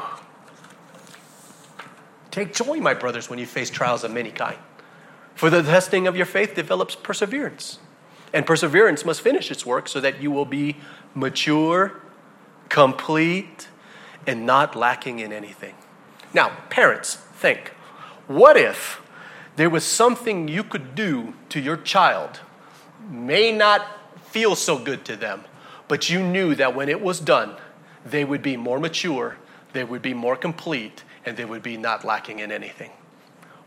Take 2.31 2.53
joy, 2.53 2.79
my 2.79 2.93
brothers, 2.93 3.29
when 3.29 3.37
you 3.37 3.45
face 3.45 3.69
trials 3.69 4.05
of 4.05 4.11
many 4.11 4.31
kinds. 4.31 4.57
For 5.35 5.49
the 5.49 5.63
testing 5.63 6.07
of 6.07 6.15
your 6.15 6.25
faith 6.25 6.55
develops 6.55 6.95
perseverance. 6.95 7.79
And 8.33 8.45
perseverance 8.45 9.05
must 9.05 9.21
finish 9.21 9.51
its 9.51 9.65
work 9.65 9.87
so 9.87 9.99
that 9.99 10.21
you 10.21 10.31
will 10.31 10.45
be 10.45 10.77
mature, 11.13 12.01
complete, 12.69 13.67
and 14.25 14.45
not 14.45 14.75
lacking 14.75 15.19
in 15.19 15.31
anything. 15.31 15.75
Now, 16.33 16.57
parents, 16.69 17.15
think 17.15 17.69
what 18.27 18.57
if 18.57 19.01
there 19.55 19.69
was 19.69 19.83
something 19.83 20.47
you 20.47 20.63
could 20.63 20.95
do 20.95 21.33
to 21.49 21.59
your 21.59 21.77
child? 21.77 22.39
May 23.09 23.51
not 23.51 23.85
feel 24.27 24.55
so 24.55 24.79
good 24.79 25.05
to 25.05 25.15
them, 25.15 25.43
but 25.87 26.09
you 26.09 26.23
knew 26.23 26.55
that 26.55 26.75
when 26.75 26.89
it 26.89 27.01
was 27.01 27.19
done, 27.19 27.55
they 28.05 28.25
would 28.25 28.41
be 28.41 28.57
more 28.57 28.79
mature, 28.79 29.37
they 29.73 29.83
would 29.83 30.01
be 30.01 30.13
more 30.13 30.35
complete, 30.35 31.03
and 31.25 31.37
they 31.37 31.45
would 31.45 31.61
be 31.61 31.77
not 31.77 32.03
lacking 32.03 32.39
in 32.39 32.51
anything. 32.51 32.91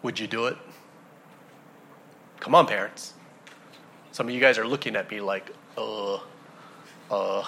Would 0.03 0.19
you 0.19 0.27
do 0.27 0.47
it? 0.47 0.57
Come 2.41 2.55
on, 2.55 2.67
parents. 2.67 3.15
Some 4.13 4.29
of 4.29 4.35
you 4.35 4.41
guys 4.41 4.59
are 4.59 4.67
looking 4.67 4.97
at 4.97 5.11
me 5.11 5.21
like, 5.21 5.53
uh, 5.77 6.19
uh. 7.11 7.45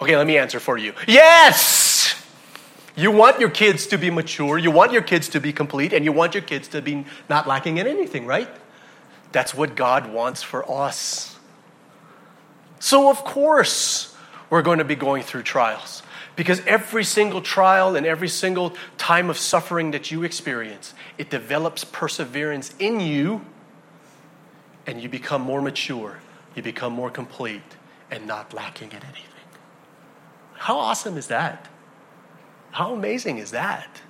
Okay, 0.00 0.16
let 0.16 0.26
me 0.26 0.38
answer 0.38 0.60
for 0.60 0.76
you. 0.76 0.92
Yes! 1.06 2.14
You 2.96 3.10
want 3.10 3.40
your 3.40 3.50
kids 3.50 3.86
to 3.88 3.96
be 3.96 4.10
mature, 4.10 4.58
you 4.58 4.70
want 4.70 4.92
your 4.92 5.02
kids 5.02 5.28
to 5.30 5.40
be 5.40 5.52
complete, 5.52 5.92
and 5.92 6.04
you 6.04 6.12
want 6.12 6.34
your 6.34 6.42
kids 6.42 6.68
to 6.68 6.82
be 6.82 7.06
not 7.28 7.46
lacking 7.46 7.78
in 7.78 7.86
anything, 7.86 8.26
right? 8.26 8.48
That's 9.32 9.54
what 9.54 9.76
God 9.76 10.12
wants 10.12 10.42
for 10.42 10.68
us. 10.70 11.36
So, 12.80 13.10
of 13.10 13.24
course, 13.24 14.16
we're 14.50 14.62
going 14.62 14.78
to 14.78 14.84
be 14.84 14.94
going 14.94 15.22
through 15.22 15.42
trials. 15.42 16.02
Because 16.36 16.60
every 16.66 17.04
single 17.04 17.40
trial 17.40 17.96
and 17.96 18.06
every 18.06 18.28
single 18.28 18.74
time 18.96 19.28
of 19.28 19.38
suffering 19.38 19.90
that 19.90 20.10
you 20.10 20.22
experience, 20.22 20.94
it 21.18 21.30
develops 21.30 21.84
perseverance 21.84 22.74
in 22.78 23.00
you 23.00 23.44
and 24.88 25.02
you 25.02 25.08
become 25.08 25.42
more 25.42 25.60
mature, 25.60 26.18
you 26.54 26.62
become 26.62 26.94
more 26.94 27.10
complete, 27.10 27.76
and 28.10 28.26
not 28.26 28.54
lacking 28.54 28.88
in 28.88 29.02
anything. 29.02 29.48
How 30.54 30.78
awesome 30.78 31.18
is 31.18 31.26
that? 31.26 31.68
How 32.70 32.94
amazing 32.94 33.36
is 33.36 33.50
that? 33.50 34.00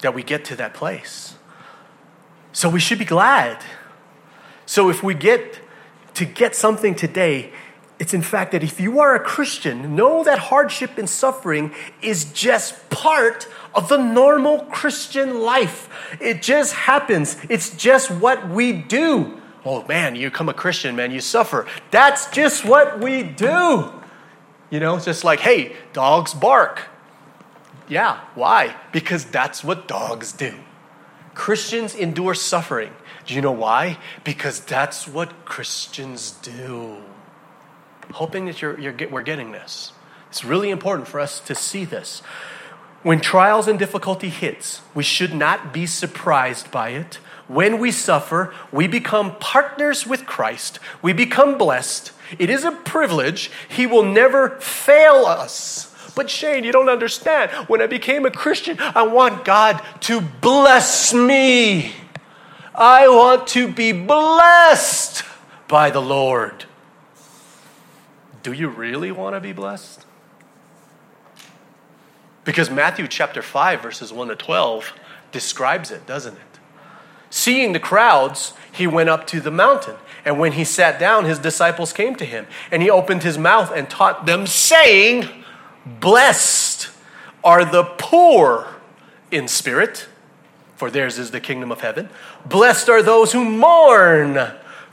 That 0.00 0.14
we 0.14 0.22
get 0.22 0.46
to 0.46 0.56
that 0.56 0.72
place. 0.72 1.34
So 2.52 2.70
we 2.70 2.80
should 2.80 2.98
be 2.98 3.04
glad. 3.04 3.62
So 4.64 4.88
if 4.88 5.02
we 5.02 5.12
get 5.12 5.60
to 6.14 6.24
get 6.24 6.56
something 6.56 6.94
today, 6.94 7.52
it's 7.98 8.12
in 8.12 8.22
fact 8.22 8.52
that 8.52 8.64
if 8.64 8.80
you 8.80 8.98
are 9.00 9.14
a 9.14 9.20
Christian, 9.20 9.94
know 9.94 10.24
that 10.24 10.38
hardship 10.38 10.98
and 10.98 11.08
suffering 11.08 11.72
is 12.02 12.24
just 12.32 12.90
part 12.90 13.46
of 13.74 13.88
the 13.88 13.98
normal 13.98 14.60
Christian 14.64 15.40
life. 15.40 15.88
It 16.20 16.42
just 16.42 16.74
happens, 16.74 17.36
it's 17.48 17.76
just 17.76 18.10
what 18.10 18.48
we 18.48 18.72
do. 18.72 19.40
Oh 19.64 19.84
man, 19.86 20.16
you 20.16 20.28
become 20.28 20.48
a 20.48 20.54
Christian, 20.54 20.96
man, 20.96 21.10
you 21.10 21.20
suffer. 21.20 21.66
That's 21.90 22.30
just 22.30 22.64
what 22.64 23.00
we 23.00 23.22
do. 23.22 23.92
You 24.70 24.80
know, 24.80 24.98
just 24.98 25.22
like, 25.24 25.40
hey, 25.40 25.76
dogs 25.92 26.34
bark. 26.34 26.88
Yeah, 27.88 28.20
why? 28.34 28.74
Because 28.92 29.24
that's 29.24 29.62
what 29.62 29.86
dogs 29.86 30.32
do. 30.32 30.54
Christians 31.34 31.94
endure 31.94 32.34
suffering. 32.34 32.92
Do 33.26 33.34
you 33.34 33.40
know 33.40 33.52
why? 33.52 33.98
Because 34.24 34.60
that's 34.60 35.06
what 35.06 35.44
Christians 35.44 36.32
do. 36.42 36.98
Hoping 38.12 38.46
that 38.46 38.62
you're, 38.62 38.78
you're, 38.78 38.94
we're 39.10 39.22
getting 39.22 39.52
this. 39.52 39.92
It's 40.28 40.44
really 40.44 40.70
important 40.70 41.08
for 41.08 41.20
us 41.20 41.40
to 41.40 41.54
see 41.54 41.84
this. 41.84 42.20
When 43.02 43.20
trials 43.20 43.68
and 43.68 43.78
difficulty 43.78 44.30
hits, 44.30 44.80
we 44.94 45.02
should 45.02 45.34
not 45.34 45.72
be 45.74 45.86
surprised 45.86 46.70
by 46.70 46.90
it. 46.90 47.18
When 47.46 47.78
we 47.78 47.92
suffer, 47.92 48.54
we 48.72 48.86
become 48.86 49.36
partners 49.36 50.06
with 50.06 50.24
Christ. 50.24 50.78
We 51.02 51.12
become 51.12 51.58
blessed. 51.58 52.12
It 52.38 52.48
is 52.48 52.64
a 52.64 52.72
privilege. 52.72 53.50
He 53.68 53.86
will 53.86 54.02
never 54.04 54.58
fail 54.60 55.26
us. 55.26 55.94
But 56.14 56.30
Shane, 56.30 56.64
you 56.64 56.72
don't 56.72 56.88
understand. 56.88 57.50
When 57.68 57.82
I 57.82 57.86
became 57.86 58.24
a 58.24 58.30
Christian, 58.30 58.78
I 58.78 59.02
want 59.02 59.44
God 59.44 59.82
to 60.02 60.20
bless 60.20 61.12
me. 61.12 61.92
I 62.74 63.08
want 63.08 63.46
to 63.48 63.70
be 63.70 63.92
blessed 63.92 65.24
by 65.68 65.90
the 65.90 66.02
Lord. 66.02 66.64
Do 68.44 68.52
you 68.52 68.68
really 68.68 69.10
want 69.10 69.34
to 69.34 69.40
be 69.40 69.52
blessed? 69.52 70.04
Because 72.44 72.70
Matthew 72.70 73.08
chapter 73.08 73.40
5, 73.40 73.80
verses 73.80 74.12
1 74.12 74.28
to 74.28 74.36
12 74.36 74.92
describes 75.32 75.90
it, 75.90 76.06
doesn't 76.06 76.34
it? 76.34 76.58
Seeing 77.30 77.72
the 77.72 77.80
crowds, 77.80 78.52
he 78.70 78.86
went 78.86 79.08
up 79.08 79.26
to 79.28 79.40
the 79.40 79.50
mountain. 79.50 79.96
And 80.26 80.38
when 80.38 80.52
he 80.52 80.64
sat 80.64 81.00
down, 81.00 81.24
his 81.24 81.38
disciples 81.38 81.94
came 81.94 82.14
to 82.16 82.24
him. 82.26 82.46
And 82.70 82.82
he 82.82 82.90
opened 82.90 83.22
his 83.22 83.38
mouth 83.38 83.72
and 83.74 83.88
taught 83.88 84.26
them, 84.26 84.46
saying, 84.46 85.26
Blessed 85.86 86.90
are 87.42 87.64
the 87.64 87.84
poor 87.84 88.68
in 89.30 89.48
spirit, 89.48 90.06
for 90.76 90.90
theirs 90.90 91.18
is 91.18 91.30
the 91.30 91.40
kingdom 91.40 91.72
of 91.72 91.80
heaven. 91.80 92.10
Blessed 92.44 92.90
are 92.90 93.02
those 93.02 93.32
who 93.32 93.42
mourn 93.42 94.52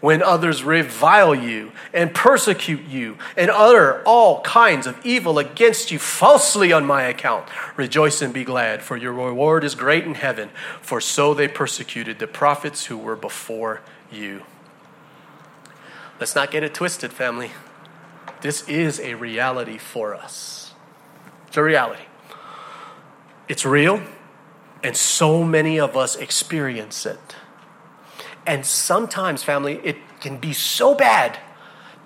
when 0.00 0.22
others 0.22 0.62
revile 0.62 1.34
you 1.34 1.72
and 1.92 2.14
persecute 2.14 2.84
you 2.86 3.16
and 3.36 3.50
utter 3.50 4.02
all 4.04 4.40
kinds 4.42 4.86
of 4.86 5.04
evil 5.04 5.38
against 5.38 5.90
you 5.90 5.98
falsely 5.98 6.72
on 6.72 6.86
my 6.86 7.02
account. 7.02 7.48
Rejoice 7.76 8.22
and 8.22 8.32
be 8.32 8.44
glad, 8.44 8.82
for 8.82 8.96
your 8.96 9.12
reward 9.12 9.64
is 9.64 9.74
great 9.74 10.04
in 10.04 10.14
heaven, 10.14 10.50
for 10.80 11.00
so 11.00 11.34
they 11.34 11.48
persecuted 11.48 12.18
the 12.18 12.26
prophets 12.26 12.86
who 12.86 12.96
were 12.96 13.16
before 13.16 13.80
you. 14.10 14.42
Let's 16.20 16.34
not 16.34 16.50
get 16.50 16.62
it 16.62 16.74
twisted, 16.74 17.12
family. 17.12 17.50
This 18.40 18.68
is 18.68 19.00
a 19.00 19.14
reality 19.14 19.78
for 19.78 20.14
us. 20.14 20.72
It's 21.48 21.56
a 21.56 21.62
reality. 21.62 22.02
It's 23.48 23.64
real, 23.64 24.02
and 24.82 24.96
so 24.96 25.42
many 25.42 25.80
of 25.80 25.96
us 25.96 26.16
experience 26.16 27.06
it. 27.06 27.36
And 28.48 28.64
sometimes, 28.64 29.42
family, 29.42 29.78
it 29.84 29.98
can 30.20 30.38
be 30.38 30.54
so 30.54 30.94
bad 30.94 31.38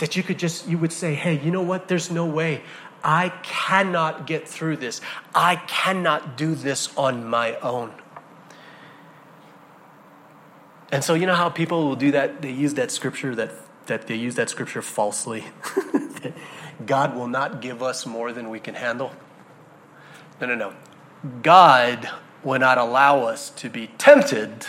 that 0.00 0.16
you 0.16 0.24
could 0.24 0.40
just, 0.40 0.66
you 0.66 0.76
would 0.76 0.92
say, 0.92 1.14
hey, 1.14 1.38
you 1.38 1.52
know 1.52 1.62
what? 1.62 1.86
There's 1.86 2.10
no 2.10 2.26
way. 2.26 2.62
I 3.04 3.28
cannot 3.44 4.26
get 4.26 4.48
through 4.48 4.78
this. 4.78 5.00
I 5.36 5.54
cannot 5.54 6.36
do 6.36 6.56
this 6.56 6.94
on 6.96 7.28
my 7.28 7.54
own. 7.58 7.92
And 10.90 11.04
so, 11.04 11.14
you 11.14 11.26
know 11.26 11.36
how 11.36 11.48
people 11.48 11.84
will 11.84 11.94
do 11.94 12.10
that? 12.10 12.42
They 12.42 12.50
use 12.50 12.74
that 12.74 12.90
scripture 12.90 13.36
that, 13.36 13.52
that 13.86 14.08
they 14.08 14.16
use 14.16 14.34
that 14.34 14.50
scripture 14.50 14.82
falsely. 14.82 15.44
God 16.86 17.14
will 17.14 17.28
not 17.28 17.60
give 17.60 17.84
us 17.84 18.04
more 18.04 18.32
than 18.32 18.50
we 18.50 18.58
can 18.58 18.74
handle. 18.74 19.12
No, 20.40 20.48
no, 20.48 20.56
no. 20.56 20.74
God 21.40 22.10
will 22.42 22.58
not 22.58 22.78
allow 22.78 23.20
us 23.26 23.50
to 23.50 23.70
be 23.70 23.86
tempted 23.96 24.66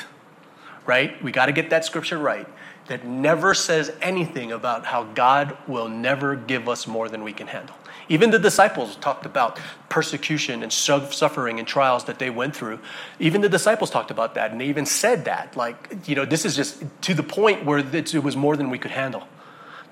right? 0.86 1.22
We 1.24 1.32
got 1.32 1.48
to 1.48 1.52
get 1.52 1.69
that 1.69 1.86
scripture 1.86 2.17
right. 2.17 2.48
that 2.88 3.06
never 3.06 3.54
says 3.54 3.93
anything 4.02 4.52
about 4.52 4.86
how 4.86 5.04
God 5.04 5.58
will 5.67 5.88
never 5.88 6.36
give 6.36 6.67
us 6.67 6.86
more 6.88 7.08
than 7.08 7.24
we 7.24 7.34
can 7.34 7.48
handle. 7.48 7.76
Even 8.10 8.32
the 8.32 8.39
disciples 8.39 8.98
talked 8.98 9.26
about 9.26 9.60
persecution 9.88 10.62
and 10.62 10.74
suffering 10.74 11.60
and 11.60 11.67
trials 11.67 12.04
that 12.06 12.19
they 12.19 12.30
went 12.30 12.56
through. 12.56 12.80
Even 13.19 13.39
the 13.41 13.50
disciples 13.50 13.89
talked 13.89 14.12
about 14.12 14.36
that, 14.36 14.52
and 14.52 14.60
they 14.60 14.65
even 14.65 14.86
said 14.86 15.26
that. 15.26 15.56
Like, 15.56 16.08
you 16.08 16.15
know, 16.15 16.26
this 16.26 16.46
is 16.46 16.56
just 16.56 16.84
to 17.04 17.13
the 17.13 17.24
point 17.24 17.63
where 17.63 17.80
it 17.80 18.24
was 18.24 18.36
more 18.36 18.58
than 18.58 18.69
we 18.69 18.78
could 18.78 18.91
handle. 18.91 19.28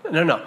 No, 0.10 0.24
no. 0.24 0.46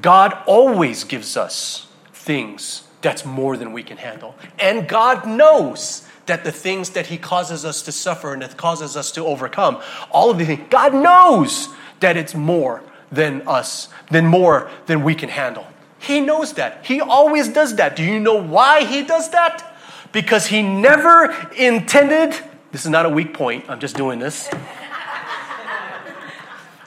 God 0.00 0.38
always 0.46 1.04
gives 1.04 1.36
us 1.36 1.88
things 2.12 2.84
that's 3.02 3.24
more 3.24 3.56
than 3.56 3.72
we 3.72 3.82
can 3.82 3.98
handle. 3.98 4.34
And 4.58 4.88
God 4.88 5.26
knows 5.26 6.07
that 6.28 6.44
the 6.44 6.52
things 6.52 6.90
that 6.90 7.06
He 7.06 7.18
causes 7.18 7.64
us 7.64 7.82
to 7.82 7.92
suffer 7.92 8.32
and 8.32 8.40
that 8.40 8.56
causes 8.56 8.96
us 8.96 9.10
to 9.12 9.24
overcome, 9.24 9.82
all 10.10 10.30
of 10.30 10.38
the 10.38 10.46
things, 10.46 10.66
God 10.70 10.94
knows 10.94 11.68
that 12.00 12.16
it's 12.16 12.34
more 12.34 12.82
than 13.10 13.42
us, 13.46 13.88
than 14.10 14.26
more 14.26 14.70
than 14.86 15.02
we 15.02 15.14
can 15.14 15.28
handle. 15.28 15.66
He 15.98 16.20
knows 16.20 16.52
that. 16.54 16.86
He 16.86 17.00
always 17.00 17.48
does 17.48 17.76
that. 17.76 17.96
Do 17.96 18.04
you 18.04 18.20
know 18.20 18.40
why 18.40 18.84
He 18.84 19.02
does 19.02 19.30
that? 19.30 19.76
Because 20.12 20.46
He 20.46 20.62
never 20.62 21.34
intended, 21.56 22.38
this 22.70 22.84
is 22.84 22.90
not 22.90 23.04
a 23.04 23.10
weak 23.10 23.34
point, 23.34 23.64
I'm 23.68 23.80
just 23.80 23.96
doing 23.96 24.18
this. 24.18 24.48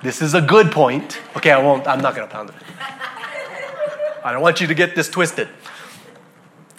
This 0.04 0.22
is 0.22 0.34
a 0.34 0.42
good 0.42 0.72
point. 0.72 1.20
Okay, 1.38 1.52
I 1.52 1.62
won't, 1.62 1.88
I'm 1.88 2.02
not 2.02 2.16
to 2.16 2.26
pound 2.26 2.50
it. 2.50 2.56
I 4.24 4.32
don't 4.32 4.42
want 4.42 4.60
you 4.62 4.68
to 4.68 4.74
get 4.74 4.96
this 4.96 5.10
twisted. 5.10 5.48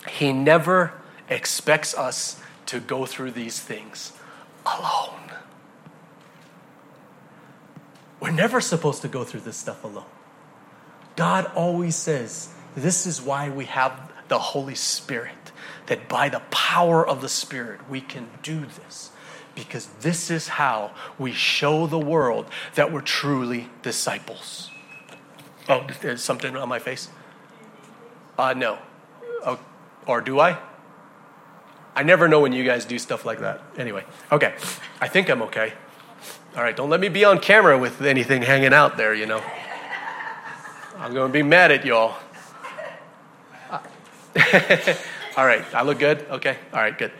He 0.09 0.33
never 0.33 0.93
expects 1.29 1.95
us 1.95 2.42
to 2.73 2.81
go 2.81 3.05
through 3.05 3.31
these 3.31 3.61
things 3.61 4.15
alone. 4.65 5.31
We're 8.19 8.31
never 8.31 8.63
supposed 8.63 9.03
to 9.03 9.09
go 9.09 9.25
through 9.25 9.41
this 9.41 9.59
stuff 9.59 9.85
alone. 9.85 10.07
God 11.15 11.53
always 11.55 11.97
says, 11.97 12.49
This 12.75 13.05
is 13.05 13.21
why 13.21 13.51
we 13.51 13.67
have 13.67 14.11
the 14.29 14.39
Holy 14.39 14.75
Spirit, 14.75 15.53
that 15.89 16.09
by 16.09 16.31
the 16.31 16.41
power 16.51 17.07
of 17.07 17.21
the 17.21 17.29
Spirit 17.29 17.91
we 17.91 18.01
can 18.01 18.31
do 18.43 18.61
this. 18.61 19.11
Because 19.55 19.89
this 20.01 20.31
is 20.31 20.49
how 20.49 20.93
we 21.19 21.33
show 21.33 21.87
the 21.87 21.99
world 21.99 22.47
that 22.75 22.91
we're 22.91 23.03
truly 23.03 23.69
disciples. 23.83 24.71
Oh, 25.69 25.87
there's 26.01 26.25
something 26.25 26.57
on 26.57 26.71
my 26.71 26.79
face? 26.79 27.11
Uh, 28.39 28.55
no. 28.55 28.79
Oh, 29.45 29.61
or 30.07 30.23
do 30.23 30.41
I? 30.41 30.59
I 31.95 32.03
never 32.03 32.29
know 32.29 32.41
when 32.41 32.53
you 32.53 32.65
guys 32.65 32.85
do 32.85 32.99
stuff 32.99 33.25
like 33.25 33.41
that. 33.41 33.61
Anyway, 33.77 34.05
okay. 34.31 34.55
I 35.01 35.09
think 35.09 35.29
I'm 35.29 35.43
okay. 35.43 35.73
All 36.57 36.63
right, 36.63 36.77
don't 36.77 36.91
let 36.91 37.01
me 37.01 37.09
be 37.09 37.25
on 37.25 37.39
camera 37.39 37.79
with 37.79 38.01
anything 38.03 38.43
hanging 38.43 38.73
out 38.73 38.97
there, 38.97 39.15
you 39.15 39.27
know. 39.27 39.43
I'm 40.99 41.13
going 41.15 41.29
to 41.29 41.33
be 41.33 41.43
mad 41.43 41.71
at 41.71 41.85
y'all. 41.85 42.17
All 45.37 45.47
right, 45.47 45.65
I 45.75 45.83
look 45.83 45.99
good? 45.99 46.27
Okay, 46.31 46.57
all 46.73 46.81
right, 46.81 46.97
good. 46.97 47.11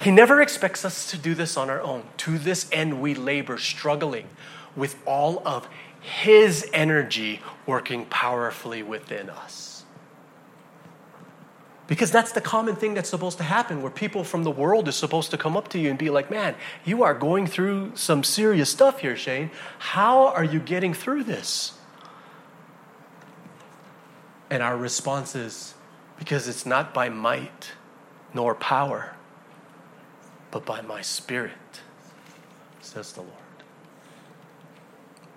He 0.00 0.10
never 0.10 0.42
expects 0.42 0.84
us 0.84 1.10
to 1.12 1.18
do 1.18 1.34
this 1.34 1.56
on 1.56 1.70
our 1.70 1.80
own. 1.80 2.02
To 2.18 2.36
this 2.36 2.68
end, 2.72 3.00
we 3.00 3.14
labor, 3.14 3.58
struggling 3.58 4.26
with 4.76 4.96
all 5.06 5.40
of 5.46 5.68
His 6.00 6.68
energy 6.72 7.40
working 7.64 8.06
powerfully 8.06 8.82
within 8.82 9.30
us. 9.30 9.73
Because 11.86 12.10
that's 12.10 12.32
the 12.32 12.40
common 12.40 12.76
thing 12.76 12.94
that's 12.94 13.10
supposed 13.10 13.36
to 13.38 13.44
happen, 13.44 13.82
where 13.82 13.90
people 13.90 14.24
from 14.24 14.42
the 14.42 14.50
world 14.50 14.88
is 14.88 14.96
supposed 14.96 15.30
to 15.32 15.36
come 15.36 15.54
up 15.54 15.68
to 15.68 15.78
you 15.78 15.90
and 15.90 15.98
be 15.98 16.08
like, 16.08 16.30
man, 16.30 16.54
you 16.84 17.02
are 17.02 17.12
going 17.12 17.46
through 17.46 17.92
some 17.94 18.24
serious 18.24 18.70
stuff 18.70 19.00
here, 19.00 19.16
Shane. 19.16 19.50
How 19.78 20.28
are 20.28 20.44
you 20.44 20.60
getting 20.60 20.94
through 20.94 21.24
this? 21.24 21.74
And 24.48 24.62
our 24.62 24.78
response 24.78 25.34
is, 25.34 25.74
because 26.18 26.48
it's 26.48 26.64
not 26.64 26.94
by 26.94 27.10
might 27.10 27.72
nor 28.32 28.54
power, 28.54 29.14
but 30.50 30.64
by 30.64 30.80
my 30.80 31.02
spirit, 31.02 31.52
says 32.80 33.12
the 33.12 33.20
Lord. 33.20 33.32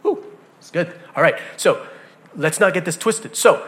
Ooh, 0.05 0.23
it's 0.59 0.71
good. 0.71 0.93
All 1.13 1.23
right, 1.23 1.39
so 1.57 1.85
let's 2.35 2.59
not 2.59 2.73
get 2.73 2.85
this 2.85 2.95
twisted. 2.95 3.35
So 3.35 3.67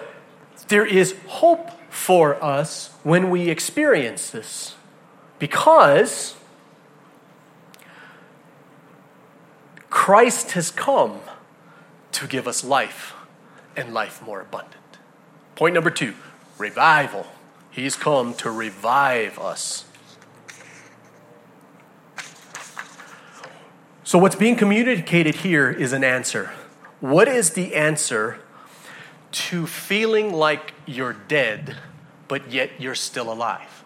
there 0.70 0.86
is 0.86 1.16
hope 1.28 1.72
for 2.00 2.42
us 2.42 2.92
when 3.04 3.30
we 3.30 3.50
experience 3.50 4.30
this. 4.30 4.76
Because 5.38 6.36
Christ 9.90 10.54
has 10.54 10.72
come 10.72 11.20
to 12.14 12.26
give 12.26 12.48
us 12.48 12.64
life 12.64 13.14
and 13.76 13.94
life 13.94 14.22
more 14.22 14.40
abundant. 14.40 14.76
Point 15.56 15.76
number 15.76 15.92
two 15.92 16.14
revival. 16.58 17.28
He's 17.70 17.98
come 17.98 18.34
to 18.36 18.50
revive 18.50 19.38
us. 19.38 19.84
So, 24.06 24.18
what's 24.18 24.36
being 24.36 24.56
communicated 24.56 25.36
here 25.36 25.70
is 25.70 25.94
an 25.94 26.04
answer. 26.04 26.52
What 27.02 27.28
is 27.28 27.52
the 27.52 27.76
answer 27.76 28.40
to 29.32 29.68
feeling 29.68 30.34
like 30.34 30.74
you're 30.86 31.14
dead, 31.14 31.78
but 32.30 32.50
yet 32.52 32.72
you're 32.80 32.96
still 32.96 33.34
alive. 33.34 33.84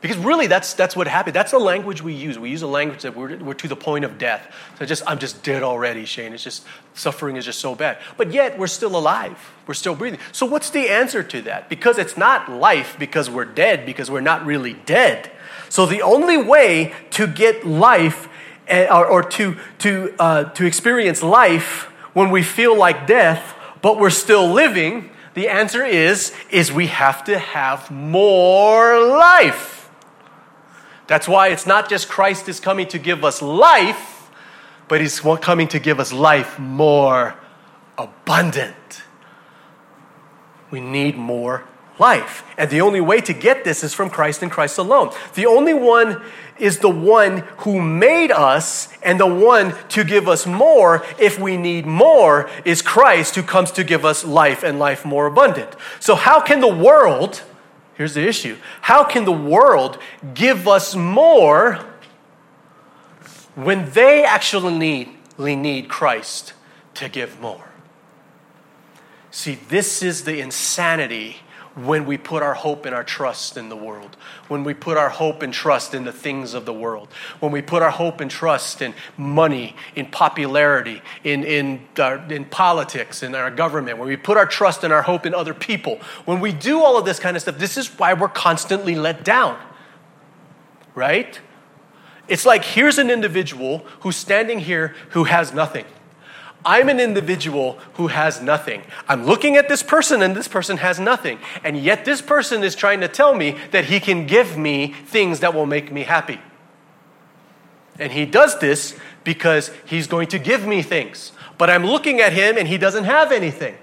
Because 0.00 0.18
really, 0.18 0.46
that's, 0.46 0.74
that's 0.74 0.94
what 0.94 1.08
happened. 1.08 1.34
That's 1.34 1.50
the 1.50 1.58
language 1.58 2.02
we 2.02 2.12
use. 2.12 2.38
We 2.38 2.50
use 2.50 2.60
a 2.60 2.66
language 2.66 3.02
that 3.02 3.16
we're, 3.16 3.38
we're 3.38 3.54
to 3.54 3.66
the 3.66 3.74
point 3.74 4.04
of 4.04 4.18
death. 4.18 4.54
So 4.78 4.84
just, 4.84 5.02
I'm 5.06 5.18
just 5.18 5.42
dead 5.42 5.62
already, 5.62 6.04
Shane. 6.04 6.34
It's 6.34 6.44
just, 6.44 6.66
suffering 6.92 7.36
is 7.36 7.46
just 7.46 7.58
so 7.58 7.74
bad. 7.74 7.96
But 8.18 8.30
yet, 8.30 8.58
we're 8.58 8.66
still 8.66 8.96
alive. 8.96 9.38
We're 9.66 9.72
still 9.72 9.94
breathing. 9.94 10.20
So, 10.30 10.44
what's 10.44 10.68
the 10.68 10.90
answer 10.90 11.22
to 11.22 11.40
that? 11.42 11.70
Because 11.70 11.96
it's 11.96 12.18
not 12.18 12.50
life 12.50 12.96
because 12.98 13.30
we're 13.30 13.46
dead, 13.46 13.86
because 13.86 14.10
we're 14.10 14.20
not 14.20 14.44
really 14.44 14.74
dead. 14.74 15.30
So, 15.70 15.86
the 15.86 16.02
only 16.02 16.36
way 16.36 16.92
to 17.12 17.26
get 17.26 17.66
life 17.66 18.28
eh, 18.68 18.86
or, 18.94 19.06
or 19.06 19.22
to, 19.22 19.56
to, 19.78 20.14
uh, 20.18 20.44
to 20.50 20.66
experience 20.66 21.22
life 21.22 21.84
when 22.12 22.30
we 22.30 22.42
feel 22.42 22.76
like 22.76 23.06
death 23.06 23.54
but 23.84 24.00
we're 24.00 24.08
still 24.08 24.50
living, 24.50 25.10
the 25.34 25.48
answer 25.48 25.84
is 25.84 26.32
is 26.50 26.72
we 26.72 26.86
have 26.86 27.24
to 27.24 27.38
have 27.38 27.90
more 27.90 29.00
life. 29.00 29.90
That's 31.06 31.28
why 31.28 31.48
it's 31.48 31.66
not 31.66 31.90
just 31.90 32.08
Christ 32.08 32.48
is 32.48 32.60
coming 32.60 32.86
to 32.88 32.98
give 32.98 33.24
us 33.24 33.42
life, 33.42 34.30
but 34.88 35.00
he's 35.00 35.20
coming 35.20 35.68
to 35.68 35.78
give 35.78 36.00
us 36.00 36.12
life 36.12 36.58
more 36.58 37.34
abundant. 37.98 39.02
We 40.70 40.80
need 40.80 41.16
more 41.16 41.64
life. 41.98 42.44
And 42.58 42.70
the 42.70 42.80
only 42.80 43.00
way 43.00 43.20
to 43.20 43.32
get 43.32 43.64
this 43.64 43.84
is 43.84 43.94
from 43.94 44.10
Christ 44.10 44.42
and 44.42 44.50
Christ 44.50 44.78
alone. 44.78 45.12
The 45.34 45.46
only 45.46 45.74
one 45.74 46.22
is 46.58 46.78
the 46.78 46.90
one 46.90 47.38
who 47.58 47.80
made 47.80 48.30
us 48.30 48.88
and 49.02 49.18
the 49.18 49.26
one 49.26 49.74
to 49.90 50.04
give 50.04 50.28
us 50.28 50.46
more 50.46 51.04
if 51.18 51.38
we 51.38 51.56
need 51.56 51.86
more 51.86 52.48
is 52.64 52.82
Christ 52.82 53.34
who 53.34 53.42
comes 53.42 53.70
to 53.72 53.84
give 53.84 54.04
us 54.04 54.24
life 54.24 54.62
and 54.62 54.78
life 54.78 55.04
more 55.04 55.26
abundant. 55.26 55.74
So, 56.00 56.14
how 56.14 56.40
can 56.40 56.60
the 56.60 56.72
world, 56.72 57.42
here's 57.94 58.14
the 58.14 58.26
issue, 58.26 58.56
how 58.82 59.04
can 59.04 59.24
the 59.24 59.32
world 59.32 59.98
give 60.34 60.68
us 60.68 60.94
more 60.94 61.84
when 63.54 63.90
they 63.90 64.24
actually 64.24 64.76
need, 64.76 65.10
need 65.38 65.88
Christ 65.88 66.54
to 66.94 67.08
give 67.08 67.40
more? 67.40 67.70
See, 69.32 69.56
this 69.68 70.00
is 70.00 70.22
the 70.22 70.38
insanity 70.38 71.38
when 71.76 72.06
we 72.06 72.16
put 72.16 72.42
our 72.42 72.54
hope 72.54 72.86
and 72.86 72.94
our 72.94 73.02
trust 73.02 73.56
in 73.56 73.68
the 73.68 73.76
world, 73.76 74.16
when 74.46 74.62
we 74.62 74.72
put 74.74 74.96
our 74.96 75.08
hope 75.08 75.42
and 75.42 75.52
trust 75.52 75.92
in 75.92 76.04
the 76.04 76.12
things 76.12 76.54
of 76.54 76.64
the 76.66 76.72
world, 76.72 77.08
when 77.40 77.50
we 77.50 77.60
put 77.60 77.82
our 77.82 77.90
hope 77.90 78.20
and 78.20 78.30
trust 78.30 78.80
in 78.80 78.94
money, 79.16 79.74
in 79.96 80.06
popularity, 80.06 81.02
in, 81.24 81.42
in, 81.42 81.84
uh, 81.98 82.18
in 82.30 82.44
politics, 82.44 83.22
in 83.22 83.34
our 83.34 83.50
government, 83.50 83.98
when 83.98 84.06
we 84.06 84.16
put 84.16 84.36
our 84.36 84.46
trust 84.46 84.84
and 84.84 84.92
our 84.92 85.02
hope 85.02 85.26
in 85.26 85.34
other 85.34 85.54
people, 85.54 85.98
when 86.24 86.38
we 86.38 86.52
do 86.52 86.80
all 86.80 86.96
of 86.96 87.04
this 87.04 87.18
kind 87.18 87.36
of 87.36 87.42
stuff, 87.42 87.58
this 87.58 87.76
is 87.76 87.88
why 87.98 88.14
we're 88.14 88.28
constantly 88.28 88.94
let 88.94 89.24
down, 89.24 89.58
right? 90.94 91.40
It's 92.28 92.46
like 92.46 92.64
here's 92.64 92.98
an 92.98 93.10
individual 93.10 93.78
who's 94.00 94.16
standing 94.16 94.60
here 94.60 94.94
who 95.10 95.24
has 95.24 95.52
nothing. 95.52 95.84
I'm 96.64 96.88
an 96.88 96.98
individual 96.98 97.78
who 97.94 98.06
has 98.06 98.40
nothing. 98.40 98.82
I'm 99.08 99.24
looking 99.24 99.56
at 99.56 99.68
this 99.68 99.82
person 99.82 100.22
and 100.22 100.34
this 100.34 100.48
person 100.48 100.78
has 100.78 100.98
nothing. 100.98 101.38
And 101.62 101.76
yet 101.76 102.04
this 102.04 102.22
person 102.22 102.64
is 102.64 102.74
trying 102.74 103.00
to 103.00 103.08
tell 103.08 103.34
me 103.34 103.56
that 103.70 103.86
he 103.86 104.00
can 104.00 104.26
give 104.26 104.56
me 104.56 104.94
things 105.06 105.40
that 105.40 105.54
will 105.54 105.66
make 105.66 105.92
me 105.92 106.04
happy. 106.04 106.40
And 107.98 108.12
he 108.12 108.24
does 108.24 108.58
this 108.58 108.98
because 109.24 109.70
he's 109.86 110.06
going 110.06 110.28
to 110.28 110.38
give 110.38 110.66
me 110.66 110.82
things. 110.82 111.32
But 111.58 111.70
I'm 111.70 111.84
looking 111.84 112.20
at 112.20 112.32
him 112.32 112.56
and 112.56 112.66
he 112.66 112.78
doesn't 112.78 113.04
have 113.04 113.30
anything. 113.30 113.76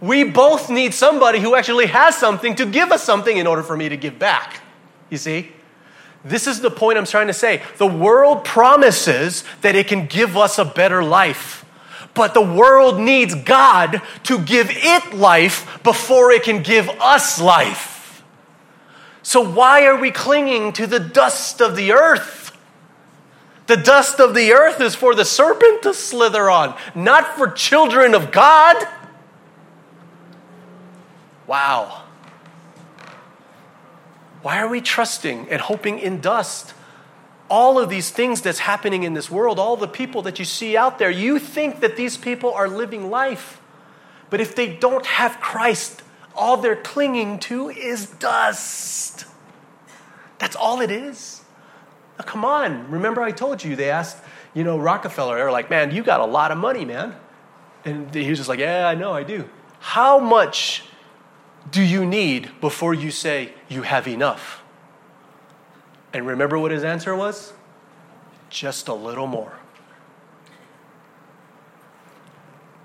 We 0.00 0.24
both 0.24 0.70
need 0.70 0.94
somebody 0.94 1.40
who 1.40 1.54
actually 1.54 1.86
has 1.86 2.16
something 2.16 2.56
to 2.56 2.64
give 2.64 2.90
us 2.90 3.02
something 3.02 3.36
in 3.36 3.46
order 3.46 3.62
for 3.62 3.76
me 3.76 3.88
to 3.88 3.96
give 3.96 4.18
back. 4.18 4.60
You 5.10 5.18
see? 5.18 5.52
This 6.24 6.46
is 6.46 6.60
the 6.60 6.70
point 6.70 6.98
I'm 6.98 7.06
trying 7.06 7.28
to 7.28 7.32
say. 7.32 7.62
The 7.78 7.86
world 7.86 8.44
promises 8.44 9.44
that 9.62 9.74
it 9.74 9.88
can 9.88 10.06
give 10.06 10.36
us 10.36 10.58
a 10.58 10.64
better 10.64 11.02
life, 11.02 11.64
but 12.14 12.34
the 12.34 12.42
world 12.42 13.00
needs 13.00 13.34
God 13.34 14.02
to 14.24 14.38
give 14.38 14.68
it 14.70 15.14
life 15.14 15.80
before 15.82 16.30
it 16.32 16.42
can 16.42 16.62
give 16.62 16.88
us 17.00 17.40
life. 17.40 18.22
So, 19.22 19.40
why 19.40 19.86
are 19.86 19.98
we 19.98 20.10
clinging 20.10 20.72
to 20.74 20.86
the 20.86 21.00
dust 21.00 21.60
of 21.60 21.76
the 21.76 21.92
earth? 21.92 22.56
The 23.66 23.76
dust 23.76 24.18
of 24.18 24.34
the 24.34 24.52
earth 24.52 24.80
is 24.80 24.94
for 24.94 25.14
the 25.14 25.24
serpent 25.24 25.82
to 25.82 25.94
slither 25.94 26.50
on, 26.50 26.76
not 26.94 27.36
for 27.36 27.48
children 27.48 28.14
of 28.14 28.32
God. 28.32 28.76
Wow. 31.46 32.02
Why 34.42 34.58
are 34.58 34.68
we 34.68 34.80
trusting 34.80 35.48
and 35.50 35.60
hoping 35.60 35.98
in 35.98 36.20
dust? 36.20 36.74
All 37.48 37.78
of 37.78 37.90
these 37.90 38.10
things 38.10 38.40
that's 38.42 38.60
happening 38.60 39.02
in 39.02 39.14
this 39.14 39.30
world, 39.30 39.58
all 39.58 39.76
the 39.76 39.88
people 39.88 40.22
that 40.22 40.38
you 40.38 40.44
see 40.44 40.76
out 40.76 40.98
there, 40.98 41.10
you 41.10 41.38
think 41.38 41.80
that 41.80 41.96
these 41.96 42.16
people 42.16 42.52
are 42.52 42.68
living 42.68 43.10
life. 43.10 43.60
But 44.30 44.40
if 44.40 44.54
they 44.54 44.76
don't 44.76 45.04
have 45.04 45.40
Christ, 45.40 46.02
all 46.34 46.56
they're 46.56 46.76
clinging 46.76 47.40
to 47.40 47.68
is 47.68 48.06
dust. 48.06 49.26
That's 50.38 50.56
all 50.56 50.80
it 50.80 50.90
is. 50.90 51.42
Now, 52.18 52.24
come 52.24 52.44
on. 52.44 52.90
Remember, 52.90 53.20
I 53.20 53.32
told 53.32 53.62
you, 53.62 53.76
they 53.76 53.90
asked, 53.90 54.18
you 54.54 54.64
know, 54.64 54.78
Rockefeller, 54.78 55.36
they 55.36 55.42
were 55.42 55.50
like, 55.50 55.68
man, 55.70 55.90
you 55.90 56.02
got 56.02 56.20
a 56.20 56.26
lot 56.26 56.52
of 56.52 56.58
money, 56.58 56.84
man. 56.84 57.14
And 57.84 58.14
he 58.14 58.28
was 58.30 58.38
just 58.38 58.48
like, 58.48 58.58
yeah, 58.58 58.86
I 58.88 58.94
know, 58.94 59.12
I 59.12 59.22
do. 59.22 59.48
How 59.80 60.18
much 60.18 60.84
do 61.68 61.82
you 61.82 62.06
need 62.06 62.50
before 62.60 62.94
you 62.94 63.10
say 63.10 63.52
you 63.68 63.82
have 63.82 64.06
enough? 64.08 64.62
And 66.12 66.26
remember 66.26 66.58
what 66.58 66.70
his 66.70 66.84
answer 66.84 67.14
was? 67.14 67.52
Just 68.48 68.88
a 68.88 68.94
little 68.94 69.26
more. 69.26 69.58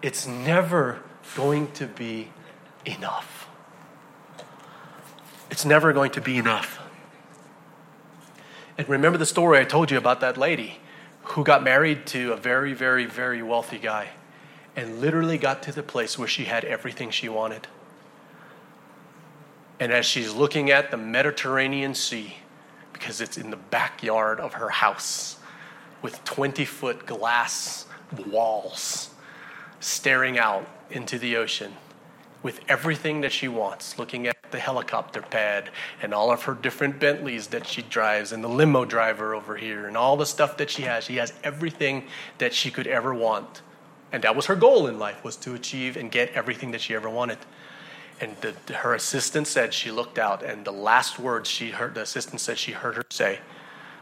It's 0.01 0.27
never 0.27 1.01
going 1.35 1.71
to 1.73 1.87
be 1.87 2.29
enough. 2.85 3.47
It's 5.49 5.65
never 5.65 5.93
going 5.93 6.11
to 6.11 6.21
be 6.21 6.37
enough. 6.37 6.79
And 8.77 8.87
remember 8.89 9.17
the 9.17 9.25
story 9.25 9.59
I 9.59 9.63
told 9.63 9.89
you 9.89 9.97
about 9.97 10.19
that 10.19 10.37
lady 10.37 10.79
who 11.23 11.43
got 11.43 11.63
married 11.63 12.05
to 12.07 12.33
a 12.33 12.37
very, 12.37 12.73
very, 12.73 13.05
very 13.05 13.41
wealthy 13.41 13.79
guy 13.79 14.09
and 14.75 14.99
literally 14.99 15.37
got 15.37 15.63
to 15.63 15.71
the 15.71 15.81
place 15.81 16.19
where 16.19 16.27
she 16.27 16.45
had 16.45 16.65
everything 16.65 17.09
she 17.09 17.29
wanted. 17.29 17.67
And 19.79 19.91
as 19.91 20.05
she's 20.05 20.33
looking 20.33 20.71
at 20.71 20.91
the 20.91 20.97
Mediterranean 20.97 21.93
Sea, 21.93 22.35
because 22.93 23.19
it's 23.19 23.37
in 23.37 23.49
the 23.49 23.57
backyard 23.57 24.39
of 24.39 24.53
her 24.53 24.69
house 24.69 25.37
with 26.01 26.23
20 26.23 26.63
foot 26.65 27.05
glass 27.05 27.85
walls 28.27 29.09
staring 29.79 30.37
out 30.37 30.67
into 30.89 31.19
the 31.19 31.35
ocean 31.35 31.73
with 32.41 32.59
everything 32.69 33.21
that 33.21 33.31
she 33.31 33.47
wants, 33.47 33.97
looking 33.97 34.27
at 34.27 34.35
the 34.51 34.59
helicopter 34.59 35.21
pad 35.21 35.69
and 36.01 36.13
all 36.13 36.31
of 36.31 36.43
her 36.43 36.53
different 36.53 36.99
Bentleys 36.99 37.47
that 37.47 37.65
she 37.67 37.81
drives 37.81 38.31
and 38.31 38.43
the 38.43 38.47
limo 38.47 38.85
driver 38.85 39.33
over 39.33 39.57
here 39.57 39.87
and 39.87 39.97
all 39.97 40.15
the 40.15 40.25
stuff 40.25 40.55
that 40.57 40.69
she 40.69 40.83
has. 40.83 41.05
She 41.05 41.15
has 41.15 41.33
everything 41.43 42.05
that 42.37 42.53
she 42.53 42.69
could 42.69 42.87
ever 42.87 43.13
want. 43.13 43.63
And 44.11 44.23
that 44.23 44.35
was 44.35 44.45
her 44.45 44.55
goal 44.55 44.87
in 44.87 44.99
life 44.99 45.23
was 45.23 45.35
to 45.37 45.55
achieve 45.55 45.97
and 45.97 46.11
get 46.11 46.31
everything 46.33 46.71
that 46.71 46.81
she 46.81 46.93
ever 46.93 47.09
wanted. 47.09 47.39
And 48.25 48.35
the, 48.37 48.73
her 48.73 48.95
assistant 48.95 49.45
said 49.45 49.71
she 49.71 49.91
looked 49.91 50.17
out, 50.17 50.41
and 50.41 50.65
the 50.65 50.71
last 50.71 51.19
words 51.19 51.47
she 51.47 51.69
heard, 51.69 51.93
the 51.93 52.01
assistant 52.01 52.41
said 52.41 52.57
she 52.57 52.71
heard 52.71 52.95
her 52.95 53.05
say 53.11 53.37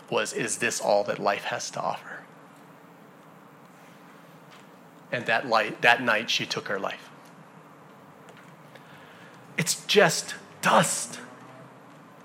was, 0.09 0.31
Is 0.31 0.59
this 0.59 0.79
all 0.79 1.03
that 1.03 1.19
life 1.19 1.43
has 1.43 1.69
to 1.71 1.81
offer? 1.81 2.21
And 5.11 5.25
that, 5.25 5.49
light, 5.49 5.81
that 5.81 6.01
night, 6.01 6.29
she 6.29 6.45
took 6.45 6.69
her 6.69 6.79
life. 6.79 7.09
It's 9.57 9.85
just 9.87 10.35
dust. 10.61 11.19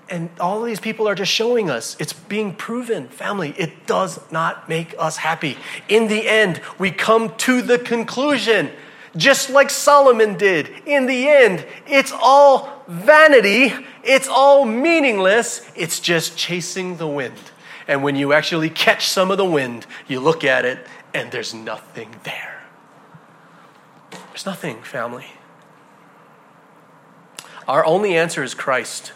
And 0.09 0.29
all 0.39 0.61
of 0.61 0.67
these 0.67 0.79
people 0.79 1.05
are 1.05 1.15
just 1.15 1.33
showing 1.33 1.69
us 1.69 1.97
it's 1.99 2.13
being 2.13 2.55
proven, 2.55 3.09
family, 3.09 3.53
it 3.57 3.85
does 3.85 4.21
not 4.31 4.69
make 4.69 4.95
us 4.97 5.17
happy. 5.17 5.57
In 5.89 6.07
the 6.07 6.29
end, 6.29 6.61
we 6.77 6.91
come 6.91 7.35
to 7.39 7.61
the 7.61 7.77
conclusion 7.77 8.71
just 9.15 9.49
like 9.49 9.69
Solomon 9.69 10.37
did. 10.37 10.69
In 10.85 11.05
the 11.05 11.27
end, 11.27 11.65
it's 11.87 12.11
all 12.11 12.83
vanity, 12.87 13.73
it's 14.03 14.27
all 14.27 14.65
meaningless, 14.65 15.69
it's 15.75 15.99
just 15.99 16.37
chasing 16.37 16.97
the 16.97 17.07
wind. 17.07 17.39
And 17.87 18.03
when 18.03 18.15
you 18.15 18.33
actually 18.33 18.69
catch 18.69 19.07
some 19.07 19.31
of 19.31 19.37
the 19.37 19.45
wind, 19.45 19.87
you 20.07 20.19
look 20.19 20.43
at 20.43 20.63
it 20.63 20.85
and 21.13 21.31
there's 21.31 21.53
nothing 21.53 22.15
there. 22.23 22.63
There's 24.11 24.45
nothing, 24.45 24.81
family. 24.83 25.25
Our 27.67 27.85
only 27.85 28.15
answer 28.15 28.43
is 28.43 28.53
Christ. 28.53 29.11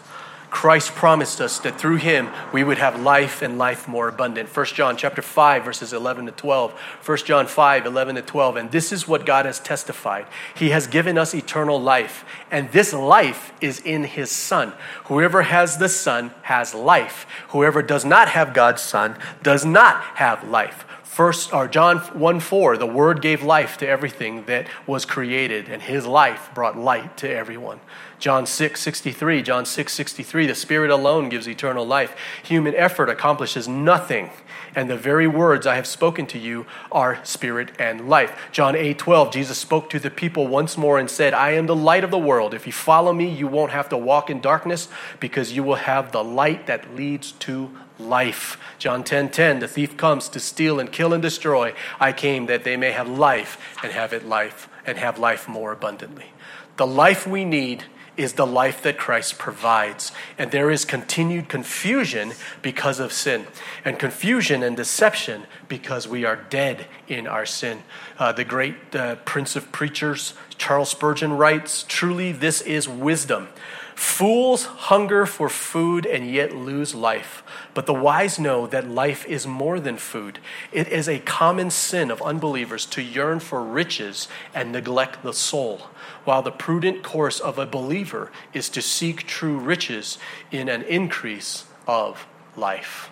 Christ 0.54 0.94
promised 0.94 1.40
us 1.40 1.58
that 1.58 1.80
through 1.80 1.96
him 1.96 2.30
we 2.52 2.62
would 2.62 2.78
have 2.78 3.00
life 3.00 3.42
and 3.42 3.58
life 3.58 3.88
more 3.88 4.06
abundant. 4.06 4.48
1 4.48 4.66
John 4.66 4.96
chapter 4.96 5.20
5 5.20 5.64
verses 5.64 5.92
11 5.92 6.26
to 6.26 6.32
12. 6.32 6.70
1 7.04 7.18
John 7.18 7.48
5 7.48 7.86
11 7.86 8.14
to 8.14 8.22
12 8.22 8.56
and 8.56 8.70
this 8.70 8.92
is 8.92 9.08
what 9.08 9.26
God 9.26 9.46
has 9.46 9.58
testified. 9.58 10.26
He 10.54 10.70
has 10.70 10.86
given 10.86 11.18
us 11.18 11.34
eternal 11.34 11.80
life 11.80 12.24
and 12.52 12.70
this 12.70 12.92
life 12.92 13.52
is 13.60 13.80
in 13.80 14.04
his 14.04 14.30
son. 14.30 14.72
Whoever 15.06 15.42
has 15.42 15.78
the 15.78 15.88
son 15.88 16.30
has 16.42 16.72
life. 16.72 17.26
Whoever 17.48 17.82
does 17.82 18.04
not 18.04 18.28
have 18.28 18.54
God's 18.54 18.80
son 18.80 19.16
does 19.42 19.64
not 19.64 20.02
have 20.18 20.48
life. 20.48 20.84
First 21.02 21.52
or 21.52 21.68
John 21.68 21.98
1 21.98 22.40
4, 22.40 22.76
the 22.76 22.86
word 22.86 23.22
gave 23.22 23.42
life 23.42 23.76
to 23.78 23.88
everything 23.88 24.46
that 24.46 24.66
was 24.84 25.04
created, 25.04 25.68
and 25.68 25.80
his 25.80 26.06
life 26.06 26.50
brought 26.54 26.76
light 26.76 27.16
to 27.18 27.30
everyone. 27.30 27.78
John 28.18 28.46
6 28.46 28.80
63, 28.80 29.42
John 29.42 29.66
6 29.66 29.92
63, 29.92 30.46
the 30.46 30.54
Spirit 30.54 30.90
alone 30.90 31.28
gives 31.28 31.48
eternal 31.48 31.86
life. 31.86 32.14
Human 32.44 32.74
effort 32.74 33.08
accomplishes 33.08 33.68
nothing, 33.68 34.30
and 34.74 34.88
the 34.88 34.96
very 34.96 35.26
words 35.26 35.66
I 35.66 35.76
have 35.76 35.86
spoken 35.86 36.26
to 36.28 36.38
you 36.38 36.66
are 36.90 37.24
spirit 37.24 37.70
and 37.78 38.08
life. 38.08 38.48
John 38.52 38.76
8 38.76 38.98
12, 38.98 39.32
Jesus 39.32 39.58
spoke 39.58 39.90
to 39.90 39.98
the 39.98 40.10
people 40.10 40.46
once 40.46 40.76
more 40.76 40.98
and 40.98 41.10
said, 41.10 41.34
I 41.34 41.52
am 41.52 41.66
the 41.66 41.76
light 41.76 42.04
of 42.04 42.10
the 42.10 42.18
world. 42.18 42.54
If 42.54 42.66
you 42.66 42.72
follow 42.72 43.12
me, 43.12 43.28
you 43.28 43.46
won't 43.46 43.72
have 43.72 43.88
to 43.90 43.96
walk 43.96 44.30
in 44.30 44.40
darkness 44.40 44.88
because 45.20 45.52
you 45.52 45.62
will 45.62 45.74
have 45.76 46.12
the 46.12 46.24
light 46.24 46.66
that 46.66 46.94
leads 46.94 47.32
to 47.32 47.70
life. 47.98 48.58
John 48.78 49.04
10 49.04 49.30
10, 49.30 49.60
the 49.60 49.68
thief 49.68 49.96
comes 49.96 50.28
to 50.30 50.40
steal 50.40 50.80
and 50.80 50.90
kill 50.90 51.12
and 51.12 51.22
destroy. 51.22 51.74
I 52.00 52.12
came 52.12 52.46
that 52.46 52.64
they 52.64 52.76
may 52.76 52.92
have 52.92 53.08
life 53.08 53.76
and 53.82 53.92
have 53.92 54.12
it 54.12 54.26
life 54.26 54.68
and 54.86 54.98
have 54.98 55.18
life 55.18 55.48
more 55.48 55.72
abundantly. 55.72 56.32
The 56.76 56.86
life 56.86 57.26
we 57.26 57.44
need 57.44 57.84
is 58.16 58.34
the 58.34 58.46
life 58.46 58.82
that 58.82 58.98
Christ 58.98 59.38
provides. 59.38 60.12
And 60.38 60.50
there 60.50 60.70
is 60.70 60.84
continued 60.84 61.48
confusion 61.48 62.32
because 62.62 63.00
of 63.00 63.12
sin, 63.12 63.46
and 63.84 63.98
confusion 63.98 64.62
and 64.62 64.76
deception 64.76 65.44
because 65.68 66.06
we 66.06 66.24
are 66.24 66.36
dead 66.36 66.86
in 67.08 67.26
our 67.26 67.46
sin. 67.46 67.82
Uh, 68.18 68.32
the 68.32 68.44
great 68.44 68.76
uh, 68.94 69.16
Prince 69.24 69.56
of 69.56 69.72
Preachers, 69.72 70.34
Charles 70.56 70.90
Spurgeon, 70.90 71.32
writes 71.32 71.84
Truly, 71.88 72.32
this 72.32 72.60
is 72.60 72.88
wisdom. 72.88 73.48
Fools 73.94 74.64
hunger 74.64 75.24
for 75.26 75.48
food 75.48 76.04
and 76.06 76.30
yet 76.30 76.54
lose 76.54 76.94
life. 76.94 77.42
But 77.74 77.86
the 77.86 77.94
wise 77.94 78.38
know 78.38 78.66
that 78.66 78.88
life 78.88 79.24
is 79.26 79.46
more 79.46 79.78
than 79.80 79.96
food. 79.96 80.38
It 80.72 80.88
is 80.88 81.08
a 81.08 81.20
common 81.20 81.70
sin 81.70 82.10
of 82.10 82.22
unbelievers 82.22 82.86
to 82.86 83.02
yearn 83.02 83.40
for 83.40 83.62
riches 83.62 84.28
and 84.54 84.72
neglect 84.72 85.22
the 85.22 85.32
soul, 85.32 85.88
while 86.24 86.42
the 86.42 86.50
prudent 86.50 87.02
course 87.02 87.40
of 87.40 87.58
a 87.58 87.66
believer 87.66 88.30
is 88.52 88.68
to 88.70 88.82
seek 88.82 89.26
true 89.26 89.58
riches 89.58 90.18
in 90.50 90.68
an 90.68 90.82
increase 90.82 91.64
of 91.86 92.26
life. 92.56 93.10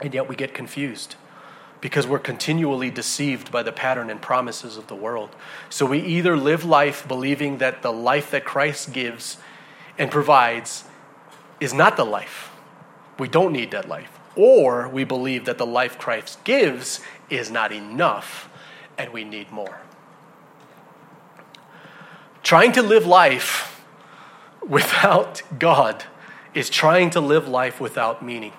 And 0.00 0.12
yet 0.14 0.28
we 0.28 0.36
get 0.36 0.54
confused 0.54 1.16
because 1.82 2.06
we're 2.06 2.20
continually 2.20 2.90
deceived 2.90 3.50
by 3.50 3.62
the 3.62 3.72
pattern 3.72 4.08
and 4.08 4.22
promises 4.22 4.78
of 4.78 4.86
the 4.86 4.94
world. 4.94 5.28
So 5.68 5.84
we 5.84 5.98
either 5.98 6.36
live 6.36 6.64
life 6.64 7.06
believing 7.06 7.58
that 7.58 7.82
the 7.82 7.92
life 7.92 8.30
that 8.30 8.44
Christ 8.44 8.92
gives 8.92 9.36
and 9.98 10.10
provides 10.10 10.84
is 11.60 11.74
not 11.74 11.96
the 11.96 12.04
life. 12.04 12.52
We 13.18 13.28
don't 13.28 13.52
need 13.52 13.72
that 13.72 13.88
life. 13.88 14.18
Or 14.36 14.88
we 14.88 15.02
believe 15.02 15.44
that 15.44 15.58
the 15.58 15.66
life 15.66 15.98
Christ 15.98 16.42
gives 16.44 17.00
is 17.28 17.50
not 17.50 17.72
enough 17.72 18.48
and 18.96 19.12
we 19.12 19.24
need 19.24 19.50
more. 19.50 19.80
Trying 22.44 22.72
to 22.72 22.82
live 22.82 23.06
life 23.06 23.84
without 24.66 25.42
God 25.58 26.04
is 26.54 26.70
trying 26.70 27.10
to 27.10 27.20
live 27.20 27.48
life 27.48 27.80
without 27.80 28.24
meaning. 28.24 28.52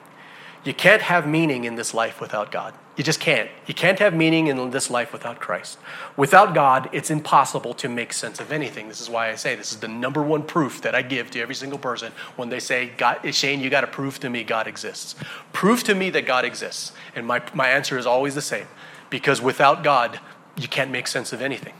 You 0.65 0.74
can't 0.74 1.03
have 1.03 1.26
meaning 1.26 1.63
in 1.63 1.76
this 1.76 1.93
life 1.93 2.19
without 2.19 2.51
God. 2.51 2.74
You 2.96 3.04
just 3.04 3.20
can't. 3.20 3.50
You 3.66 3.74
can't 3.74 3.98
have 3.98 4.14
meaning 4.14 4.48
in 4.48 4.70
this 4.70 4.91
life 4.91 5.14
without 5.14 5.39
Christ. 5.39 5.80
Without 6.16 6.54
God, 6.54 6.89
it's 6.91 7.10
impossible 7.10 7.74
to 7.76 7.89
make 7.89 8.14
sense 8.14 8.39
of 8.39 8.52
anything. 8.52 8.88
This 8.88 9.02
is 9.02 9.10
why 9.10 9.30
I 9.30 9.36
say 9.36 9.56
this 9.56 9.72
is 9.72 9.80
the 9.80 9.88
number 9.88 10.22
one 10.22 10.44
proof 10.44 10.80
that 10.84 10.94
I 10.94 11.02
give 11.02 11.32
to 11.32 11.41
every 11.41 11.56
single 11.56 11.80
person 11.80 12.12
when 12.36 12.50
they 12.50 12.60
say, 12.60 12.91
Shane, 13.32 13.62
you 13.62 13.72
got 13.72 13.82
to 13.82 13.88
prove 13.88 14.20
to 14.20 14.30
me 14.30 14.44
God 14.44 14.68
exists. 14.68 15.16
Prove 15.54 15.84
to 15.86 15.96
me 15.96 16.12
that 16.12 16.28
God 16.28 16.46
exists. 16.46 16.91
And 17.16 17.26
my, 17.26 17.41
my 17.56 17.68
answer 17.68 17.98
is 17.98 18.06
always 18.06 18.36
the 18.36 18.41
same 18.41 18.68
because 19.10 19.41
without 19.41 19.84
God, 19.84 20.20
you 20.56 20.68
can't 20.68 20.91
make 20.91 21.08
sense 21.08 21.34
of 21.34 21.41
anything. 21.41 21.74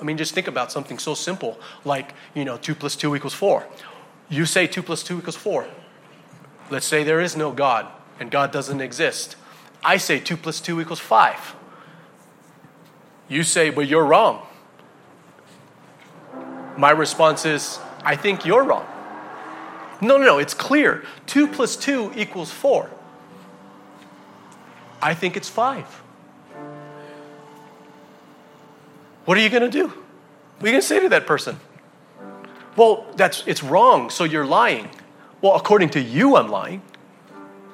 I 0.00 0.04
mean, 0.04 0.16
just 0.16 0.32
think 0.32 0.46
about 0.46 0.70
something 0.70 0.98
so 0.98 1.14
simple 1.14 1.58
like, 1.84 2.14
you 2.34 2.44
know, 2.44 2.56
2 2.56 2.76
plus 2.76 2.94
2 2.94 3.16
equals 3.16 3.34
4. 3.34 3.66
You 4.28 4.46
say 4.46 4.68
2 4.68 4.80
plus 4.80 5.02
2 5.02 5.18
equals 5.18 5.36
4. 5.36 5.66
Let's 6.70 6.86
say 6.86 7.02
there 7.02 7.20
is 7.20 7.36
no 7.36 7.50
God 7.50 7.88
and 8.20 8.30
God 8.30 8.52
doesn't 8.52 8.80
exist 8.80 9.34
I 9.84 9.98
say 9.98 10.18
2 10.18 10.36
plus 10.36 10.60
2 10.60 10.80
equals 10.80 11.00
5. 11.00 11.56
You 13.28 13.42
say, 13.42 13.70
but 13.70 13.86
you're 13.86 14.04
wrong. 14.04 14.46
My 16.76 16.90
response 16.90 17.44
is, 17.44 17.78
I 18.02 18.16
think 18.16 18.44
you're 18.44 18.64
wrong. 18.64 18.86
No, 20.00 20.16
no, 20.16 20.24
no, 20.24 20.38
it's 20.38 20.54
clear. 20.54 21.04
2 21.26 21.48
plus 21.48 21.76
2 21.76 22.12
equals 22.16 22.50
4. 22.50 22.90
I 25.00 25.14
think 25.14 25.36
it's 25.36 25.48
5. 25.48 25.84
What 29.24 29.38
are 29.38 29.40
you 29.40 29.50
going 29.50 29.62
to 29.62 29.70
do? 29.70 29.86
What 29.88 30.64
are 30.64 30.66
you 30.66 30.72
going 30.72 30.80
to 30.80 30.86
say 30.86 31.00
to 31.00 31.08
that 31.10 31.26
person? 31.26 31.58
Well, 32.76 33.06
that's 33.16 33.44
it's 33.46 33.62
wrong, 33.62 34.10
so 34.10 34.24
you're 34.24 34.46
lying. 34.46 34.90
Well, 35.40 35.54
according 35.54 35.90
to 35.90 36.00
you, 36.00 36.36
I'm 36.36 36.48
lying. 36.48 36.82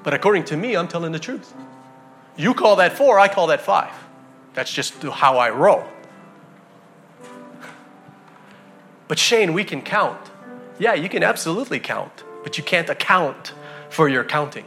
But 0.03 0.15
according 0.15 0.45
to 0.45 0.57
me, 0.57 0.77
I'm 0.77 0.89
telling 0.89 1.13
the 1.13 1.19
truth. 1.19 1.55
You 2.37 2.55
call 2.55 2.77
that 2.77 2.93
four, 2.93 3.19
I 3.19 3.29
call 3.29 3.49
that 3.49 3.61
five. 3.61 3.93
That's 4.55 4.73
just 4.73 4.95
how 5.03 5.39
I 5.39 5.51
roll. 5.51 5.85
But 9.09 9.19
Shane, 9.19 9.53
we 9.53 9.65
can 9.65 9.83
count. 9.83 10.31
Yeah, 10.79 10.95
you 10.95 11.09
can 11.09 11.23
absolutely 11.23 11.81
count, 11.81 12.25
but 12.43 12.57
you 12.57 12.65
can't 12.65 12.89
account 12.89 13.53
for 13.89 14.09
your 14.09 14.25
counting. 14.25 14.65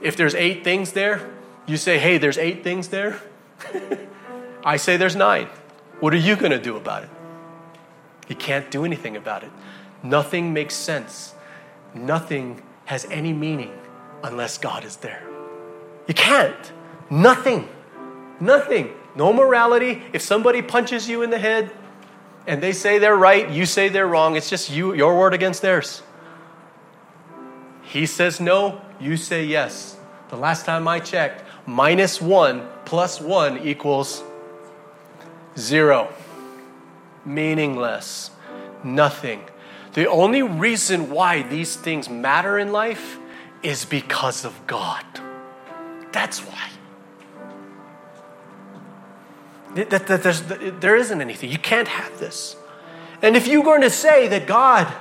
If 0.00 0.16
there's 0.16 0.34
eight 0.34 0.64
things 0.64 0.92
there, 0.92 1.28
you 1.66 1.76
say, 1.76 1.98
hey, 1.98 2.18
there's 2.18 2.38
eight 2.38 2.64
things 2.64 2.88
there. 2.88 3.20
I 4.64 4.76
say 4.76 4.96
there's 4.96 5.16
nine. 5.16 5.48
What 6.00 6.14
are 6.14 6.18
you 6.18 6.36
going 6.36 6.52
to 6.52 6.60
do 6.60 6.76
about 6.76 7.04
it? 7.04 7.10
You 8.28 8.36
can't 8.36 8.70
do 8.70 8.84
anything 8.84 9.16
about 9.16 9.42
it. 9.42 9.50
Nothing 10.02 10.52
makes 10.52 10.74
sense. 10.74 11.34
Nothing 11.94 12.62
has 12.86 13.04
any 13.06 13.32
meaning 13.32 13.76
unless 14.22 14.56
God 14.56 14.84
is 14.84 14.96
there. 14.96 15.29
You 16.10 16.14
can't. 16.14 16.72
Nothing. 17.08 17.68
Nothing. 18.40 18.90
No 19.14 19.32
morality. 19.32 20.02
If 20.12 20.22
somebody 20.22 20.60
punches 20.60 21.08
you 21.08 21.22
in 21.22 21.30
the 21.30 21.38
head 21.38 21.70
and 22.48 22.60
they 22.60 22.72
say 22.72 22.98
they're 22.98 23.14
right, 23.14 23.48
you 23.48 23.64
say 23.64 23.88
they're 23.88 24.08
wrong, 24.08 24.34
it's 24.34 24.50
just 24.50 24.70
you, 24.70 24.92
your 24.92 25.16
word 25.16 25.34
against 25.34 25.62
theirs. 25.62 26.02
He 27.82 28.06
says 28.06 28.40
no, 28.40 28.80
you 28.98 29.16
say 29.16 29.44
yes. 29.44 29.98
The 30.30 30.36
last 30.36 30.66
time 30.66 30.88
I 30.88 30.98
checked, 30.98 31.44
minus 31.64 32.20
one 32.20 32.66
plus 32.84 33.20
one 33.20 33.58
equals 33.58 34.24
zero. 35.56 36.12
Meaningless. 37.24 38.32
Nothing. 38.82 39.44
The 39.92 40.08
only 40.08 40.42
reason 40.42 41.10
why 41.10 41.42
these 41.42 41.76
things 41.76 42.08
matter 42.10 42.58
in 42.58 42.72
life 42.72 43.16
is 43.62 43.84
because 43.84 44.44
of 44.44 44.66
God. 44.66 45.04
That's 46.12 46.40
why. 46.40 46.68
That, 49.74 50.06
that, 50.08 50.22
there's, 50.22 50.42
there 50.42 50.96
isn't 50.96 51.20
anything. 51.20 51.50
You 51.50 51.58
can't 51.58 51.88
have 51.88 52.18
this. 52.18 52.56
And 53.22 53.36
if 53.36 53.46
you're 53.46 53.62
going 53.62 53.82
to 53.82 53.90
say 53.90 54.26
that 54.28 54.46
God 54.46 54.92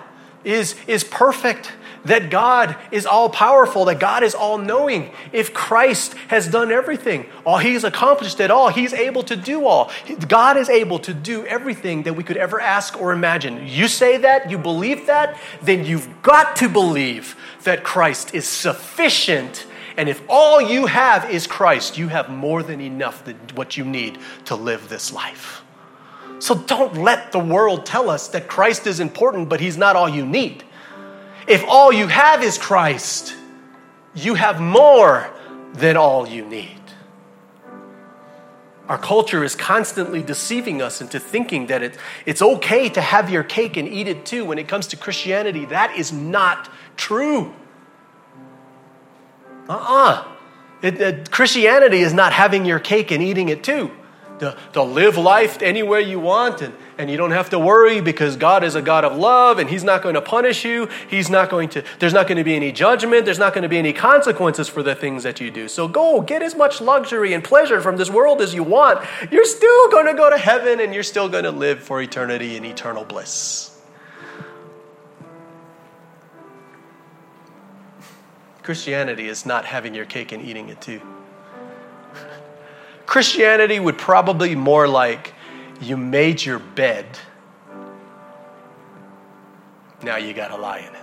is, 0.44 0.76
is 0.88 1.04
perfect, 1.04 1.72
that 2.06 2.30
God 2.30 2.76
is 2.92 3.06
all 3.06 3.30
powerful, 3.30 3.86
that 3.86 4.00
God 4.00 4.24
is 4.24 4.34
all 4.34 4.58
knowing, 4.58 5.12
if 5.34 5.54
Christ 5.54 6.14
has 6.30 6.48
done 6.48 6.72
everything, 6.72 7.26
all 7.46 7.58
He's 7.58 7.84
accomplished 7.84 8.40
it 8.40 8.52
all, 8.52 8.70
He's 8.70 8.94
able 8.94 9.24
to 9.24 9.36
do 9.36 9.66
all. 9.66 9.92
God 10.28 10.58
is 10.58 10.70
able 10.70 11.00
to 11.00 11.14
do 11.14 11.46
everything 11.46 12.04
that 12.04 12.14
we 12.14 12.24
could 12.24 12.38
ever 12.38 12.62
ask 12.62 13.00
or 13.00 13.12
imagine. 13.12 13.68
You 13.68 13.88
say 13.88 14.18
that, 14.18 14.50
you 14.50 14.58
believe 14.58 15.08
that, 15.08 15.38
then 15.62 15.86
you've 15.86 16.22
got 16.22 16.56
to 16.58 16.70
believe 16.70 17.36
that 17.64 17.84
Christ 17.84 18.34
is 18.34 18.48
sufficient 18.48 19.66
and 20.00 20.08
if 20.08 20.22
all 20.30 20.62
you 20.62 20.86
have 20.86 21.30
is 21.30 21.46
Christ, 21.46 21.98
you 21.98 22.08
have 22.08 22.30
more 22.30 22.64
than 22.64 22.80
enough 22.80 23.22
what 23.54 23.76
you 23.76 23.84
need 23.84 24.18
to 24.46 24.56
live 24.56 24.88
this 24.88 25.12
life. 25.12 25.62
So 26.40 26.56
don't 26.56 27.04
let 27.04 27.34
the 27.34 27.40
world 27.40 27.86
tell 27.86 28.10
us 28.10 28.30
that 28.30 28.48
Christ 28.48 28.88
is 28.88 29.02
important, 29.02 29.50
but 29.50 29.60
he's 29.60 29.76
not 29.76 29.98
all 29.98 30.08
you 30.08 30.26
need. 30.26 30.64
If 31.50 31.66
all 31.68 31.92
you 31.92 32.08
have 32.08 32.42
is 32.42 32.58
Christ, 32.58 33.36
you 34.16 34.36
have 34.36 34.62
more 34.62 35.30
than 35.74 35.98
all 35.98 36.26
you 36.26 36.46
need. 36.46 36.80
Our 38.88 38.98
culture 38.98 39.44
is 39.44 39.54
constantly 39.54 40.24
deceiving 40.24 40.82
us 40.82 41.02
into 41.02 41.20
thinking 41.20 41.68
that 41.68 41.84
it, 41.84 41.98
it's 42.26 42.42
okay 42.42 42.88
to 42.88 43.02
have 43.02 43.30
your 43.30 43.44
cake 43.44 43.76
and 43.76 43.86
eat 43.86 44.08
it 44.08 44.26
too. 44.26 44.46
When 44.46 44.60
it 44.60 44.70
comes 44.70 44.88
to 44.88 44.96
Christianity, 44.96 45.66
that 45.66 45.98
is 45.98 46.14
not 46.14 46.72
true. 46.96 47.54
Uh 49.70 49.74
uh 49.74 50.26
Christianity 51.30 52.00
is 52.00 52.14
not 52.14 52.34
having 52.34 52.66
your 52.66 52.80
cake 52.80 53.12
and 53.12 53.22
eating 53.22 53.50
it 53.50 53.64
too. 53.64 53.92
To, 54.40 54.56
to 54.72 54.84
live 54.84 55.18
life 55.18 55.62
anywhere 55.62 56.00
you 56.00 56.18
want 56.18 56.62
and, 56.62 56.74
and 56.98 57.12
you 57.12 57.18
don't 57.18 57.32
have 57.32 57.50
to 57.50 57.60
worry 57.60 58.00
because 58.00 58.38
God 58.38 58.64
is 58.64 58.74
a 58.74 58.82
God 58.82 59.04
of 59.04 59.18
love 59.18 59.60
and 59.60 59.70
He's 59.70 59.84
not 59.84 60.02
going 60.02 60.16
to 60.16 60.22
punish 60.22 60.64
you. 60.64 60.88
He's 61.10 61.30
not 61.30 61.50
going 61.50 61.68
to, 61.70 61.84
there's 62.00 62.14
not 62.14 62.26
going 62.26 62.38
to 62.38 62.46
be 62.46 62.56
any 62.56 62.72
judgment. 62.72 63.26
There's 63.26 63.38
not 63.38 63.54
going 63.54 63.64
to 63.64 63.68
be 63.68 63.78
any 63.78 63.92
consequences 63.92 64.70
for 64.70 64.82
the 64.82 64.96
things 64.96 65.24
that 65.24 65.42
you 65.42 65.52
do. 65.52 65.68
So 65.68 65.90
go 65.90 66.22
get 66.22 66.42
as 66.42 66.56
much 66.56 66.80
luxury 66.80 67.34
and 67.34 67.44
pleasure 67.44 67.82
from 67.82 67.98
this 67.98 68.10
world 68.10 68.40
as 68.40 68.54
you 68.54 68.64
want. 68.64 69.06
You're 69.30 69.44
still 69.44 69.90
going 69.90 70.06
to 70.06 70.14
go 70.14 70.30
to 70.30 70.38
heaven 70.38 70.80
and 70.80 70.94
you're 70.94 71.04
still 71.04 71.28
going 71.28 71.44
to 71.44 71.52
live 71.52 71.84
for 71.84 72.02
eternity 72.02 72.56
in 72.56 72.64
eternal 72.64 73.04
bliss. 73.04 73.78
Christianity 78.70 79.28
is 79.28 79.48
not 79.48 79.66
having 79.66 79.96
your 79.96 80.06
cake 80.06 80.32
and 80.32 80.46
eating 80.46 80.70
it 80.70 80.80
too. 80.80 81.02
Christianity 83.08 83.80
would 83.80 83.98
probably 83.98 84.54
more 84.54 84.88
like 84.88 85.34
you 85.82 85.98
made 85.98 86.46
your 86.46 86.60
bed, 86.60 87.08
now 90.04 90.18
you 90.18 90.36
got 90.36 90.50
to 90.50 90.56
lie 90.56 90.78
in 90.88 90.94
it. 90.94 91.02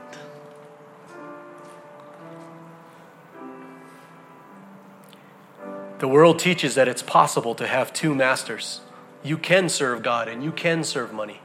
The 5.98 6.06
world 6.06 6.38
teaches 6.38 6.76
that 6.76 6.86
it's 6.86 7.02
possible 7.02 7.56
to 7.56 7.66
have 7.66 7.92
two 7.92 8.14
masters. 8.14 8.80
You 9.24 9.36
can 9.36 9.68
serve 9.68 10.04
God 10.04 10.28
and 10.28 10.44
you 10.44 10.52
can 10.52 10.84
serve 10.84 11.12
money. 11.12 11.40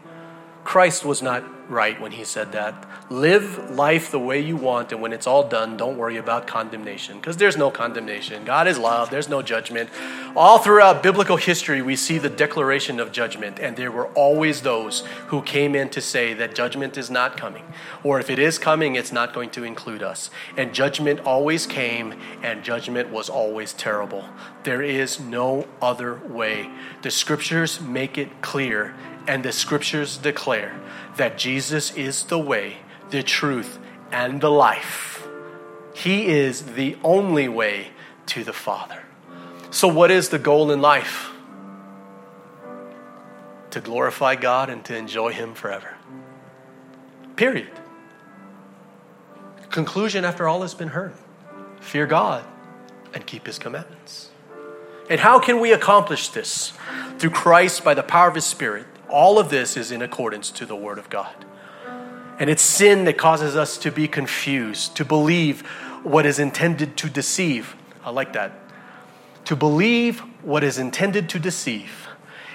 Christ 0.63 1.03
was 1.03 1.23
not 1.23 1.43
right 1.71 1.99
when 2.01 2.11
he 2.11 2.23
said 2.23 2.51
that. 2.51 2.85
Live 3.09 3.71
life 3.71 4.11
the 4.11 4.19
way 4.19 4.39
you 4.39 4.57
want, 4.57 4.91
and 4.91 5.01
when 5.01 5.13
it's 5.13 5.25
all 5.25 5.47
done, 5.47 5.77
don't 5.77 5.97
worry 5.97 6.17
about 6.17 6.45
condemnation, 6.45 7.15
because 7.15 7.37
there's 7.37 7.57
no 7.57 7.71
condemnation. 7.71 8.43
God 8.45 8.67
is 8.67 8.77
love, 8.77 9.09
there's 9.09 9.29
no 9.29 9.41
judgment. 9.41 9.89
All 10.35 10.59
throughout 10.59 11.01
biblical 11.01 11.37
history, 11.37 11.81
we 11.81 11.95
see 11.95 12.17
the 12.17 12.29
declaration 12.29 12.99
of 12.99 13.11
judgment, 13.11 13.59
and 13.59 13.77
there 13.77 13.91
were 13.91 14.07
always 14.07 14.61
those 14.61 15.05
who 15.27 15.41
came 15.41 15.73
in 15.73 15.89
to 15.89 16.01
say 16.01 16.33
that 16.33 16.53
judgment 16.53 16.97
is 16.97 17.09
not 17.09 17.37
coming, 17.37 17.63
or 18.03 18.19
if 18.19 18.29
it 18.29 18.37
is 18.37 18.59
coming, 18.59 18.95
it's 18.95 19.11
not 19.11 19.33
going 19.33 19.49
to 19.51 19.63
include 19.63 20.03
us. 20.03 20.29
And 20.57 20.73
judgment 20.73 21.21
always 21.21 21.65
came, 21.65 22.19
and 22.43 22.63
judgment 22.63 23.09
was 23.09 23.29
always 23.29 23.73
terrible. 23.73 24.25
There 24.63 24.81
is 24.81 25.19
no 25.19 25.67
other 25.81 26.15
way. 26.15 26.69
The 27.01 27.11
scriptures 27.11 27.79
make 27.81 28.17
it 28.17 28.41
clear 28.41 28.93
and 29.31 29.45
the 29.45 29.51
scriptures 29.53 30.17
declare 30.17 30.77
that 31.15 31.37
Jesus 31.37 31.95
is 31.95 32.23
the 32.23 32.37
way, 32.37 32.75
the 33.11 33.23
truth, 33.23 33.79
and 34.11 34.41
the 34.41 34.51
life. 34.51 35.25
He 35.93 36.27
is 36.27 36.73
the 36.73 36.97
only 37.01 37.47
way 37.47 37.91
to 38.25 38.43
the 38.43 38.51
Father. 38.51 39.01
So, 39.69 39.87
what 39.87 40.11
is 40.11 40.27
the 40.27 40.37
goal 40.37 40.69
in 40.69 40.81
life? 40.81 41.29
To 43.69 43.79
glorify 43.79 44.35
God 44.35 44.69
and 44.69 44.83
to 44.83 44.97
enjoy 44.97 45.31
Him 45.31 45.53
forever. 45.53 45.95
Period. 47.37 47.71
Conclusion 49.69 50.25
after 50.25 50.45
all 50.45 50.61
has 50.61 50.73
been 50.73 50.89
heard 50.89 51.13
fear 51.79 52.05
God 52.05 52.43
and 53.13 53.25
keep 53.25 53.47
His 53.47 53.57
commandments. 53.57 54.29
And 55.09 55.21
how 55.21 55.39
can 55.39 55.61
we 55.61 55.71
accomplish 55.71 56.27
this? 56.27 56.73
Through 57.17 57.29
Christ 57.29 57.85
by 57.85 57.93
the 57.93 58.03
power 58.03 58.27
of 58.27 58.35
His 58.35 58.45
Spirit 58.45 58.87
all 59.11 59.37
of 59.37 59.49
this 59.49 59.77
is 59.77 59.91
in 59.91 60.01
accordance 60.01 60.49
to 60.51 60.65
the 60.65 60.75
Word 60.75 60.97
of 60.97 61.09
God. 61.09 61.45
And 62.39 62.49
it's 62.49 62.63
sin 62.63 63.05
that 63.05 63.17
causes 63.17 63.55
us 63.55 63.77
to 63.79 63.91
be 63.91 64.07
confused, 64.07 64.95
to 64.95 65.05
believe 65.05 65.61
what 66.03 66.25
is 66.25 66.39
intended 66.39 66.97
to 66.97 67.09
deceive. 67.09 67.75
I 68.03 68.09
like 68.09 68.33
that. 68.33 68.53
to 69.45 69.55
believe 69.55 70.19
what 70.43 70.63
is 70.63 70.77
intended 70.77 71.29
to 71.29 71.39
deceive. 71.39 72.07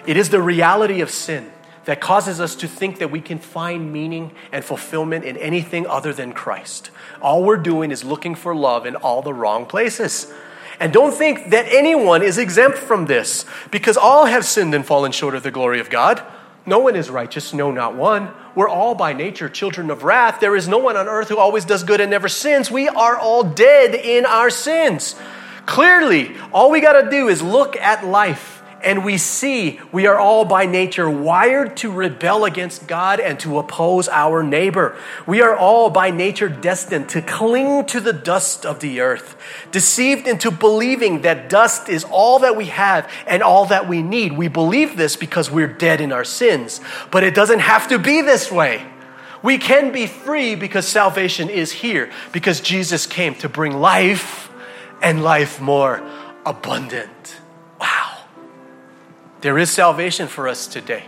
It 0.07 0.17
is 0.17 0.31
the 0.31 0.41
reality 0.41 1.01
of 1.01 1.11
sin 1.11 1.51
that 1.85 2.01
causes 2.01 2.41
us 2.41 2.55
to 2.57 2.69
think 2.69 2.99
that 2.99 3.11
we 3.11 3.21
can 3.21 3.39
find 3.39 3.93
meaning 3.93 4.33
and 4.51 4.65
fulfillment 4.65 5.25
in 5.25 5.37
anything 5.37 5.87
other 5.87 6.13
than 6.13 6.33
Christ. 6.33 6.91
All 7.21 7.45
we're 7.45 7.57
doing 7.57 7.91
is 7.91 8.03
looking 8.03 8.35
for 8.35 8.55
love 8.55 8.87
in 8.87 8.97
all 8.97 9.23
the 9.23 9.35
wrong 9.35 9.67
places. 9.67 10.33
And 10.81 10.93
don't 10.93 11.15
think 11.15 11.51
that 11.51 11.67
anyone 11.69 12.23
is 12.23 12.39
exempt 12.39 12.79
from 12.79 13.07
this, 13.07 13.47
because 13.71 13.97
all 13.97 14.27
have 14.27 14.45
sinned 14.45 14.75
and 14.75 14.85
fallen 14.85 15.13
short 15.13 15.35
of 15.35 15.43
the 15.43 15.51
glory 15.51 15.81
of 15.81 15.91
God. 15.91 16.23
No 16.67 16.81
one 16.81 16.97
is 16.97 17.09
righteous, 17.09 17.55
no, 17.55 17.71
not 17.71 17.95
one. 17.95 18.31
We're 18.57 18.69
all 18.69 18.97
by 18.97 19.13
nature 19.13 19.49
children 19.49 19.91
of 19.91 20.03
wrath. 20.03 20.41
There 20.41 20.57
is 20.57 20.67
no 20.67 20.79
one 20.79 20.97
on 20.97 21.07
earth 21.07 21.29
who 21.29 21.39
always 21.39 21.65
does 21.65 21.85
good 21.85 22.01
and 22.01 22.11
never 22.11 22.29
sins. 22.29 22.71
We 22.71 22.89
are 22.89 23.17
all 23.17 23.45
dead 23.45 23.95
in 23.95 24.27
our 24.27 24.51
sins. 24.51 25.15
Clearly, 25.65 26.37
all 26.53 26.71
we 26.71 26.81
got 26.81 27.01
to 27.01 27.11
do 27.11 27.29
is 27.29 27.41
look 27.41 27.77
at 27.77 28.05
life 28.05 28.56
and 28.83 29.05
we 29.05 29.19
see 29.19 29.81
we 29.93 30.07
are 30.07 30.19
all 30.19 30.45
by 30.45 30.67
nature 30.67 31.09
wired 31.09 31.77
to 31.79 31.91
rebel 31.91 32.45
against 32.45 32.87
God 32.87 33.21
and 33.21 33.39
to 33.41 33.59
oppose 33.59 34.09
our 34.09 34.43
neighbor. 34.43 34.97
We 35.27 35.41
are 35.41 35.57
all 35.57 35.91
by 35.91 36.11
nature 36.11 36.49
destined 36.49 37.09
to 37.11 37.23
cling 37.23 37.87
to 37.87 38.01
the 38.01 38.13
dust 38.13 38.65
of 38.65 38.81
the 38.81 39.01
earth, 39.01 39.37
deceived 39.73 40.29
into 40.29 40.51
believing 40.51 41.23
that 41.23 41.49
dust 41.49 41.89
is 41.89 42.05
all 42.05 42.39
that 42.41 42.57
we 42.57 42.67
have 42.67 43.11
and 43.27 43.43
all 43.43 43.67
that 43.67 43.89
we 43.89 44.03
need. 44.03 44.33
We 44.33 44.49
believe 44.49 44.97
this 44.97 45.17
because 45.17 45.51
we're 45.51 45.67
dead 45.67 46.01
in 46.01 46.13
our 46.13 46.25
sins, 46.25 46.81
but 47.11 47.25
it 47.25 47.35
doesn't 47.35 47.61
have 47.61 47.89
to 47.89 47.99
be 47.99 48.23
this 48.23 48.53
way. 48.53 48.87
We 49.43 49.59
can 49.59 49.93
be 49.93 50.07
free 50.07 50.55
because 50.55 50.89
salvation 50.89 51.49
is 51.51 51.71
here, 51.71 52.11
because 52.33 52.61
Jesus 52.61 53.07
came 53.07 53.35
to 53.37 53.49
bring 53.49 53.79
life 53.79 54.51
and 55.03 55.23
life 55.23 55.61
more 55.61 56.03
abundant. 56.45 57.41
There 59.41 59.59
is 59.59 59.71
salvation 59.71 60.29
for 60.29 60.49
us 60.49 60.67
today. 60.67 61.05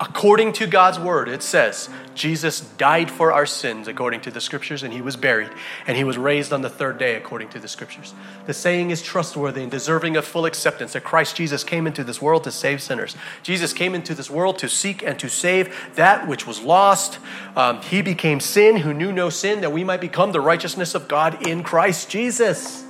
According 0.00 0.54
to 0.54 0.66
God's 0.66 0.98
word, 0.98 1.28
it 1.28 1.42
says 1.42 1.90
Jesus 2.14 2.60
died 2.60 3.10
for 3.10 3.34
our 3.34 3.44
sins 3.44 3.86
according 3.86 4.22
to 4.22 4.30
the 4.30 4.40
scriptures, 4.40 4.82
and 4.82 4.94
he 4.94 5.02
was 5.02 5.14
buried, 5.14 5.50
and 5.86 5.94
he 5.94 6.04
was 6.04 6.16
raised 6.16 6.54
on 6.54 6.62
the 6.62 6.70
third 6.70 6.96
day 6.96 7.16
according 7.16 7.50
to 7.50 7.58
the 7.58 7.68
scriptures. 7.68 8.14
The 8.46 8.54
saying 8.54 8.90
is 8.90 9.02
trustworthy 9.02 9.62
and 9.62 9.70
deserving 9.70 10.16
of 10.16 10.24
full 10.24 10.46
acceptance 10.46 10.94
that 10.94 11.04
Christ 11.04 11.36
Jesus 11.36 11.62
came 11.62 11.86
into 11.86 12.02
this 12.02 12.22
world 12.22 12.44
to 12.44 12.50
save 12.50 12.80
sinners. 12.80 13.14
Jesus 13.42 13.74
came 13.74 13.94
into 13.94 14.14
this 14.14 14.30
world 14.30 14.58
to 14.60 14.68
seek 14.70 15.02
and 15.02 15.18
to 15.18 15.28
save 15.28 15.76
that 15.96 16.26
which 16.26 16.46
was 16.46 16.62
lost. 16.62 17.18
Um, 17.54 17.82
he 17.82 18.00
became 18.00 18.40
sin 18.40 18.78
who 18.78 18.94
knew 18.94 19.12
no 19.12 19.28
sin, 19.28 19.60
that 19.60 19.70
we 19.70 19.84
might 19.84 20.00
become 20.00 20.32
the 20.32 20.40
righteousness 20.40 20.94
of 20.94 21.08
God 21.08 21.46
in 21.46 21.62
Christ 21.62 22.08
Jesus. 22.08 22.86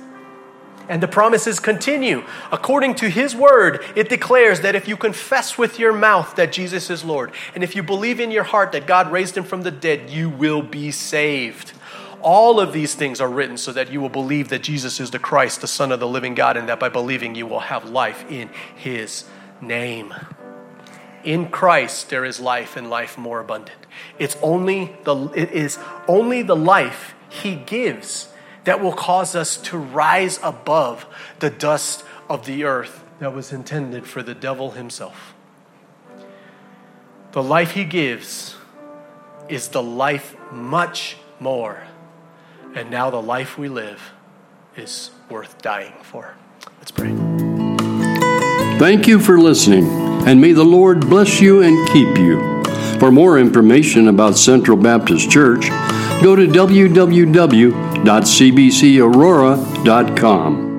And 0.91 1.01
the 1.01 1.07
promises 1.07 1.61
continue. 1.61 2.25
According 2.51 2.95
to 2.95 3.09
his 3.09 3.33
word, 3.33 3.81
it 3.95 4.09
declares 4.09 4.59
that 4.59 4.75
if 4.75 4.89
you 4.89 4.97
confess 4.97 5.57
with 5.57 5.79
your 5.79 5.93
mouth 5.93 6.35
that 6.35 6.51
Jesus 6.51 6.89
is 6.89 7.05
Lord, 7.05 7.31
and 7.55 7.63
if 7.63 7.77
you 7.77 7.81
believe 7.81 8.19
in 8.19 8.29
your 8.29 8.43
heart 8.43 8.73
that 8.73 8.87
God 8.87 9.09
raised 9.09 9.37
him 9.37 9.45
from 9.45 9.61
the 9.61 9.71
dead, 9.71 10.09
you 10.09 10.29
will 10.29 10.61
be 10.61 10.91
saved. 10.91 11.71
All 12.21 12.59
of 12.59 12.73
these 12.73 12.93
things 12.93 13.21
are 13.21 13.29
written 13.29 13.55
so 13.55 13.71
that 13.71 13.89
you 13.89 14.01
will 14.01 14.09
believe 14.09 14.49
that 14.49 14.63
Jesus 14.63 14.99
is 14.99 15.11
the 15.11 15.17
Christ, 15.17 15.61
the 15.61 15.67
Son 15.67 15.93
of 15.93 16.01
the 16.01 16.07
living 16.09 16.35
God, 16.35 16.57
and 16.57 16.67
that 16.67 16.81
by 16.81 16.89
believing 16.89 17.35
you 17.35 17.47
will 17.47 17.61
have 17.61 17.89
life 17.89 18.29
in 18.29 18.49
his 18.75 19.23
name. 19.61 20.13
In 21.23 21.47
Christ 21.47 22.09
there 22.09 22.25
is 22.25 22.41
life 22.41 22.75
and 22.75 22.89
life 22.89 23.17
more 23.17 23.39
abundant. 23.39 23.77
It's 24.19 24.35
only 24.41 24.93
the 25.05 25.27
it 25.35 25.51
is 25.51 25.79
only 26.09 26.41
the 26.41 26.57
life 26.57 27.15
he 27.29 27.55
gives 27.55 28.27
that 28.63 28.81
will 28.81 28.93
cause 28.93 29.35
us 29.35 29.57
to 29.57 29.77
rise 29.77 30.39
above 30.43 31.05
the 31.39 31.49
dust 31.49 32.03
of 32.29 32.45
the 32.45 32.63
earth 32.63 33.03
that 33.19 33.33
was 33.33 33.51
intended 33.51 34.05
for 34.07 34.23
the 34.23 34.33
devil 34.33 34.71
himself. 34.71 35.33
The 37.31 37.43
life 37.43 37.71
he 37.71 37.85
gives 37.85 38.55
is 39.47 39.69
the 39.69 39.83
life 39.83 40.35
much 40.51 41.17
more. 41.39 41.83
And 42.75 42.89
now 42.89 43.09
the 43.09 43.21
life 43.21 43.57
we 43.57 43.67
live 43.67 44.11
is 44.75 45.11
worth 45.29 45.61
dying 45.61 45.93
for. 46.01 46.35
Let's 46.79 46.91
pray. 46.91 47.15
Thank 48.79 49.07
you 49.07 49.19
for 49.19 49.37
listening, 49.37 49.85
and 50.25 50.41
may 50.41 50.53
the 50.53 50.63
Lord 50.63 51.01
bless 51.01 51.39
you 51.39 51.61
and 51.61 51.89
keep 51.89 52.17
you. 52.17 52.63
For 52.99 53.11
more 53.11 53.37
information 53.37 54.07
about 54.07 54.37
Central 54.37 54.77
Baptist 54.77 55.29
Church, 55.29 55.69
go 56.23 56.35
to 56.35 56.47
www.cbcaurora.com. 58.03 60.70